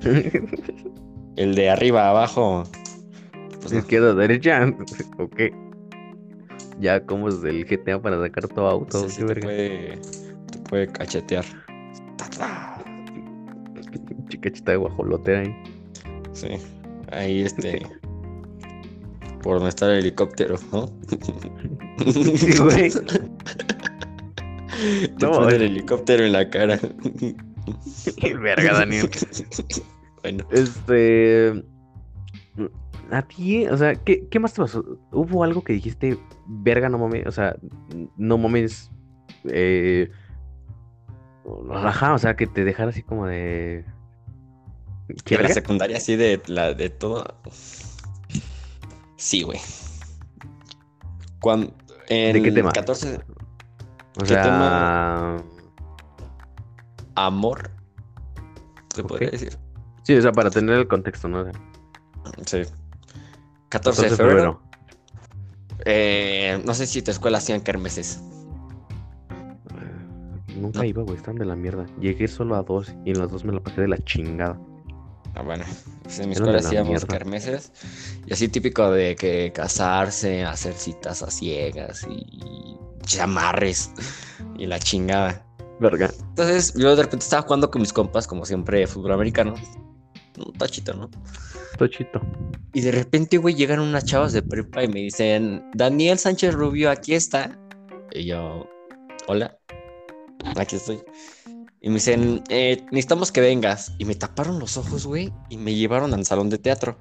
el 1.35 1.55
de 1.55 1.69
arriba 1.69 2.09
abajo. 2.09 2.63
Pues 3.59 3.73
no. 3.73 3.79
Izquierda, 3.79 4.13
derecha. 4.13 4.65
ok. 5.17 5.41
Ya 6.79 7.05
como 7.05 7.27
es 7.27 7.41
del 7.41 7.65
GTA 7.65 8.01
para 8.01 8.19
sacar 8.21 8.47
tu 8.47 8.61
auto. 8.61 9.09
Sí 9.09 9.21
qué 9.25 9.35
te 9.35 9.41
puede, 9.41 9.99
te 10.51 10.59
puede 10.69 10.87
cachetear. 10.87 11.45
De 14.65 14.75
guajolote 14.77 15.37
ahí. 15.37 15.55
Sí. 16.31 16.47
Ahí 17.11 17.41
este. 17.41 17.85
Por 19.43 19.55
donde 19.55 19.69
está 19.69 19.85
el 19.87 19.99
helicóptero, 19.99 20.55
¿no? 20.71 20.89
Sí, 22.11 22.57
güey. 22.57 22.89
Te 25.17 25.25
No, 25.25 25.31
pone 25.31 25.55
el 25.55 25.61
eh. 25.61 25.65
helicóptero 25.65 26.25
en 26.25 26.31
la 26.33 26.49
cara. 26.49 26.79
Verga, 28.39 28.73
Daniel. 28.73 29.09
bueno, 30.23 30.45
Este. 30.51 31.63
A 33.11 33.23
ti, 33.23 33.65
o 33.67 33.75
sea, 33.75 33.95
¿qué, 33.95 34.27
qué 34.29 34.39
más 34.39 34.53
te 34.53 34.61
pasó? 34.61 34.85
¿Hubo 35.11 35.43
algo 35.43 35.63
que 35.63 35.73
dijiste, 35.73 36.19
verga, 36.47 36.89
no 36.89 36.99
mames? 36.99 37.25
O 37.25 37.31
sea, 37.31 37.55
no 38.17 38.37
mames. 38.37 38.91
Eh, 39.45 40.11
ajá, 41.73 42.13
o 42.13 42.19
sea, 42.19 42.35
que 42.35 42.45
te 42.45 42.63
dejara 42.63 42.89
así 42.91 43.01
como 43.01 43.25
de. 43.25 43.83
que 45.25 45.35
la 45.35 45.41
verga? 45.41 45.53
secundaria 45.55 45.97
así 45.97 46.15
de 46.15 46.39
la 46.45 46.73
de 46.75 46.89
todo. 46.91 47.25
Sí, 49.15 49.41
güey. 49.41 49.59
Cuando. 51.41 51.73
En 52.09 52.33
¿De 52.33 52.43
qué 52.43 52.51
tema? 52.51 52.71
14, 52.71 53.15
O 53.15 54.19
¿qué 54.21 54.25
sea. 54.27 54.43
tema? 54.43 55.37
Amor. 57.25 57.71
Se 58.95 59.03
podría 59.03 59.29
decir. 59.31 59.57
Sí, 60.03 60.15
o 60.15 60.21
sea, 60.21 60.31
para 60.31 60.49
tener 60.49 60.75
el 60.79 60.87
contexto, 60.87 61.27
¿no? 61.27 61.45
Sí. 62.45 62.61
14 63.69 64.01
de 64.03 64.09
14 64.09 64.09
febrero. 64.15 64.61
Eh, 65.85 66.61
no 66.65 66.73
sé 66.73 66.87
si 66.87 67.01
tu 67.01 67.11
escuela 67.11 67.37
hacían 67.37 67.61
kermeses. 67.61 68.21
Eh, 69.75 70.55
Nunca 70.55 70.79
No. 70.79 70.85
iba, 70.85 71.03
güey, 71.03 71.15
están 71.17 71.35
de 71.35 71.45
la 71.45 71.55
mierda. 71.55 71.85
Llegué 71.99 72.27
solo 72.27 72.55
a 72.55 72.63
dos 72.63 72.93
y 73.05 73.11
en 73.11 73.19
las 73.19 73.31
dos 73.31 73.45
me 73.45 73.53
la 73.53 73.59
pasé 73.61 73.81
de 73.81 73.87
la 73.87 73.97
chingada. 73.99 74.59
Ah, 75.35 75.43
bueno, 75.43 75.63
pues 76.03 76.19
en 76.19 76.27
mi 76.29 76.33
escuela 76.33 76.57
hacíamos 76.57 77.05
kermeses 77.05 77.71
y 78.25 78.33
así 78.33 78.47
típico 78.49 78.89
de 78.91 79.15
que 79.15 79.51
casarse, 79.53 80.43
hacer 80.43 80.73
citas 80.73 81.21
a 81.21 81.29
ciegas 81.29 82.05
y 82.09 82.77
chamarres 83.05 83.91
y 84.57 84.65
la 84.65 84.79
chingada. 84.79 85.45
Verga. 85.79 86.09
Entonces 86.29 86.73
yo 86.75 86.95
de 86.95 87.03
repente 87.03 87.23
estaba 87.23 87.43
jugando 87.43 87.71
con 87.71 87.81
mis 87.81 87.93
compas, 87.93 88.27
como 88.27 88.45
siempre, 88.45 88.85
fútbol 88.87 89.13
americano. 89.13 89.55
Un 90.37 90.53
tachito, 90.53 90.93
¿no? 90.93 91.09
Tochito. 91.77 92.21
Y 92.73 92.81
de 92.81 92.91
repente, 92.91 93.37
güey, 93.37 93.55
llegan 93.55 93.79
unas 93.79 94.05
chavas 94.05 94.33
de 94.33 94.41
prepa 94.41 94.83
y 94.83 94.87
me 94.87 94.99
dicen, 94.99 95.63
Daniel 95.73 96.19
Sánchez 96.19 96.53
Rubio, 96.53 96.91
aquí 96.91 97.13
está. 97.13 97.57
Y 98.11 98.25
yo, 98.25 98.67
hola, 99.27 99.57
aquí 100.55 100.75
estoy. 100.75 101.01
Y 101.81 101.87
me 101.87 101.95
dicen, 101.95 102.43
"Eh, 102.49 102.83
necesitamos 102.91 103.31
que 103.31 103.41
vengas. 103.41 103.93
Y 103.97 104.05
me 104.05 104.15
taparon 104.15 104.59
los 104.59 104.75
ojos, 104.77 105.05
güey, 105.05 105.33
y 105.49 105.57
me 105.57 105.73
llevaron 105.73 106.13
al 106.13 106.25
salón 106.25 106.49
de 106.49 106.57
teatro. 106.57 106.97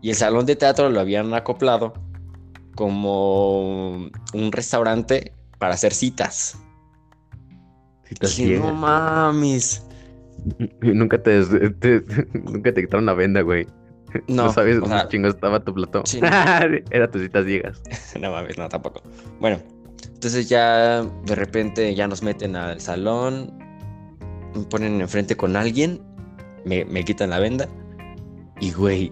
Y 0.00 0.10
el 0.10 0.16
salón 0.16 0.46
de 0.46 0.56
teatro 0.56 0.88
lo 0.88 1.00
habían 1.00 1.32
acoplado 1.34 1.92
como 2.74 4.10
un 4.32 4.52
restaurante 4.52 5.34
para 5.58 5.74
hacer 5.74 5.92
citas. 5.92 6.58
Dije, 8.20 8.58
no 8.58 8.72
mames. 8.74 9.86
Nunca 10.80 11.22
te, 11.22 11.40
nunca 12.34 12.72
te 12.74 12.80
quitaron 12.82 13.06
la 13.06 13.14
venda, 13.14 13.42
güey. 13.42 13.66
No, 14.28 14.46
No, 14.46 14.52
sabes 14.52 14.78
dónde 14.80 14.96
chingo 15.08 15.28
estaba 15.28 15.60
tu 15.60 15.72
platón. 15.72 16.02
sí, 16.04 16.20
no. 16.20 16.26
Era 16.90 17.10
tus 17.10 17.22
citas 17.22 17.46
ciegas. 17.46 17.82
No 18.20 18.30
mames, 18.30 18.58
no, 18.58 18.68
tampoco. 18.68 19.02
Bueno, 19.40 19.58
entonces 20.14 20.48
ya 20.48 21.02
de 21.02 21.34
repente 21.34 21.94
ya 21.94 22.06
nos 22.08 22.22
meten 22.22 22.56
al 22.56 22.80
salón, 22.80 23.52
me 24.54 24.62
ponen 24.64 25.00
enfrente 25.00 25.36
con 25.36 25.56
alguien, 25.56 26.02
me, 26.64 26.84
me 26.84 27.04
quitan 27.04 27.30
la 27.30 27.38
venda 27.38 27.68
y 28.60 28.70
güey, 28.72 29.10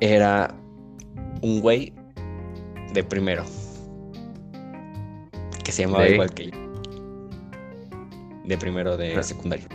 era 0.00 0.54
un 1.42 1.60
güey 1.60 1.92
de 2.92 3.02
primero. 3.02 3.44
Que 5.64 5.72
se 5.72 5.82
llamaba 5.82 6.04
¿De? 6.04 6.12
igual 6.14 6.30
que 6.32 6.50
yo. 6.50 6.58
De 8.44 8.58
primero 8.58 8.96
de 8.96 9.16
Ah. 9.16 9.22
secundario. 9.22 9.66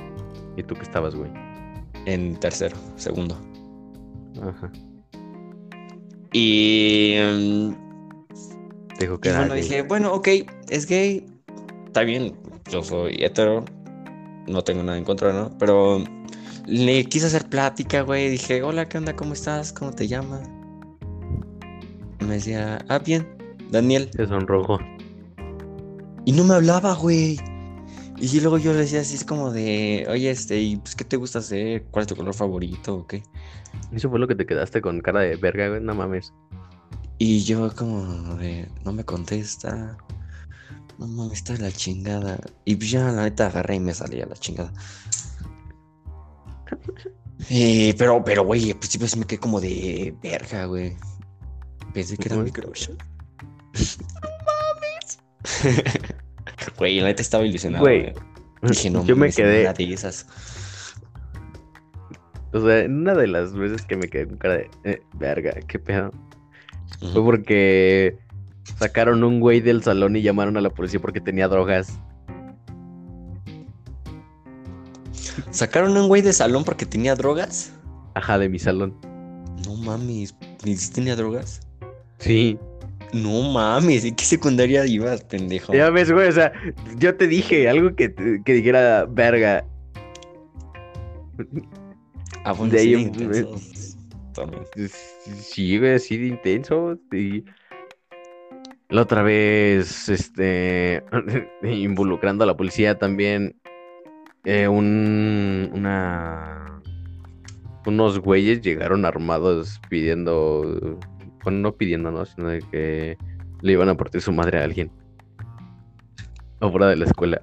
¿Y 0.56 0.64
tú 0.64 0.76
qué 0.76 0.84
estabas, 0.84 1.16
güey? 1.16 1.32
En 2.06 2.36
tercero, 2.40 2.78
segundo. 2.96 3.36
Ajá. 4.42 4.72
Y. 6.32 7.16
Te 8.98 9.06
dijo 9.06 9.20
que 9.20 9.30
Y 9.30 9.32
era 9.32 9.40
bueno, 9.40 9.54
gay. 9.56 9.64
dije, 9.64 9.82
bueno, 9.84 10.14
ok, 10.14 10.28
es 10.70 10.86
gay. 10.86 11.26
Está 11.88 12.02
bien, 12.04 12.36
yo 12.72 12.84
soy 12.84 13.24
hetero. 13.24 13.66
No 14.48 14.64
tengo 14.64 14.84
nada 14.84 14.98
en 14.98 15.04
contra, 15.04 15.34
¿no? 15.34 15.58
Pero 15.58 16.04
le 16.68 17.04
quise 17.06 17.26
hacer 17.28 17.46
plática, 17.50 18.02
güey. 18.02 18.30
Dije, 18.30 18.62
hola, 18.62 18.88
¿qué 18.88 18.98
onda? 18.98 19.16
¿Cómo 19.16 19.34
estás? 19.34 19.74
¿Cómo 19.74 19.92
te 19.92 20.08
llamas? 20.08 20.48
Me 22.20 22.36
decía, 22.36 22.80
ah, 22.90 23.00
bien, 23.00 23.28
Daniel. 23.72 24.10
Se 24.16 24.28
sonrojó. 24.28 24.78
Y 26.30 26.32
no 26.32 26.44
me 26.44 26.54
hablaba, 26.54 26.94
güey. 26.94 27.40
Y 28.18 28.40
luego 28.40 28.60
yo 28.60 28.72
le 28.72 28.82
decía 28.82 29.02
así, 29.02 29.16
es 29.16 29.24
como 29.24 29.50
de, 29.50 30.06
oye, 30.12 30.30
este, 30.30 30.60
¿y 30.60 30.78
pues 30.78 30.96
qué 30.96 31.04
te 31.04 31.18
gusta 31.18 31.40
hacer? 31.40 31.86
¿Cuál 31.90 32.04
es 32.04 32.08
tu 32.08 32.16
color 32.16 32.36
favorito 32.36 32.98
o 32.98 33.08
qué? 33.08 33.24
Eso 33.92 34.12
fue 34.12 34.20
lo 34.20 34.28
que 34.28 34.36
te 34.36 34.46
quedaste 34.46 34.80
con 34.80 35.02
cara 35.02 35.22
de 35.22 35.38
verga, 35.38 35.70
güey. 35.70 35.82
No 35.82 35.96
mames. 35.96 36.32
Y 37.18 37.44
yo 37.46 37.76
como 37.76 38.36
de, 38.36 38.70
no 38.86 38.94
me 38.94 39.04
contesta. 39.04 39.98
No 41.00 41.08
mames, 41.08 41.40
está 41.40 41.54
de 41.54 41.64
la 41.64 41.72
chingada. 41.72 42.40
Y 42.64 42.76
pues 42.76 42.92
ya 42.92 43.12
la 43.12 43.24
neta 43.24 43.48
agarré 43.48 43.78
y 43.78 43.80
me 43.80 43.96
salí 43.96 44.22
a 44.22 44.28
la 44.28 44.36
chingada. 44.36 44.72
Eh, 47.50 47.96
pero, 47.98 48.22
pero, 48.24 48.44
güey, 48.44 48.70
al 48.70 48.78
principio 48.78 49.08
sí 49.08 49.18
me 49.18 49.26
quedé 49.26 49.40
como 49.40 49.60
de 49.62 50.14
verga, 50.22 50.66
güey. 50.66 50.96
Pensé 51.94 52.18
que 52.18 52.28
era 52.28 52.38
mi 52.38 52.52
crush. 52.52 52.90
no 54.22 54.30
mames. 54.46 56.19
Güey, 56.78 57.00
la 57.00 57.08
neta 57.08 57.22
estaba 57.22 57.46
ilusionado. 57.46 57.84
Güey. 57.84 58.14
Dije, 58.62 58.90
no 58.90 59.06
yo 59.06 59.16
me 59.16 59.32
quedé. 59.32 59.62
una 59.62 59.74
de 59.74 59.94
esas. 59.94 60.28
O 62.52 62.62
sea, 62.62 62.80
en 62.80 63.02
una 63.02 63.14
de 63.14 63.28
las 63.28 63.54
veces 63.54 63.84
que 63.84 63.96
me 63.96 64.08
quedé 64.08 64.28
con 64.28 64.38
cara 64.38 64.56
de 64.56 64.70
eh, 64.84 65.02
verga, 65.14 65.54
qué 65.68 65.78
pedo. 65.78 66.12
Fue 67.14 67.24
porque 67.24 68.18
sacaron 68.78 69.24
un 69.24 69.40
güey 69.40 69.62
del 69.62 69.84
salón 69.84 70.16
y 70.16 70.22
llamaron 70.22 70.58
a 70.58 70.62
la 70.62 70.72
policía 70.72 71.00
porque 71.00 71.22
tenía 71.22 71.48
drogas. 71.48 72.00
¿Sacaron 75.52 75.96
un 75.96 76.08
güey 76.08 76.22
de 76.22 76.34
salón 76.34 76.64
porque 76.64 76.86
tenía 76.86 77.16
drogas? 77.16 77.72
Ajá, 78.16 78.38
de 78.38 78.50
mi 78.50 78.60
salón. 78.60 78.96
No 79.66 79.76
mames, 79.76 80.36
¿ni 80.66 80.76
si 80.76 80.92
tenía 80.92 81.16
drogas? 81.16 81.62
Sí. 82.18 82.58
No 83.14 83.52
mames, 83.52 84.06
¿en 84.06 84.16
qué 84.16 84.26
secundaria 84.26 84.86
ibas, 84.86 85.24
pendejo? 85.24 85.74
Ya 85.74 85.90
ves, 85.90 86.12
güey, 86.12 86.28
o 86.28 86.32
sea, 86.32 86.52
yo 86.98 87.16
te 87.16 87.28
dije 87.28 87.68
algo 87.68 87.96
que, 87.96 88.14
que 88.46 88.54
dijera 88.54 89.06
verga. 89.06 89.66
Ah, 92.44 92.52
bueno, 92.52 92.74
de 92.74 92.80
sí, 92.80 92.96
ahí, 92.96 93.02
intensos. 93.02 93.98
También. 94.34 94.64
Sí, 95.42 95.78
güey, 95.80 95.96
así 95.96 96.18
de 96.18 96.28
intenso. 96.28 97.00
Y 97.12 97.44
la 98.90 99.04
otra 99.04 99.24
vez, 99.24 100.10
este, 100.10 101.04
involucrando 101.64 102.44
a 102.44 102.48
la 102.48 102.58
policía 102.58 102.98
también, 102.98 103.56
eh, 104.46 104.68
un, 104.68 105.70
una, 105.74 106.82
unos 107.86 108.20
güeyes 108.20 108.62
llegaron 108.62 109.06
armados 109.06 109.80
pidiendo, 109.90 111.00
bueno, 111.44 111.60
no 111.60 111.76
pidiendo, 111.76 112.12
¿no? 112.12 112.26
Sino 112.26 112.50
de 112.50 112.60
que 112.72 113.18
le 113.62 113.72
iban 113.72 113.90
a 113.90 113.96
partir 113.96 114.22
su 114.22 114.32
madre 114.32 114.60
a 114.60 114.64
alguien. 114.64 114.92
Afuera 116.60 116.88
de 116.88 116.98
la 116.98 117.06
escuela. 117.06 117.42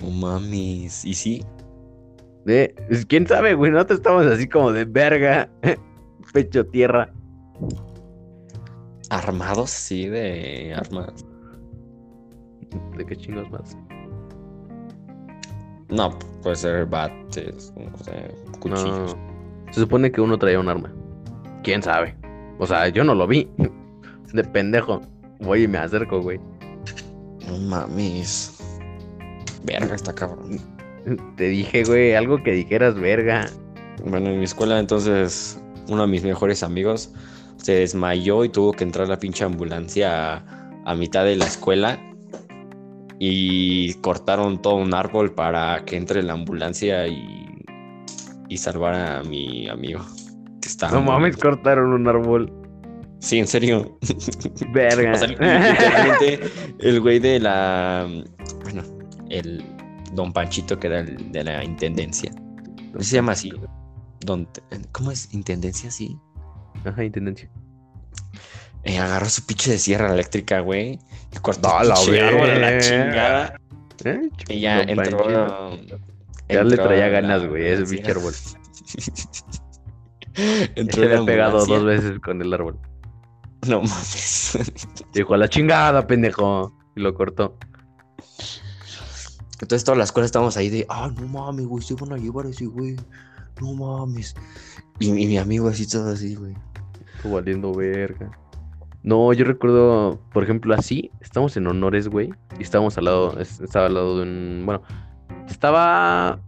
No 0.00 0.10
mames, 0.10 1.04
¿y 1.04 1.14
sí? 1.14 1.44
Eh, 2.46 2.74
¿Quién 3.08 3.26
sabe, 3.26 3.54
güey? 3.54 3.70
Nosotros 3.70 4.00
estamos 4.00 4.26
así 4.26 4.48
como 4.48 4.72
de 4.72 4.84
verga, 4.84 5.48
pecho 6.32 6.66
tierra. 6.66 7.12
¿Armados? 9.10 9.70
Sí, 9.70 10.08
de 10.08 10.74
armas. 10.74 11.24
¿De 12.96 13.04
qué 13.04 13.16
chingos 13.16 13.50
más? 13.50 13.76
No, 15.90 16.18
puede 16.42 16.56
ser 16.56 16.86
bates, 16.86 17.72
no 17.76 17.96
sé, 17.98 18.34
cuchillos. 18.60 19.14
No. 19.14 19.32
Se 19.72 19.80
supone 19.80 20.10
que 20.10 20.20
uno 20.20 20.38
traía 20.38 20.58
un 20.58 20.68
arma. 20.68 20.92
¿Quién 21.62 21.82
sabe? 21.82 22.14
O 22.58 22.66
sea, 22.66 22.88
yo 22.88 23.04
no 23.04 23.14
lo 23.14 23.26
vi. 23.26 23.48
De 24.32 24.44
pendejo. 24.44 25.00
Voy 25.40 25.64
y 25.64 25.68
me 25.68 25.78
acerco, 25.78 26.20
güey. 26.20 26.40
No 27.46 27.58
mames. 27.58 28.58
Verga, 29.64 29.94
está 29.94 30.14
cabrón. 30.14 30.60
Te 31.36 31.44
dije, 31.44 31.84
güey, 31.84 32.14
algo 32.14 32.42
que 32.42 32.52
dijeras, 32.52 32.94
verga. 32.94 33.48
Bueno, 34.04 34.30
en 34.30 34.38
mi 34.38 34.44
escuela 34.44 34.78
entonces 34.78 35.60
uno 35.88 36.02
de 36.02 36.08
mis 36.08 36.22
mejores 36.22 36.62
amigos 36.62 37.12
se 37.56 37.74
desmayó 37.74 38.44
y 38.44 38.48
tuvo 38.48 38.72
que 38.72 38.84
entrar 38.84 39.08
la 39.08 39.18
pinche 39.18 39.44
ambulancia 39.44 40.36
a, 40.36 40.44
a 40.84 40.94
mitad 40.94 41.24
de 41.24 41.36
la 41.36 41.46
escuela 41.46 42.00
y 43.18 43.94
cortaron 43.94 44.60
todo 44.60 44.76
un 44.76 44.94
árbol 44.94 45.32
para 45.32 45.84
que 45.84 45.96
entre 45.96 46.22
la 46.22 46.32
ambulancia 46.32 47.06
y, 47.06 47.64
y 48.48 48.58
salvar 48.58 48.94
a 48.94 49.22
mi 49.22 49.68
amigo. 49.68 50.00
Estaba 50.72 50.92
No 50.92 51.02
mames, 51.02 51.36
cortaron 51.36 51.92
un 51.92 52.08
árbol. 52.08 52.50
Sí, 53.18 53.38
en 53.38 53.46
serio. 53.46 53.98
Verga. 54.72 55.12
O 55.14 55.16
sea, 55.16 55.28
literalmente 55.28 56.40
el 56.78 57.00
güey 57.00 57.18
de 57.18 57.40
la... 57.40 58.08
Bueno, 58.62 58.82
el 59.28 59.62
don 60.14 60.32
Panchito 60.32 60.78
que 60.78 60.86
era 60.86 61.00
el 61.00 61.30
de 61.30 61.44
la 61.44 61.62
intendencia. 61.62 62.32
No 62.94 63.02
se 63.02 63.16
llama 63.16 63.32
así. 63.32 63.52
Don, 64.20 64.48
¿Cómo 64.92 65.10
es? 65.10 65.32
¿Intendencia? 65.34 65.90
Sí. 65.90 66.16
Ajá, 66.86 67.04
intendencia. 67.04 67.50
Eh, 68.84 68.98
agarró 68.98 69.28
su 69.28 69.44
pinche 69.44 69.72
de 69.72 69.78
sierra 69.78 70.12
eléctrica, 70.12 70.60
güey. 70.60 70.98
Y 71.32 71.38
cortó 71.42 71.68
el 71.82 71.88
la 71.88 71.94
árbol 71.94 72.50
a 72.50 72.58
la 72.58 72.78
chingada. 72.80 73.60
¿Eh? 74.04 74.30
Y 74.48 74.60
ya 74.60 74.78
Don 74.78 74.88
entró. 74.88 75.18
Panchito. 75.18 75.98
Ya 76.48 76.64
le 76.64 76.76
traía 76.76 77.08
ganas, 77.08 77.46
güey, 77.46 77.68
ese 77.68 77.84
pinche 77.84 78.10
árbol. 78.10 78.32
entró 80.76 81.02
Se 81.02 81.08
la 81.08 81.14
le 81.16 81.22
ha 81.22 81.24
pegado 81.24 81.64
dos 81.64 81.84
veces 81.84 82.18
con 82.20 82.40
el 82.40 82.52
árbol. 82.52 82.78
No 83.68 83.80
mames. 83.82 84.58
Dijo 85.14 85.34
a 85.34 85.36
la 85.36 85.48
chingada, 85.48 86.06
pendejo. 86.06 86.72
Y 86.96 87.00
lo 87.00 87.14
cortó. 87.14 87.56
Entonces 89.60 89.84
todas 89.84 89.98
las 89.98 90.08
escuela 90.08 90.26
estábamos 90.26 90.56
ahí 90.56 90.68
de, 90.68 90.86
ah, 90.88 91.10
no 91.14 91.28
mames, 91.28 91.66
güey, 91.66 91.84
se 91.84 91.94
van 91.94 92.12
a 92.12 92.16
llevar 92.16 92.46
a 92.46 92.50
ese 92.50 92.66
güey. 92.66 92.96
No 93.60 93.74
mames. 93.74 94.34
Y, 94.98 95.08
y 95.08 95.26
mi 95.26 95.38
amigo 95.38 95.68
así 95.68 95.88
todo 95.88 96.10
así, 96.10 96.34
güey. 96.34 96.54
Estuvo 97.16 97.34
valiendo 97.34 97.72
verga. 97.72 98.30
No, 99.04 99.32
yo 99.32 99.44
recuerdo, 99.44 100.20
por 100.32 100.44
ejemplo, 100.44 100.74
así, 100.74 101.10
estamos 101.20 101.56
en 101.56 101.66
honores, 101.66 102.08
güey, 102.08 102.30
y 102.58 102.62
estábamos 102.62 102.96
al 102.98 103.06
lado, 103.06 103.38
es- 103.40 103.60
estaba 103.60 103.86
al 103.86 103.94
lado 103.94 104.16
de 104.18 104.22
un, 104.22 104.62
bueno, 104.64 104.82
estaba 105.48 106.40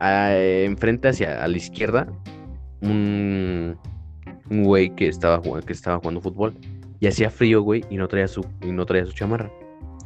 ah, 0.00 0.34
enfrente 0.36 1.08
hacia 1.08 1.42
a 1.42 1.46
la 1.46 1.56
izquierda 1.56 2.08
un, 2.82 3.76
un 4.50 4.64
güey 4.64 4.94
que 4.94 5.08
estaba 5.08 5.38
jugando, 5.38 5.66
que 5.66 5.72
estaba 5.72 5.98
jugando 5.98 6.20
fútbol 6.20 6.54
y 7.00 7.06
hacía 7.06 7.30
frío, 7.30 7.62
güey, 7.62 7.84
y 7.90 7.96
no 7.96 8.06
traía 8.08 8.28
su 8.28 8.44
y 8.62 8.70
no 8.72 8.84
traía 8.86 9.06
su 9.06 9.12
chamarra. 9.12 9.50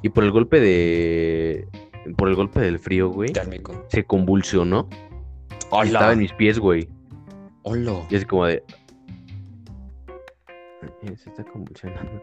Y 0.02 0.08
por 0.10 0.24
el 0.24 0.30
golpe 0.30 0.60
de 0.60 1.66
por 2.16 2.28
el 2.28 2.36
golpe 2.36 2.60
del 2.60 2.78
frío, 2.78 3.08
güey, 3.10 3.32
Térmico. 3.32 3.84
se 3.88 4.04
convulsionó. 4.04 4.88
y 4.92 5.86
estaba 5.86 6.06
Hola. 6.06 6.12
en 6.12 6.18
mis 6.20 6.32
pies, 6.34 6.58
güey. 6.58 6.88
Hola. 7.62 8.06
Y 8.10 8.16
así 8.16 8.24
como 8.24 8.46
de. 8.46 8.62
"Eh, 11.02 11.16
Se 11.16 11.30
está 11.30 11.42
convulsionando. 11.44 12.22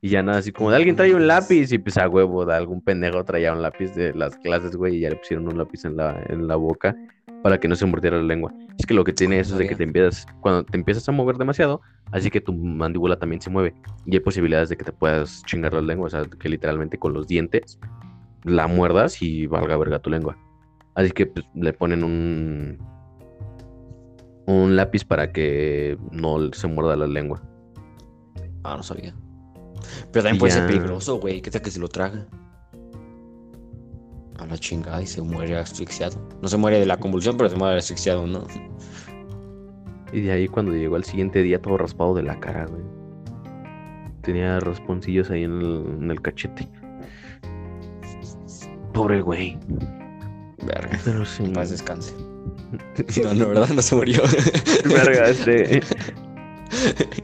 Y 0.00 0.10
ya 0.10 0.22
nada, 0.22 0.38
así 0.38 0.52
como 0.52 0.70
de 0.70 0.76
alguien 0.76 0.96
trae 0.96 1.14
un 1.14 1.26
lápiz. 1.26 1.72
Y 1.72 1.78
pues 1.78 1.96
a 1.96 2.08
huevo, 2.08 2.44
de 2.44 2.54
algún 2.54 2.82
pendejo 2.82 3.24
traía 3.24 3.52
un 3.52 3.62
lápiz 3.62 3.94
de 3.94 4.12
las 4.14 4.36
clases, 4.36 4.76
güey. 4.76 4.96
Y 4.96 5.00
ya 5.00 5.10
le 5.10 5.16
pusieron 5.16 5.48
un 5.48 5.56
lápiz 5.56 5.84
en 5.84 5.96
la, 5.96 6.22
en 6.28 6.46
la 6.46 6.56
boca 6.56 6.94
para 7.42 7.58
que 7.58 7.68
no 7.68 7.76
se 7.76 7.86
mordiera 7.86 8.18
la 8.18 8.22
lengua. 8.22 8.52
Es 8.78 8.86
que 8.86 8.94
lo 8.94 9.04
que 9.04 9.12
tiene 9.12 9.38
eso 9.38 9.54
es 9.54 9.58
de 9.60 9.68
que 9.68 9.76
te 9.76 9.84
empiezas. 9.84 10.26
Cuando 10.40 10.64
te 10.64 10.76
empiezas 10.76 11.08
a 11.08 11.12
mover 11.12 11.36
demasiado, 11.36 11.80
así 12.12 12.30
que 12.30 12.40
tu 12.40 12.52
mandíbula 12.52 13.18
también 13.18 13.40
se 13.40 13.50
mueve. 13.50 13.74
Y 14.04 14.14
hay 14.14 14.20
posibilidades 14.20 14.68
de 14.68 14.76
que 14.76 14.84
te 14.84 14.92
puedas 14.92 15.42
chingar 15.44 15.72
la 15.72 15.80
lengua. 15.80 16.06
O 16.06 16.10
sea, 16.10 16.24
que 16.24 16.48
literalmente 16.48 16.98
con 16.98 17.14
los 17.14 17.26
dientes 17.26 17.78
la 18.44 18.66
muerdas 18.66 19.22
y 19.22 19.46
valga 19.46 19.76
verga 19.76 19.98
tu 20.00 20.10
lengua. 20.10 20.36
Así 20.94 21.10
que 21.10 21.26
pues, 21.26 21.46
le 21.54 21.72
ponen 21.72 22.04
un, 22.04 22.78
un 24.46 24.76
lápiz 24.76 25.04
para 25.04 25.32
que 25.32 25.96
no 26.10 26.52
se 26.52 26.66
muerda 26.66 26.96
la 26.96 27.06
lengua. 27.06 27.42
Ah, 28.62 28.76
no 28.76 28.82
sabía. 28.82 29.14
Pero 30.12 30.22
también 30.22 30.38
puede 30.38 30.52
ser 30.52 30.66
peligroso, 30.66 31.18
güey. 31.18 31.40
¿Qué 31.40 31.50
tal 31.50 31.62
que 31.62 31.70
se 31.70 31.80
lo 31.80 31.88
traga? 31.88 32.26
A 34.38 34.46
la 34.46 34.58
chingada 34.58 35.00
y 35.02 35.06
se 35.06 35.22
muere 35.22 35.56
asfixiado. 35.56 36.16
No 36.42 36.48
se 36.48 36.56
muere 36.56 36.80
de 36.80 36.86
la 36.86 36.96
convulsión, 36.96 37.36
pero 37.36 37.48
se 37.48 37.56
muere 37.56 37.78
asfixiado, 37.78 38.26
¿no? 38.26 38.46
Y 40.12 40.20
de 40.20 40.32
ahí 40.32 40.48
cuando 40.48 40.72
llegó 40.72 40.96
al 40.96 41.04
siguiente 41.04 41.42
día 41.42 41.60
todo 41.60 41.76
raspado 41.76 42.14
de 42.14 42.22
la 42.22 42.38
cara, 42.38 42.66
güey. 42.66 42.82
tenía 44.22 44.60
rasponcillos 44.60 45.30
ahí 45.30 45.44
en 45.44 45.60
el, 45.60 45.84
en 46.02 46.10
el 46.10 46.22
cachete. 46.22 46.68
Pobre 48.92 49.20
güey. 49.20 49.58
Verga. 50.64 50.98
Pero 51.04 51.24
sí. 51.24 51.44
Paz 51.52 51.70
descanse. 51.70 52.14
No, 53.22 53.34
no, 53.34 53.48
¿verdad? 53.48 53.68
No 53.68 53.82
se 53.82 53.94
murió. 53.94 54.22
Verga, 54.84 55.28
este. 55.28 55.80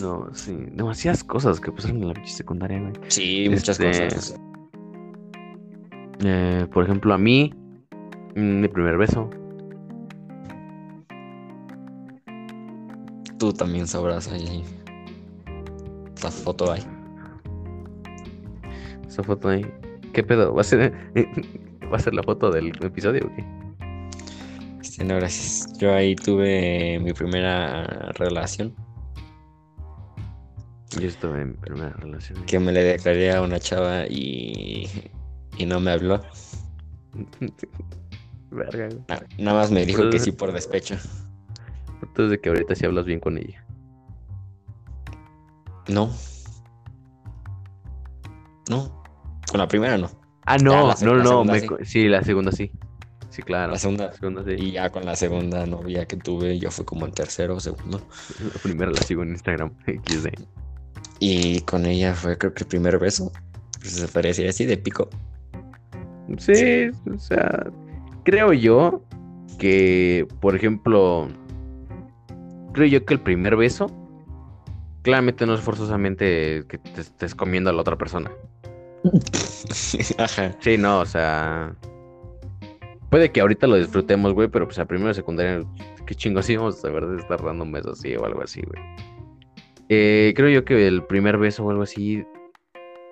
No, 0.00 0.28
sí. 0.34 0.56
Demasiadas 0.72 1.24
cosas 1.24 1.60
que 1.60 1.72
pasaron 1.72 2.02
en 2.02 2.08
la 2.08 2.14
pinche 2.14 2.32
secundaria, 2.32 2.80
güey. 2.80 2.92
Sí, 3.08 3.46
muchas 3.48 3.80
Este- 3.80 4.04
cosas. 4.14 4.40
Eh, 6.24 6.66
por 6.72 6.84
ejemplo, 6.84 7.12
a 7.14 7.18
mí, 7.18 7.52
mm, 8.34 8.60
mi 8.60 8.68
primer 8.68 8.96
beso. 8.98 9.28
Tú 13.38 13.52
también 13.52 13.86
sabrás 13.86 14.28
ahí. 14.28 14.64
La 16.22 16.30
foto 16.30 16.72
ahí. 16.72 16.82
Esa 19.06 19.22
foto 19.22 19.48
ahí. 19.50 19.66
¿Qué 20.12 20.22
pedo? 20.22 20.54
¿Va 20.54 20.62
a 20.62 20.64
ser, 20.64 20.92
¿va 21.92 21.96
a 21.96 22.00
ser 22.00 22.14
la 22.14 22.22
foto 22.22 22.50
del 22.50 22.68
episodio 22.82 23.26
o 23.26 23.36
qué? 23.36 23.44
Este, 24.80 25.04
no, 25.04 25.16
gracias. 25.16 25.70
Yo 25.78 25.94
ahí 25.94 26.16
tuve 26.16 26.98
mi 27.00 27.12
primera 27.12 27.84
relación. 28.14 28.74
Yo 31.00 31.08
estuve 31.08 31.40
en 31.42 31.54
primera 31.56 31.90
relación. 31.94 32.44
Que 32.44 32.58
me 32.58 32.72
le 32.72 32.82
declaré 32.82 33.32
a 33.32 33.42
una 33.42 33.58
chava 33.58 34.06
y. 34.06 35.10
Y 35.58 35.66
no 35.66 35.80
me 35.80 35.90
habló. 35.92 36.20
Verga, 38.50 38.86
güey. 38.88 39.00
Na- 39.08 39.22
Nada 39.38 39.58
más 39.58 39.70
me 39.70 39.84
dijo 39.84 40.08
que 40.10 40.18
sí 40.18 40.32
por 40.32 40.52
despecho. 40.52 40.96
Entonces 42.02 42.30
de 42.30 42.40
que 42.40 42.48
ahorita 42.50 42.74
sí 42.74 42.86
hablas 42.86 43.04
bien 43.06 43.20
con 43.20 43.38
ella. 43.38 43.64
No. 45.88 46.10
No. 48.68 49.02
Con 49.50 49.58
la 49.58 49.68
primera 49.68 49.96
no. 49.98 50.10
Ah, 50.44 50.56
Ya, 50.58 50.64
no, 50.64 50.88
la 50.88 50.94
no, 51.02 51.14
la 51.14 51.24
no, 51.24 51.44
me 51.44 51.60
sí. 51.84 52.08
la 52.08 52.22
segunda 52.22 52.52
sí. 52.52 52.70
Sí, 53.30 53.42
claro. 53.42 53.72
La 53.72 53.78
segunda. 53.78 54.06
La 54.06 54.12
segunda 54.12 54.44
sí. 54.44 54.52
Y 54.58 54.72
ya 54.72 54.90
con 54.90 55.04
la 55.04 55.16
segunda 55.16 55.66
novia 55.66 56.06
que 56.06 56.16
tuve, 56.16 56.58
yo 56.58 56.70
fui 56.70 56.84
como 56.84 57.06
en 57.06 57.12
tercero 57.12 57.56
o 57.56 57.60
segundo. 57.60 58.00
La 58.40 58.60
primera 58.62 58.90
la 58.90 59.02
sigo 59.02 59.22
en 59.22 59.30
Instagram. 59.30 59.72
XD. 59.86 60.28
Y 61.18 61.60
con 61.62 61.86
ella 61.86 62.14
fue 62.14 62.36
creo 62.36 62.52
que 62.54 62.64
el 62.64 62.68
primer 62.68 62.98
beso. 62.98 63.32
Pues 63.80 63.92
se 63.92 64.08
parecía 64.08 64.50
así 64.50 64.64
de 64.64 64.76
pico. 64.76 65.08
Sí, 66.38 66.90
o 67.12 67.18
sea, 67.18 67.70
creo 68.24 68.52
yo 68.52 69.02
que, 69.58 70.26
por 70.40 70.56
ejemplo, 70.56 71.28
creo 72.72 72.88
yo 72.88 73.04
que 73.04 73.14
el 73.14 73.20
primer 73.20 73.56
beso, 73.56 73.86
claramente 75.02 75.46
no 75.46 75.54
es 75.54 75.60
forzosamente 75.60 76.64
que 76.68 76.78
te 76.78 77.00
estés 77.00 77.34
comiendo 77.34 77.70
a 77.70 77.72
la 77.72 77.80
otra 77.80 77.96
persona. 77.96 78.30
Ajá. 80.18 80.56
Sí, 80.60 80.76
no, 80.76 81.00
o 81.00 81.06
sea, 81.06 81.74
puede 83.08 83.30
que 83.30 83.40
ahorita 83.40 83.66
lo 83.66 83.76
disfrutemos, 83.76 84.32
güey, 84.34 84.48
pero 84.48 84.66
pues 84.66 84.78
a 84.78 84.84
primero 84.84 85.14
secundaria, 85.14 85.64
qué 86.06 86.14
chingo 86.14 86.40
así 86.40 86.56
vamos 86.56 86.84
a 86.84 86.90
ver 86.90 87.06
de 87.06 87.20
estar 87.20 87.42
dando 87.42 87.64
un 87.64 87.72
beso 87.72 87.92
así 87.92 88.16
o 88.16 88.24
algo 88.24 88.42
así, 88.42 88.62
güey. 88.62 88.82
Eh, 89.88 90.32
creo 90.36 90.48
yo 90.48 90.64
que 90.64 90.86
el 90.86 91.04
primer 91.04 91.38
beso 91.38 91.64
o 91.64 91.70
algo 91.70 91.82
así 91.82 92.24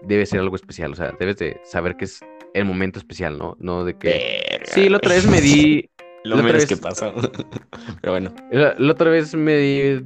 debe 0.03 0.27
ser 0.27 0.41
algo 0.41 0.57
especial, 0.57 0.93
o 0.93 0.95
sea, 0.97 1.12
debes 1.18 1.37
de 1.37 1.61
saber 1.64 1.97
que 1.97 2.05
es 2.07 2.20
el 2.53 2.64
momento 2.64 2.99
especial, 2.99 3.39
¿no? 3.39 3.57
No 3.61 3.85
de 3.85 3.97
que... 3.97 4.43
Verga. 4.51 4.66
Sí, 4.66 4.89
la 4.89 4.99
otra 4.99 5.14
vez 5.14 5.27
me 5.27 5.41
di. 5.41 5.89
Lo 6.25 6.37
menos 6.37 6.53
vez- 6.53 6.66
que 6.66 6.77
pasó. 6.77 7.12
Pero 8.01 8.12
bueno. 8.12 8.35
La, 8.51 8.75
la 8.79 8.93
otra 8.93 9.11
vez 9.11 9.35
me 9.35 9.57
di 9.57 10.03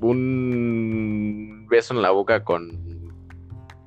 un 0.00 1.66
beso 1.68 1.94
en 1.94 2.02
la 2.02 2.10
boca 2.10 2.42
con 2.44 2.90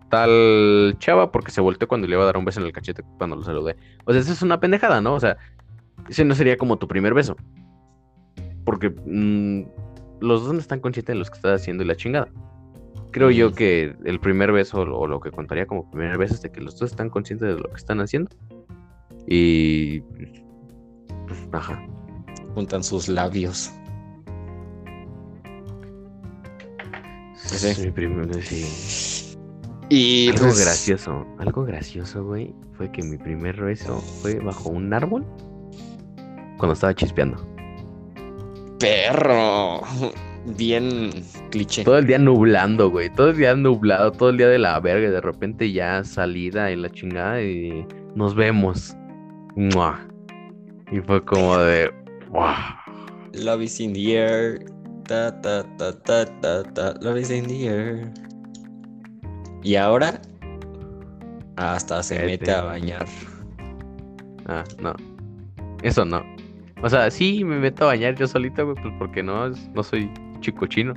tal 0.10 0.96
chava 1.00 1.32
porque 1.32 1.50
se 1.50 1.62
volteó 1.62 1.88
cuando 1.88 2.08
le 2.08 2.14
iba 2.14 2.22
a 2.22 2.28
dar 2.28 2.38
un 2.38 2.46
beso 2.46 2.60
en 2.60 2.68
el 2.68 2.72
cachete 2.74 3.04
cuando 3.18 3.36
lo 3.36 3.44
saludé. 3.44 3.76
O 4.06 4.12
sea, 4.12 4.22
eso 4.22 4.32
es 4.34 4.44
una 4.44 4.60
pendejada, 4.60 5.02
¿no? 5.02 5.16
O 5.16 5.20
sea, 5.20 5.38
ese 6.08 6.24
no 6.26 6.36
sería 6.36 6.58
como 6.58 6.78
tu 6.78 6.88
primer 6.88 7.16
beso. 7.16 7.36
Porque 8.64 8.92
mm, 8.92 9.64
los 10.24 10.46
dos 10.46 10.54
no 10.54 10.60
están 10.60 10.80
conscientes 10.80 11.14
de 11.14 11.20
lo 11.20 11.26
que 11.26 11.34
estás 11.34 11.62
haciendo 11.62 11.84
y 11.84 11.88
la 11.88 11.96
chingada. 11.96 12.30
Creo 13.12 13.30
yo 13.30 13.54
que 13.54 13.94
el 14.06 14.20
primer 14.20 14.52
beso 14.54 14.82
o 14.82 15.06
lo 15.06 15.20
que 15.20 15.32
contaría 15.32 15.68
como 15.68 15.92
primer 15.92 16.18
beso 16.18 16.36
es 16.36 16.42
de 16.42 16.52
que 16.52 16.62
los 16.62 16.80
dos 16.80 16.92
están 16.92 17.10
conscientes 17.10 17.50
de 17.50 17.62
lo 17.62 17.70
que 17.70 17.76
están 17.76 18.00
haciendo. 18.00 18.32
Y... 19.28 20.00
Pues, 20.00 21.40
ajá. 21.52 21.86
Juntan 22.56 22.84
sus 22.84 23.10
labios. 23.10 23.72
Sí. 27.36 27.84
Mi 27.84 27.92
primer 27.92 28.42
sí. 28.42 29.38
Y 29.90 30.30
Algo 30.30 30.46
pues, 30.46 30.62
gracioso, 30.62 31.28
algo 31.38 31.66
gracioso, 31.66 32.24
güey, 32.26 32.56
fue 32.78 32.90
que 32.92 33.04
mi 33.04 33.18
primer 33.18 33.62
beso 33.62 34.00
fue 34.00 34.40
bajo 34.40 34.70
un 34.70 34.94
árbol 34.94 35.26
cuando 36.58 36.74
estaba 36.74 36.96
chispeando. 36.96 37.53
Perro. 38.84 39.82
Bien 40.58 41.10
cliché. 41.52 41.86
Todo 41.86 42.00
el 42.00 42.08
día 42.08 42.18
nublando, 42.18 42.90
güey, 42.90 43.10
todo 43.10 43.30
el 43.30 43.38
día 43.38 43.56
nublado, 43.56 44.12
todo 44.12 44.30
el 44.30 44.38
día 44.38 44.50
de 44.50 44.60
la 44.60 44.78
verga, 44.82 45.08
y 45.08 45.12
de 45.12 45.22
repente 45.22 45.72
ya 45.72 46.04
salida 46.04 46.70
y 46.70 46.76
la 46.76 46.90
chingada 46.90 47.42
y 47.42 47.88
nos 48.16 48.36
vemos. 48.36 48.94
¡Mua! 49.56 50.06
Y 50.92 51.00
fue 51.00 51.24
como 51.24 51.58
de, 51.60 51.92
¡wow! 52.30 52.54
Love 53.34 53.62
is 53.62 53.80
in 53.80 53.94
the 53.94 54.18
air. 54.18 54.60
Ta, 55.08 55.42
ta, 55.42 55.64
ta, 55.78 55.94
ta, 56.04 56.26
ta, 56.42 56.64
ta. 56.64 56.94
Love 57.02 57.20
is 57.20 57.30
in 57.30 57.48
the 57.48 57.68
air. 57.68 58.12
Y 59.64 59.76
ahora. 59.76 60.22
Hasta 61.56 62.04
se 62.04 62.16
Vete. 62.16 62.28
mete 62.28 62.52
a 62.52 62.64
bañar. 62.64 63.06
Ah, 64.48 64.64
no. 64.82 64.94
Eso 65.84 66.04
no. 66.04 66.22
O 66.84 66.90
sea, 66.90 67.10
sí 67.10 67.44
me 67.46 67.58
meto 67.60 67.86
a 67.86 67.88
bañar 67.88 68.16
yo 68.16 68.28
solito, 68.28 68.66
güey, 68.66 68.76
pues 68.82 68.94
porque 69.00 69.24
no, 69.24 69.50
no 69.50 69.84
soy 69.84 70.12
chico 70.42 70.68
chino. 70.68 70.94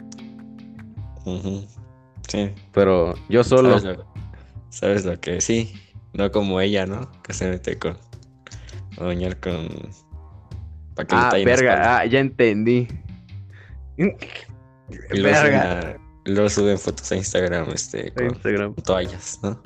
Sí. 2.29 2.51
Pero 2.73 3.15
yo 3.29 3.45
solo. 3.45 3.79
¿Sabes 3.79 3.97
lo, 3.99 4.07
sabes 4.69 5.05
lo 5.05 5.21
que 5.21 5.41
sí? 5.41 5.73
No 6.13 6.31
como 6.33 6.61
ella, 6.61 6.87
¿no? 6.87 7.11
Que 7.23 7.33
se 7.33 7.49
mete 7.49 7.79
con. 7.79 7.97
A 8.99 9.05
bañar 9.05 9.39
con. 9.41 9.69
Para 10.95 11.07
que 11.07 11.15
Ah, 11.15 11.31
verga, 11.45 11.99
ah, 11.99 12.07
ya 12.07 12.19
entendí. 12.21 12.89
Y 13.97 14.05
luego 15.21 15.37
suben, 15.39 15.55
a- 15.55 15.97
luego 16.25 16.49
suben 16.49 16.79
fotos 16.79 17.13
a 17.13 17.17
Instagram, 17.17 17.69
este, 17.71 18.13
con 18.13 18.27
Instagram. 18.27 18.75
toallas, 18.77 19.39
¿no? 19.43 19.61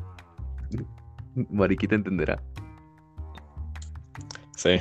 Mariquita 1.51 1.95
entenderá. 1.95 2.43
Sí. 4.57 4.79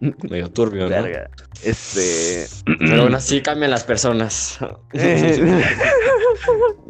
Medio 0.30 0.50
turbio, 0.50 0.84
¿no? 0.84 0.90
Verga. 0.90 1.30
Este. 1.62 2.46
Pero 2.78 3.02
aún 3.02 3.14
así 3.14 3.40
cambian 3.42 3.70
las 3.70 3.84
personas. 3.84 4.58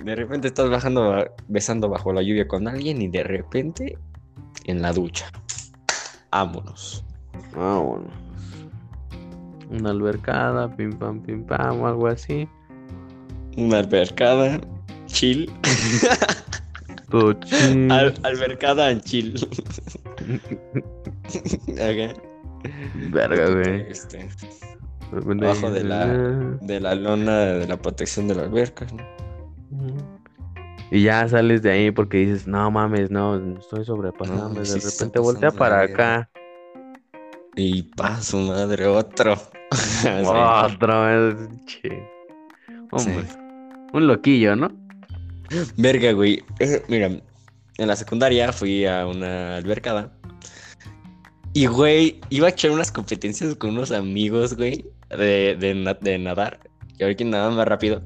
De 0.03 0.15
repente 0.15 0.49
estás 0.49 0.71
bajando, 0.71 1.25
besando 1.49 1.89
bajo 1.89 2.13
la 2.13 2.23
lluvia 2.23 2.47
con 2.47 2.69
alguien 2.69 3.03
y 3.03 3.09
de 3.09 3.25
repente 3.25 3.99
en 4.65 4.83
la 4.83 4.93
ducha. 4.93 5.31
Vámonos. 6.31 7.05
Vámonos. 7.55 8.13
Una 9.71 9.91
albercada, 9.91 10.75
pim 10.77 10.93
pam, 10.93 11.21
pim 11.21 11.45
pam, 11.45 11.81
o 11.83 11.87
algo 11.87 12.07
así. 12.07 12.49
Una 13.57 13.79
albercada, 13.81 14.61
chill. 15.07 15.51
Todo 17.11 17.33
chill. 17.35 17.91
Al- 17.91 18.15
albercada 18.23 18.91
en 18.91 19.01
chill. 19.01 19.35
Acá, 21.75 22.15
Verga, 23.11 23.51
güey. 23.51 23.87
este, 23.91 24.29
abajo 25.13 25.71
de 25.71 25.85
la- 25.85 26.07
de 26.07 26.81
la 26.81 26.95
lona 26.95 27.39
de 27.39 27.67
la 27.67 27.77
protección 27.77 28.29
de 28.29 28.35
la 28.35 28.43
alberca. 28.43 28.87
¿no? 28.93 29.97
Y 30.91 31.03
ya 31.03 31.29
sales 31.29 31.61
de 31.63 31.71
ahí 31.71 31.91
porque 31.91 32.19
dices, 32.19 32.47
no 32.47 32.71
mames, 32.71 33.11
no, 33.11 33.37
estoy 33.59 33.85
sobrepasando. 33.85 34.49
No, 34.49 34.55
de 34.61 34.65
sí 34.65 34.79
repente 34.81 35.19
voltea 35.19 35.51
para 35.51 35.83
acá. 35.83 36.31
Y 37.57 37.83
pa, 37.83 38.21
su 38.23 38.39
madre, 38.39 38.87
otro. 38.87 39.37
Vez. 40.05 41.49
che. 41.67 42.03
Hombre, 42.91 43.23
Sí. 43.29 43.37
un 43.93 44.07
loquillo, 44.07 44.57
¿no? 44.57 44.71
Verga, 45.77 46.13
güey. 46.13 46.43
Eh, 46.59 46.83
Mira, 46.89 47.07
en 47.09 47.87
la 47.87 47.97
secundaria 47.97 48.53
fui 48.53 48.87
a 48.87 49.07
una 49.07 49.57
albercada. 49.57 50.13
Y, 51.55 51.66
güey, 51.66 52.20
iba 52.30 52.46
a 52.46 52.51
echar 52.51 52.70
unas 52.70 52.92
competencias 52.92 53.55
con 53.57 53.70
unos 53.70 53.90
amigos, 53.90 54.55
güey, 54.57 54.84
de, 55.11 55.57
de, 55.59 55.74
na- 55.74 55.94
de 55.94 56.18
nadar. 56.18 56.61
Y 56.99 57.05
a 57.05 57.07
ver 57.07 57.16
quién 57.16 57.30
nada 57.30 57.49
más 57.51 57.66
rápido. 57.66 58.03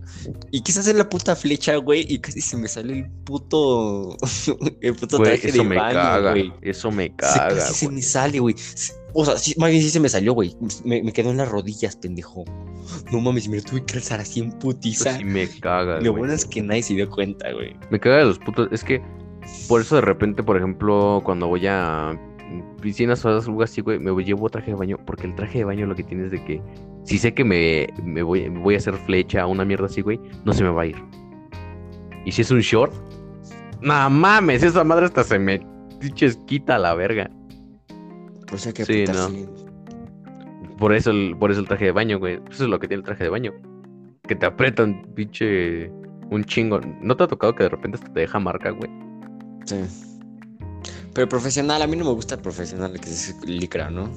Y 0.50 0.60
quise 0.62 0.80
hacer 0.80 0.94
la 0.96 1.08
puta 1.08 1.34
flecha, 1.34 1.76
güey. 1.76 2.04
Y 2.08 2.18
casi 2.18 2.42
se 2.42 2.58
me 2.58 2.68
sale 2.68 2.92
el 3.00 3.10
puto. 3.24 4.16
el 4.82 4.94
puto 4.94 5.16
Güey, 5.18 5.30
traje 5.32 5.48
eso 5.48 5.62
de 5.62 5.68
me 5.68 5.76
baño, 5.76 5.94
caga. 5.94 6.30
güey. 6.32 6.52
Eso 6.60 6.90
me 6.90 7.04
Se- 7.04 7.16
caga, 7.16 7.48
casi 7.56 7.74
se 7.86 7.88
me 7.90 8.02
sale, 8.02 8.38
güey. 8.38 8.54
O 9.14 9.24
sea, 9.24 9.36
sí, 9.38 9.54
más 9.58 9.70
bien 9.70 9.82
sí 9.82 9.88
se 9.90 9.98
me 10.00 10.08
salió, 10.10 10.34
güey. 10.34 10.54
Me, 10.84 11.02
me 11.02 11.12
quedó 11.12 11.30
en 11.30 11.38
las 11.38 11.48
rodillas, 11.48 11.96
pendejo. 11.96 12.44
No 13.10 13.20
mames, 13.20 13.48
me 13.48 13.56
lo 13.56 13.62
tuve 13.62 13.82
que 13.84 13.94
alzar 13.94 14.20
así 14.20 14.40
en 14.40 14.48
Eso 14.48 14.58
putiza. 14.58 15.16
sí 15.16 15.24
me 15.24 15.48
caga, 15.48 15.94
Lo 16.00 16.10
güey. 16.12 16.20
bueno 16.20 16.34
es 16.34 16.44
que 16.44 16.60
nadie 16.62 16.82
se 16.82 16.92
dio 16.94 17.08
cuenta, 17.08 17.50
güey. 17.52 17.74
Me 17.90 17.98
caga 17.98 18.18
de 18.18 18.24
los 18.26 18.38
putos. 18.38 18.68
Es 18.72 18.84
que 18.84 19.00
por 19.68 19.80
eso 19.80 19.94
de 19.96 20.02
repente, 20.02 20.42
por 20.42 20.56
ejemplo, 20.58 21.22
cuando 21.24 21.48
voy 21.48 21.66
a 21.66 22.18
piscinas 22.82 23.24
o 23.24 23.30
algo 23.30 23.62
así, 23.62 23.80
güey, 23.80 23.98
me 23.98 24.12
llevo 24.22 24.50
traje 24.50 24.72
de 24.72 24.76
baño. 24.76 24.98
Porque 25.06 25.26
el 25.26 25.34
traje 25.34 25.58
de 25.58 25.64
baño 25.64 25.86
lo 25.86 25.94
que 25.94 26.02
tiene 26.02 26.26
es 26.26 26.30
de 26.32 26.44
que 26.44 26.60
si 27.04 27.16
sé 27.16 27.32
que 27.32 27.44
me, 27.44 27.88
me 28.04 28.22
voy, 28.22 28.50
me 28.50 28.60
voy 28.60 28.74
a 28.74 28.78
hacer 28.78 28.94
flecha 28.94 29.46
o 29.46 29.50
una 29.50 29.64
mierda 29.64 29.86
así, 29.86 30.02
güey, 30.02 30.20
no 30.44 30.52
se 30.52 30.62
me 30.62 30.70
va 30.70 30.82
a 30.82 30.86
ir. 30.86 30.96
Y 32.24 32.32
si 32.32 32.42
es 32.42 32.50
un 32.50 32.60
short, 32.60 32.92
no 33.80 34.10
mames, 34.10 34.62
esa 34.62 34.84
madre 34.84 35.06
hasta 35.06 35.24
se 35.24 35.38
me 35.38 35.60
pinches 35.98 36.36
quita 36.46 36.78
la 36.78 36.94
verga. 36.94 37.30
Eso 38.52 38.68
hay 38.68 38.72
que 38.74 38.84
Sí, 38.84 39.04
no. 39.06 39.30
Por 40.78 40.92
eso 40.92 41.10
el, 41.10 41.36
por 41.38 41.50
eso 41.50 41.60
el 41.60 41.68
traje 41.68 41.86
de 41.86 41.92
baño, 41.92 42.18
güey. 42.18 42.40
Eso 42.50 42.64
es 42.64 42.70
lo 42.70 42.78
que 42.78 42.88
tiene 42.88 43.00
el 43.00 43.04
traje 43.06 43.24
de 43.24 43.30
baño. 43.30 43.52
Que 44.26 44.34
te 44.34 44.46
aprietan, 44.46 45.06
pinche, 45.14 45.90
un 46.30 46.44
chingo. 46.44 46.80
¿No 47.00 47.16
te 47.16 47.24
ha 47.24 47.28
tocado 47.28 47.54
que 47.54 47.64
de 47.64 47.68
repente 47.68 47.98
te 47.98 48.20
deja 48.20 48.38
marca, 48.38 48.70
güey? 48.70 48.90
Sí. 49.64 50.11
Pero 51.14 51.28
profesional, 51.28 51.82
a 51.82 51.86
mí 51.86 51.96
no 51.96 52.04
me 52.06 52.12
gusta 52.12 52.36
el 52.36 52.40
profesional 52.40 52.98
que 52.98 53.10
es 53.10 53.34
licra, 53.44 53.90
¿no? 53.90 54.10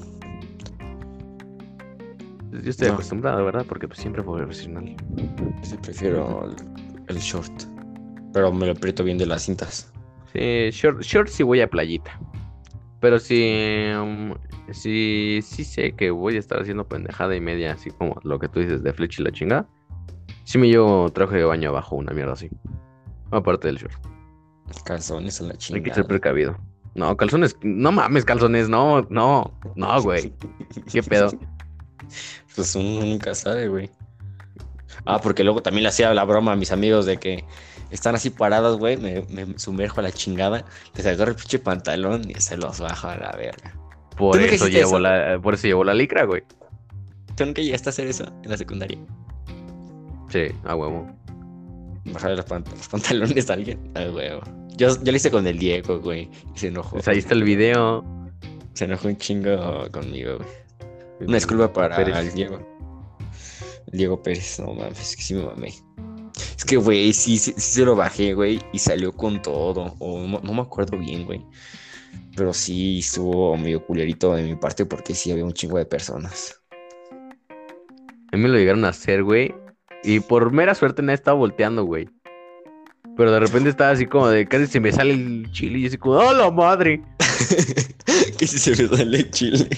Yo 2.62 2.70
estoy 2.70 2.88
No. 2.88 2.94
acostumbrado, 2.94 3.44
¿verdad? 3.44 3.66
Porque 3.68 3.86
pues, 3.86 4.00
siempre 4.00 4.22
fue 4.22 4.38
profesional. 4.38 4.96
Sí 5.62 5.76
prefiero 5.82 6.46
el, 6.46 6.56
el 7.08 7.18
short. 7.18 7.52
Pero 8.32 8.50
me 8.52 8.66
lo 8.66 8.72
aprieto 8.72 9.04
bien 9.04 9.18
de 9.18 9.26
las 9.26 9.42
cintas. 9.42 9.92
Sí, 10.32 10.70
short, 10.70 11.02
short 11.02 11.28
sí 11.28 11.42
voy 11.42 11.60
a 11.60 11.68
playita. 11.68 12.18
Pero 13.00 13.18
sí, 13.18 13.88
um, 14.00 14.34
sí, 14.72 15.40
sí 15.42 15.64
sé 15.64 15.92
que 15.92 16.10
voy 16.10 16.36
a 16.36 16.38
estar 16.38 16.60
haciendo 16.60 16.88
pendejada 16.88 17.36
y 17.36 17.40
media, 17.40 17.72
así 17.72 17.90
como 17.90 18.18
lo 18.24 18.38
que 18.38 18.48
tú 18.48 18.60
dices 18.60 18.82
de 18.82 18.92
flecha 18.94 19.20
y 19.20 19.24
la 19.26 19.32
chingada. 19.32 19.68
Sí 20.44 20.56
me 20.58 20.68
llevo 20.68 21.10
traje 21.12 21.36
de 21.36 21.44
baño 21.44 21.68
abajo, 21.70 21.96
una 21.96 22.12
mierda 22.12 22.32
así. 22.32 22.48
Aparte 23.30 23.68
del 23.68 23.76
short. 23.76 23.94
Calzones 24.84 25.40
en 25.40 25.48
la 25.48 25.52
Hay 25.52 25.58
que 25.58 25.64
chingada. 25.64 25.94
ser 25.94 26.06
precavido. 26.06 26.56
No, 26.96 27.16
calzones, 27.16 27.56
no 27.62 27.92
mames, 27.92 28.24
calzones, 28.24 28.68
no, 28.68 29.02
no, 29.10 29.52
no, 29.76 30.02
güey. 30.02 30.32
¿Qué 30.90 31.02
pedo? 31.02 31.30
Pues 32.54 32.74
uno 32.74 33.00
nunca 33.04 33.34
sabe, 33.34 33.68
güey. 33.68 33.90
Ah, 35.04 35.20
porque 35.20 35.44
luego 35.44 35.60
también 35.60 35.82
le 35.82 35.90
hacía 35.90 36.14
la 36.14 36.24
broma 36.24 36.52
a 36.52 36.56
mis 36.56 36.72
amigos 36.72 37.04
de 37.04 37.18
que 37.18 37.44
están 37.90 38.14
así 38.14 38.30
parados, 38.30 38.78
güey. 38.78 38.96
Me, 38.96 39.22
me 39.28 39.58
sumerjo 39.58 40.00
a 40.00 40.04
la 40.04 40.10
chingada, 40.10 40.64
les 40.94 41.04
agarro 41.04 41.32
el 41.32 41.36
pinche 41.36 41.58
pantalón 41.58 42.22
y 42.30 42.34
se 42.40 42.56
los 42.56 42.80
bajo 42.80 43.08
a 43.08 43.16
la 43.18 43.32
verga. 43.32 43.74
Por 44.16 44.36
¿Tú 44.36 44.40
nunca 44.40 44.54
eso 44.54 44.68
llevo 44.68 44.88
eso? 44.92 44.98
la, 45.00 45.38
por 45.42 45.52
eso 45.54 45.66
llevo 45.66 45.84
la 45.84 45.92
licra, 45.92 46.24
güey. 46.24 46.42
¿Tú 47.36 47.44
nunca 47.44 47.60
llegaste 47.60 47.88
a 47.88 47.90
hacer 47.90 48.06
eso 48.06 48.24
en 48.42 48.50
la 48.50 48.56
secundaria? 48.56 48.98
Sí, 50.30 50.46
a 50.64 50.74
huevo. 50.74 51.06
Bajar 52.06 52.30
los, 52.30 52.46
pant- 52.46 52.70
los 52.70 52.88
pantalones 52.88 53.50
a 53.50 53.52
alguien. 53.52 53.92
Ah, 53.96 54.06
huevo. 54.10 54.40
Yo, 54.76 54.88
yo 55.02 55.12
lo 55.12 55.16
hice 55.16 55.30
con 55.30 55.46
el 55.46 55.58
Diego, 55.58 56.00
güey. 56.00 56.30
Y 56.54 56.58
se 56.58 56.68
enojó. 56.68 56.92
Pues 56.92 57.08
ahí 57.08 57.18
está 57.18 57.34
el 57.34 57.44
video. 57.44 58.04
Se 58.74 58.84
enojó 58.84 59.08
un 59.08 59.16
chingo 59.16 59.90
conmigo, 59.90 60.36
güey. 60.38 60.48
Una 61.20 61.36
disculpa 61.36 61.72
para 61.72 61.96
Pérez. 61.96 62.16
el 62.16 62.34
Diego. 62.34 62.60
Diego 63.92 64.22
Pérez, 64.22 64.60
no 64.60 64.74
mames, 64.74 65.16
que 65.16 65.22
sí 65.22 65.34
me 65.34 65.44
mamé. 65.44 65.72
Es 66.56 66.64
que, 66.64 66.76
güey, 66.76 67.12
sí, 67.12 67.38
sí, 67.38 67.54
sí 67.56 67.60
se 67.60 67.84
lo 67.84 67.96
bajé, 67.96 68.34
güey, 68.34 68.60
y 68.72 68.78
salió 68.78 69.12
con 69.12 69.40
todo. 69.40 69.94
O 69.98 70.26
no, 70.26 70.40
no 70.40 70.52
me 70.52 70.60
acuerdo 70.60 70.98
bien, 70.98 71.24
güey. 71.24 71.42
Pero 72.36 72.52
sí 72.52 72.98
estuvo 72.98 73.56
medio 73.56 73.84
culerito 73.84 74.34
de 74.34 74.42
mi 74.42 74.56
parte 74.56 74.84
porque 74.84 75.14
sí 75.14 75.30
había 75.30 75.44
un 75.44 75.54
chingo 75.54 75.78
de 75.78 75.86
personas. 75.86 76.60
A 78.32 78.36
mí 78.36 78.42
me 78.42 78.48
lo 78.48 78.58
llegaron 78.58 78.84
a 78.84 78.88
hacer, 78.88 79.22
güey. 79.22 79.54
Y 80.02 80.20
por 80.20 80.52
mera 80.52 80.74
suerte 80.74 81.00
nadie 81.00 81.14
estaba 81.14 81.38
volteando, 81.38 81.84
güey. 81.84 82.08
Pero 83.16 83.32
de 83.32 83.40
repente 83.40 83.70
estaba 83.70 83.90
así 83.90 84.06
como 84.06 84.28
de 84.28 84.46
casi 84.46 84.66
se 84.66 84.78
me 84.78 84.92
sale 84.92 85.14
el 85.14 85.50
chile 85.52 85.78
y 85.78 85.82
yo 85.82 85.88
así 85.88 85.96
como, 85.96 86.16
¡oh, 86.16 86.34
la 86.34 86.50
madre! 86.50 87.02
que 88.38 88.46
si 88.46 88.58
se 88.58 88.70
me 88.70 88.96
sale 88.96 89.18
el 89.18 89.30
chile. 89.30 89.68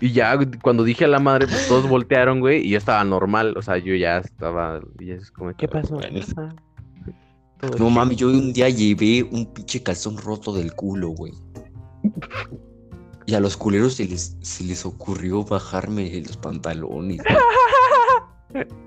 Y 0.00 0.12
ya 0.12 0.38
cuando 0.60 0.84
dije 0.84 1.06
a 1.06 1.08
la 1.08 1.18
madre, 1.18 1.46
pues 1.46 1.68
todos 1.68 1.88
voltearon, 1.88 2.40
güey, 2.40 2.66
y 2.66 2.70
yo 2.70 2.78
estaba 2.78 3.02
normal. 3.02 3.56
O 3.56 3.62
sea, 3.62 3.78
yo 3.78 3.94
ya 3.94 4.18
estaba. 4.18 4.80
Y 4.98 5.12
es 5.12 5.30
como, 5.30 5.56
¿qué 5.56 5.66
pasó? 5.68 5.98
Todo 7.58 7.78
No 7.78 7.88
mames, 7.88 8.18
yo 8.18 8.28
un 8.28 8.52
día 8.52 8.68
llevé 8.68 9.22
un 9.22 9.46
pinche 9.54 9.82
calzón 9.82 10.18
roto 10.18 10.52
del 10.52 10.74
culo, 10.74 11.08
güey. 11.08 11.32
Y 13.24 13.34
a 13.34 13.40
los 13.40 13.56
culeros 13.56 13.94
se 13.94 14.04
les, 14.04 14.36
se 14.42 14.64
les 14.64 14.84
ocurrió 14.84 15.42
bajarme 15.44 16.22
los 16.26 16.36
pantalones. 16.36 17.18
güey. 17.18 17.36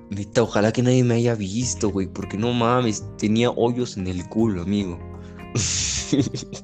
Neta, 0.10 0.44
ojalá 0.44 0.72
que 0.72 0.82
nadie 0.82 1.04
me 1.04 1.16
haya 1.16 1.36
visto, 1.36 1.90
güey, 1.90 2.08
porque 2.08 2.38
no 2.38 2.52
mames, 2.54 3.04
tenía 3.18 3.52
hoyos 3.52 3.98
en 3.98 4.08
el 4.08 4.28
culo, 4.30 4.64
amigo. 4.64 4.98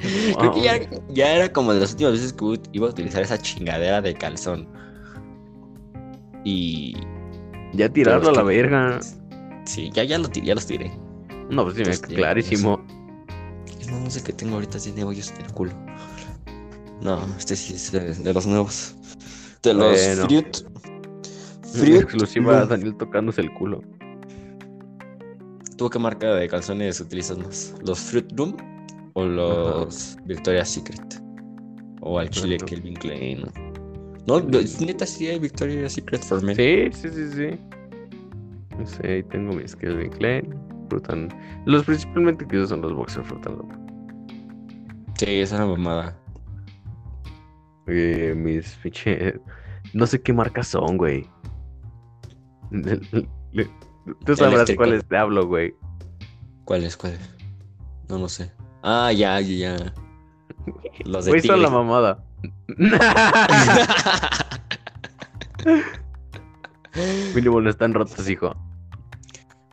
Creo 0.00 0.54
que 0.54 0.62
ya, 0.62 0.80
ya 1.10 1.34
era 1.34 1.52
como 1.52 1.74
de 1.74 1.80
las 1.80 1.90
últimas 1.92 2.14
veces 2.14 2.32
que 2.32 2.60
iba 2.72 2.86
a 2.86 2.90
utilizar 2.90 3.22
esa 3.22 3.38
chingadera 3.38 4.00
de 4.00 4.14
calzón. 4.14 4.68
Y. 6.44 6.94
Ya 7.74 7.88
tirarlo 7.88 8.30
a 8.30 8.32
la 8.32 8.42
verga. 8.42 9.00
Sí, 9.66 9.90
ya, 9.92 10.04
ya, 10.04 10.18
lo, 10.18 10.28
ya 10.30 10.54
los 10.54 10.66
tiré. 10.66 10.90
No, 11.50 11.64
pues 11.64 11.76
sí, 11.76 11.82
me 11.84 11.92
ya, 11.92 12.16
clarísimo. 12.16 12.84
No, 13.90 14.00
no 14.00 14.10
sé 14.10 14.22
qué 14.22 14.32
tengo 14.32 14.54
ahorita, 14.54 14.78
tiene 14.78 15.04
hoyos 15.04 15.30
en 15.32 15.44
el 15.44 15.52
culo. 15.52 15.72
No, 17.02 17.24
este 17.38 17.56
sí 17.56 17.74
es 17.74 17.92
de, 17.92 18.14
de 18.14 18.32
los 18.32 18.46
nuevos. 18.46 18.94
De 19.62 19.74
los 19.74 19.92
Bueno. 19.92 20.24
Fruit. 20.24 20.69
Fruit 21.72 21.94
Exclusiva. 22.02 22.64
Daniel 22.66 22.96
tocándose 22.96 23.40
el 23.40 23.52
culo. 23.54 23.82
¿Tú 25.76 25.88
qué 25.88 25.98
marca 25.98 26.34
de 26.34 26.48
calzones 26.48 27.00
utilizas 27.00 27.38
más? 27.38 27.74
¿Los 27.86 27.98
Fruit 27.98 28.30
Loom 28.32 28.56
o 29.14 29.24
los 29.24 30.16
Victoria's 30.26 30.68
Secret? 30.68 31.22
O 32.02 32.18
al 32.18 32.28
chile 32.30 32.56
Ajá. 32.56 32.66
Kelvin 32.66 32.94
Klein. 32.94 33.44
No, 34.26 34.40
neta 34.40 35.06
sí 35.06 35.28
hay 35.28 35.38
Victoria's 35.38 35.94
Secret 35.94 36.22
for 36.22 36.42
Men. 36.42 36.56
Sí, 36.56 36.90
sí, 36.92 37.08
sí, 37.08 37.30
sí. 37.32 37.58
No 38.78 38.86
sé, 38.86 39.06
ahí 39.06 39.22
tengo 39.24 39.54
mis 39.54 39.74
Kelvin 39.74 40.10
Klein. 40.10 40.54
Frutan. 40.88 41.28
Los 41.66 41.84
principalmente 41.84 42.46
que 42.46 42.58
uso 42.58 42.68
son 42.68 42.82
los 42.82 42.92
boxers 42.94 43.26
Frutan 43.26 43.54
Loop. 43.54 43.72
Sí, 45.16 45.40
esa 45.40 45.54
es 45.56 45.60
una 45.60 45.66
mamada. 45.76 46.16
Eh, 47.86 48.34
mis 48.36 48.76
pinche. 48.82 49.40
No 49.94 50.06
sé 50.06 50.20
qué 50.20 50.32
marcas 50.32 50.68
son, 50.68 50.98
güey. 50.98 51.26
Tú 54.24 54.36
sabrás 54.36 54.54
Eléctrico. 54.54 54.78
cuáles 54.78 55.04
te 55.06 55.16
hablo, 55.16 55.46
güey. 55.46 55.74
¿Cuál 56.64 56.84
es? 56.84 56.96
¿Cuál 56.96 57.14
es? 57.14 57.20
No 58.08 58.18
lo 58.18 58.28
sé. 58.28 58.52
Ah, 58.82 59.12
ya, 59.12 59.40
ya, 59.40 59.76
ya. 59.76 59.94
Los 61.04 61.24
de 61.24 61.32
Güey, 61.32 61.42
son 61.42 61.62
la 61.62 61.70
mamada. 61.70 62.24
Mínimo 67.34 67.60
no 67.60 67.70
están 67.70 67.94
rotos, 67.94 68.28
hijo. 68.28 68.54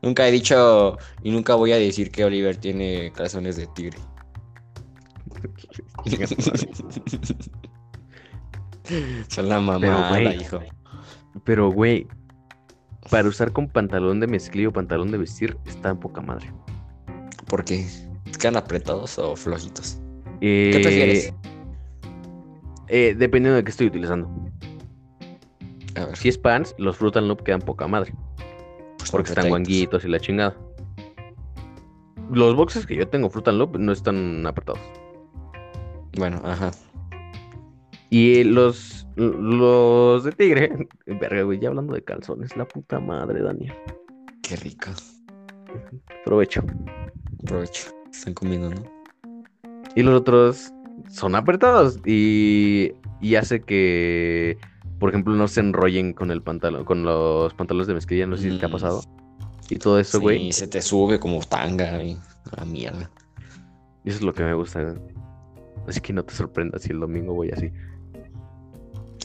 Nunca 0.01 0.27
he 0.27 0.31
dicho 0.31 0.97
y 1.23 1.31
nunca 1.31 1.55
voy 1.55 1.71
a 1.71 1.77
decir 1.77 2.11
que 2.11 2.23
Oliver 2.25 2.55
tiene 2.57 3.11
calzones 3.13 3.55
de 3.57 3.67
tigre. 3.67 3.97
Son 9.27 9.49
la 9.49 9.59
mamada, 9.59 10.09
güey. 10.09 10.41
hijo. 10.41 10.59
Pero, 11.43 11.71
güey, 11.71 12.07
para 13.09 13.27
usar 13.27 13.51
con 13.51 13.67
pantalón 13.67 14.19
de 14.19 14.27
mezclilla 14.27 14.69
o 14.69 14.73
pantalón 14.73 15.11
de 15.11 15.17
vestir, 15.17 15.57
está 15.65 15.89
en 15.89 15.97
poca 15.97 16.21
madre. 16.21 16.51
¿Por 17.47 17.63
qué? 17.63 17.85
¿Quedan 18.39 18.57
apretados 18.57 19.17
o 19.19 19.35
flojitos? 19.35 19.97
Eh, 20.41 20.69
¿Qué 20.73 20.79
prefieres? 20.81 21.33
eh, 22.89 23.15
dependiendo 23.17 23.55
de 23.57 23.63
qué 23.63 23.71
estoy 23.71 23.87
utilizando. 23.87 24.29
A 25.95 26.05
ver, 26.05 26.15
Si 26.15 26.29
es 26.29 26.37
pants, 26.37 26.75
los 26.77 26.95
Fruit 26.97 27.17
and 27.17 27.27
Loop 27.27 27.43
quedan 27.43 27.61
poca 27.61 27.87
madre. 27.87 28.13
pues 28.97 29.09
Porque 29.11 29.29
están 29.29 29.49
guanguitos 29.49 30.05
y 30.05 30.07
la 30.09 30.19
chingada. 30.19 30.55
Los 32.31 32.55
boxes 32.55 32.85
que 32.85 32.95
yo 32.95 33.07
tengo 33.07 33.29
Fruit 33.29 33.47
and 33.47 33.57
Loop 33.57 33.77
no 33.77 33.91
están 33.91 34.45
apretados. 34.45 34.79
Bueno, 36.17 36.41
ajá. 36.43 36.71
Y 38.09 38.43
los, 38.45 39.05
los 39.15 40.23
de 40.23 40.31
tigre, 40.31 40.87
verga, 41.05 41.41
güey, 41.43 41.59
ya 41.59 41.69
hablando 41.69 41.93
de 41.93 42.03
calzones, 42.03 42.55
la 42.55 42.65
puta 42.67 42.99
madre, 42.99 43.41
Daniel. 43.41 43.73
Qué 44.41 44.55
rico. 44.55 44.91
Provecho. 46.25 46.63
Aprovecho. 47.43 47.91
Están 48.11 48.33
comiendo, 48.33 48.69
¿no? 48.69 48.83
Y 49.95 50.03
los 50.03 50.13
otros 50.19 50.71
son 51.09 51.35
apretados 51.35 51.99
y, 52.05 52.91
y 53.21 53.35
hace 53.35 53.61
que 53.61 54.57
por 54.99 55.09
ejemplo, 55.09 55.35
no 55.35 55.47
se 55.47 55.59
enrollen 55.59 56.13
con 56.13 56.31
el 56.31 56.41
pantalón, 56.41 56.83
con 56.83 57.03
los 57.03 57.53
pantalones 57.53 57.85
de 57.87 57.93
mezclilla, 57.93 58.25
no 58.25 58.35
sé 58.35 58.49
si 58.49 58.57
te 58.57 58.65
ha 58.65 58.67
Mm. 58.67 58.71
pasado. 58.71 59.01
Y 59.69 59.75
todo 59.75 59.99
eso, 59.99 60.19
güey. 60.19 60.39
Sí, 60.45 60.51
se 60.53 60.67
te 60.67 60.81
sube 60.81 61.19
como 61.19 61.39
tanga, 61.41 61.95
güey. 61.97 62.17
A 62.51 62.61
la 62.61 62.65
mierda. 62.65 63.11
Eso 64.05 64.17
es 64.17 64.21
lo 64.23 64.33
que 64.33 64.43
me 64.43 64.55
gusta. 64.55 64.81
güey. 64.81 64.95
Así 65.87 65.99
que 66.01 66.13
no 66.13 66.23
te 66.23 66.33
sorprendas 66.33 66.81
si 66.81 66.93
el 66.93 66.99
domingo 66.99 67.33
voy 67.35 67.51
así. 67.51 67.71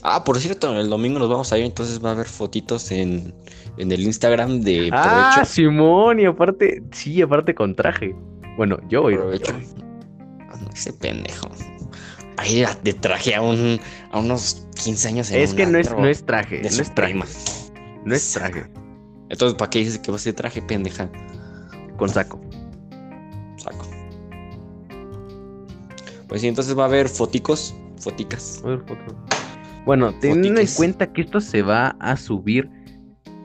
Ah, 0.03 0.25
por 0.25 0.39
cierto, 0.41 0.75
el 0.79 0.89
domingo 0.91 1.19
nos 1.21 1.29
vamos 1.29 1.53
a 1.53 1.59
ir, 1.59 1.65
entonces 1.65 2.05
va 2.05 2.09
a 2.11 2.13
haber 2.13 2.27
fotitos 2.27 2.91
en, 2.91 3.33
en 3.77 3.93
el 3.93 4.01
Instagram 4.03 4.61
de 4.61 4.91
Ah, 4.93 5.03
Provecho. 5.03 5.45
Simón, 5.45 6.19
y 6.21 6.25
aparte, 6.27 6.83
sí, 6.93 7.23
aparte 7.23 7.55
con 7.55 7.75
traje. 7.77 8.15
Bueno, 8.57 8.79
yo 8.89 9.03
voy. 9.03 9.15
Provecho. 9.17 9.53
Ah, 10.51 10.59
Ese 10.75 10.93
pendejo. 10.93 11.49
Va 12.39 12.43
a 12.43 12.49
ir 12.49 12.67
a- 12.67 12.75
de 12.83 12.95
traje 12.95 13.35
a, 13.37 13.43
un, 13.43 13.79
a 14.11 14.19
unos 14.19 14.67
15 14.83 15.09
años 15.09 15.31
en 15.31 15.41
Es 15.41 15.51
un 15.51 15.57
que 15.57 15.67
no 15.67 15.79
es, 15.79 15.91
no 15.93 16.07
es 16.09 16.25
traje, 16.27 16.57
de 16.57 16.63
no 16.63 16.83
es 16.83 16.95
traje. 16.95 17.13
prima. 17.13 17.27
No 18.05 18.15
es 18.15 18.33
traje. 18.33 18.65
Entonces, 19.29 19.57
¿para 19.57 19.71
qué 19.71 19.79
dices 19.79 19.99
que 19.99 20.11
vas 20.11 20.25
de 20.25 20.33
traje, 20.33 20.61
pendeja? 20.63 21.09
Con 21.97 22.09
saco. 22.09 22.41
Saco. 23.57 23.87
Pues 26.27 26.41
sí, 26.41 26.49
entonces 26.49 26.77
va 26.77 26.83
a 26.83 26.87
haber 26.87 27.09
foticos, 27.09 27.75
foticas. 27.99 28.61
A 28.65 28.69
ver, 28.69 28.81
foto. 28.81 29.15
Bueno, 29.85 30.15
teniendo 30.21 30.61
en 30.61 30.69
cuenta 30.77 31.13
que 31.13 31.23
esto 31.23 31.41
se 31.41 31.63
va 31.63 31.97
a 31.99 32.17
subir. 32.17 32.69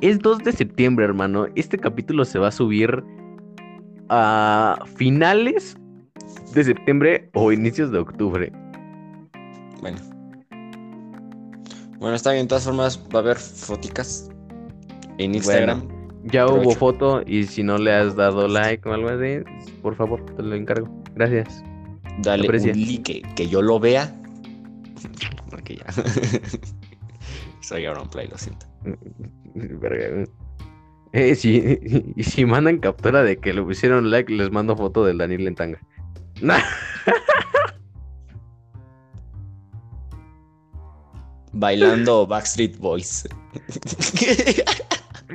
Es 0.01 0.19
2 0.19 0.39
de 0.39 0.51
septiembre, 0.51 1.05
hermano. 1.05 1.47
Este 1.55 1.77
capítulo 1.77 2.23
se 2.25 2.37
va 2.37 2.49
a 2.49 2.51
subir 2.51 3.03
a 4.09 4.77
finales 4.95 5.75
de 6.53 6.63
septiembre 6.63 7.29
o 7.33 7.51
inicios 7.51 7.91
de 7.91 7.97
octubre. 7.99 8.51
Bueno. 9.81 9.97
Bueno, 11.99 12.15
está 12.15 12.31
bien, 12.31 12.43
de 12.43 12.49
todas 12.49 12.65
formas 12.65 13.03
va 13.13 13.19
a 13.19 13.21
haber 13.23 13.37
foticas 13.37 14.29
en 15.17 15.33
Instagram. 15.33 15.87
Ya 16.25 16.45
hubo 16.45 16.71
foto 16.71 17.23
y 17.25 17.43
si 17.43 17.63
no 17.63 17.77
le 17.77 17.91
has 17.91 18.15
dado 18.15 18.47
like 18.47 18.87
o 18.87 18.93
algo 18.93 19.09
así, 19.09 19.43
por 19.81 19.95
favor, 19.95 20.23
te 20.35 20.43
lo 20.43 20.55
encargo. 20.55 20.87
Gracias. 21.15 21.63
Dale 22.21 22.47
un 22.47 22.85
like 22.85 23.23
que 23.35 23.47
yo 23.47 23.61
lo 23.61 23.79
vea. 23.79 24.13
Porque 25.67 25.77
ya. 25.77 25.85
Soy 27.61 27.85
Aaron 27.85 28.09
Play, 28.09 28.27
lo 28.27 28.37
siento. 28.37 28.65
Eh, 31.13 31.35
si, 31.35 31.79
y 32.17 32.23
si 32.23 32.45
mandan 32.45 32.79
captura 32.79 33.23
de 33.23 33.37
que 33.37 33.53
le 33.53 33.63
pusieron 33.63 34.11
like, 34.11 34.29
les 34.31 34.51
mando 34.51 34.75
foto 34.75 35.05
del 35.05 35.17
Daniel 35.17 35.47
en 35.47 35.55
tanga. 35.55 35.79
Bailando 41.53 42.27
Backstreet 42.27 42.77
Boys. 42.77 43.25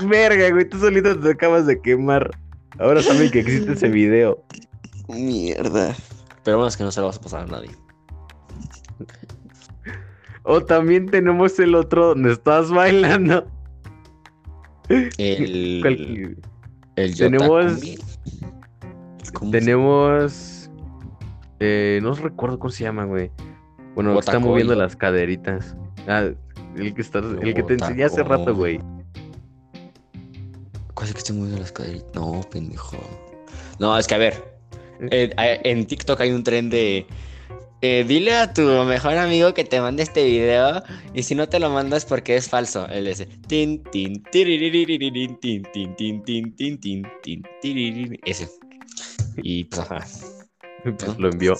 Verga, 0.07 0.51
güey, 0.51 0.69
tú 0.69 0.79
solito 0.79 1.19
te 1.19 1.31
acabas 1.31 1.67
de 1.67 1.81
quemar. 1.81 2.31
Ahora 2.79 3.03
saben 3.03 3.31
que 3.31 3.41
existe 3.41 3.73
ese 3.73 3.89
video. 3.89 4.45
Mierda. 5.09 5.97
Pero 6.45 6.59
bueno, 6.59 6.69
es 6.69 6.77
que 6.77 6.85
no 6.85 6.93
se 6.93 7.01
lo 7.01 7.07
vas 7.07 7.17
a 7.17 7.23
pasar 7.23 7.45
a 7.45 7.47
nadie. 7.47 7.71
O 10.45 10.61
también 10.61 11.07
tenemos 11.07 11.59
el 11.59 11.75
otro 11.75 12.09
donde 12.09 12.33
estás 12.33 12.71
bailando. 12.71 13.47
El. 14.89 15.79
¿Cuál- 15.83 16.37
El 16.97 17.17
Tenemos- 17.17 17.81
Yotakumi. 17.81 17.97
¿Cómo 19.35 19.53
se- 19.53 19.59
Tenemos. 19.59 20.71
Eh, 21.61 22.01
no 22.03 22.15
recuerdo 22.15 22.59
cómo 22.59 22.71
se 22.71 22.85
llama, 22.85 23.05
güey. 23.05 23.31
Bueno, 23.95 24.19
está 24.19 24.39
moviendo 24.39 24.75
las 24.75 24.97
caderitas. 24.97 25.77
Ah, 26.09 26.29
el 26.77 26.95
que, 26.95 27.03
está, 27.03 27.21
el 27.21 27.55
que 27.55 27.63
te 27.63 27.75
enseñé 27.75 28.05
hace 28.05 28.23
rato, 28.25 28.55
güey. 28.55 28.81
¿Cuál 30.95 31.05
es 31.05 31.09
el 31.09 31.13
que 31.15 31.19
estoy 31.19 31.37
moviendo 31.37 31.61
las 31.61 31.73
caderitas? 31.73 32.11
No, 32.15 32.41
pendejo. 32.51 32.97
No, 33.79 33.97
es 33.99 34.07
que 34.07 34.15
a 34.15 34.19
ver. 34.19 34.53
eh, 35.11 35.33
a- 35.37 35.69
en 35.69 35.87
TikTok 35.87 36.21
hay 36.21 36.33
un 36.33 36.43
tren 36.43 36.69
de. 36.71 37.07
Eh, 37.83 38.05
dile 38.07 38.37
a 38.37 38.53
tu 38.53 38.63
mejor 38.63 39.19
amigo 39.19 39.53
que 39.53 39.65
te 39.65 39.81
mande 39.81 40.05
este 40.05 40.25
video. 40.25 40.83
Y 41.13 41.25
si 41.25 41.35
no 41.35 41.49
te 41.49 41.59
lo 41.59 41.69
mandas 41.69 42.05
porque 42.05 42.37
es 42.37 42.49
falso. 42.49 42.87
Él 42.89 43.07
dice. 43.07 43.27
Tin, 43.49 43.83
tin, 43.91 44.23
tin, 44.31 44.53
tin, 44.63 45.33
tin, 45.41 45.63
tin, 45.81 46.81
tin, 46.81 47.43
tin. 47.61 48.21
Ese. 48.25 48.49
Y 49.37 49.65
pues 49.65 49.81
ajá. 49.81 49.99
Pues 50.85 51.19
lo 51.19 51.29
envió. 51.29 51.55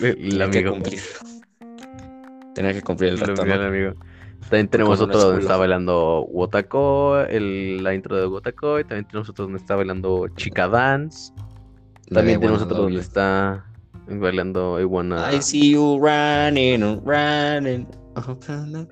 El, 0.00 0.38
que 0.38 0.42
amigo. 0.42 0.72
cumplir. 0.72 1.02
Tenía 2.54 2.72
que 2.72 2.82
cumplir 2.82 3.10
el 3.10 3.18
reto, 3.18 3.42
amigo. 3.42 3.94
También 4.42 4.68
tenemos 4.68 5.00
otro 5.00 5.18
donde 5.18 5.40
está 5.40 5.56
bailando 5.56 6.24
Wotako, 6.26 7.18
el, 7.18 7.82
la 7.82 7.94
intro 7.94 8.16
de 8.16 8.26
Wotako. 8.28 8.78
Y 8.78 8.84
también 8.84 9.06
tenemos 9.06 9.28
otro 9.28 9.46
donde 9.46 9.58
está 9.58 9.74
bailando 9.74 10.28
Chica 10.36 10.68
Dance. 10.68 11.32
También 12.08 12.38
tenemos 12.38 12.62
otro 12.62 12.76
donde 12.76 13.00
está 13.00 13.66
bailando 14.08 14.80
I 14.80 14.84
Wanna. 14.84 15.32
I 15.32 15.40
see 15.40 15.72
you 15.72 15.98
running, 15.98 17.02
running. 17.04 17.86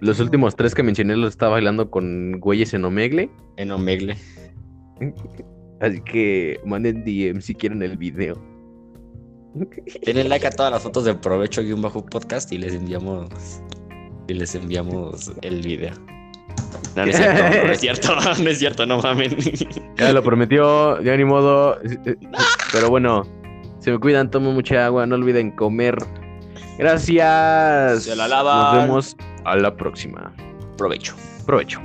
Los 0.00 0.20
últimos 0.20 0.54
tres 0.54 0.74
que 0.74 0.82
mencioné 0.82 1.16
los 1.16 1.30
está 1.30 1.48
bailando 1.48 1.90
con 1.90 2.40
güeyes 2.40 2.74
en 2.74 2.84
Omegle. 2.84 3.30
En 3.56 3.70
Omegle. 3.70 4.16
Así 5.80 6.00
que 6.02 6.60
manden 6.64 7.04
DM 7.04 7.40
si 7.40 7.54
quieren 7.54 7.82
el 7.82 7.96
video. 7.96 8.34
Denle 10.04 10.24
like 10.24 10.46
a 10.46 10.50
todas 10.50 10.72
las 10.72 10.82
fotos 10.82 11.04
de 11.04 11.14
provecho 11.14 11.62
y 11.62 11.72
un 11.72 11.80
bajo 11.80 12.04
podcast 12.04 12.52
y 12.52 12.58
les 12.58 12.74
enviamos 12.74 13.28
y 14.28 14.34
les 14.34 14.54
enviamos 14.54 15.32
el 15.42 15.62
video. 15.62 15.94
No, 16.96 17.04
no 17.04 17.10
es 17.10 17.16
cierto, 17.16 17.66
no 17.66 17.72
es 17.72 17.80
cierto, 17.80 18.14
no 18.42 18.50
es 18.50 18.58
cierto, 18.58 18.86
no 18.86 19.00
mamen. 19.00 19.36
Ya 19.96 20.12
lo 20.12 20.22
prometió, 20.22 21.00
ya 21.02 21.16
ni 21.16 21.24
modo. 21.24 21.78
Pero 22.72 22.90
bueno, 22.90 23.22
se 23.84 23.92
me 23.92 23.98
cuidan, 23.98 24.30
tomen 24.30 24.54
mucha 24.54 24.86
agua, 24.86 25.06
no 25.06 25.14
olviden 25.14 25.50
comer. 25.50 25.98
Gracias. 26.78 28.04
Se 28.04 28.16
la 28.16 28.26
lavan. 28.26 28.56
Nos 28.56 28.82
vemos 28.82 29.16
a 29.44 29.56
la 29.56 29.76
próxima. 29.76 30.32
Provecho. 30.78 31.14
Provecho. 31.44 31.82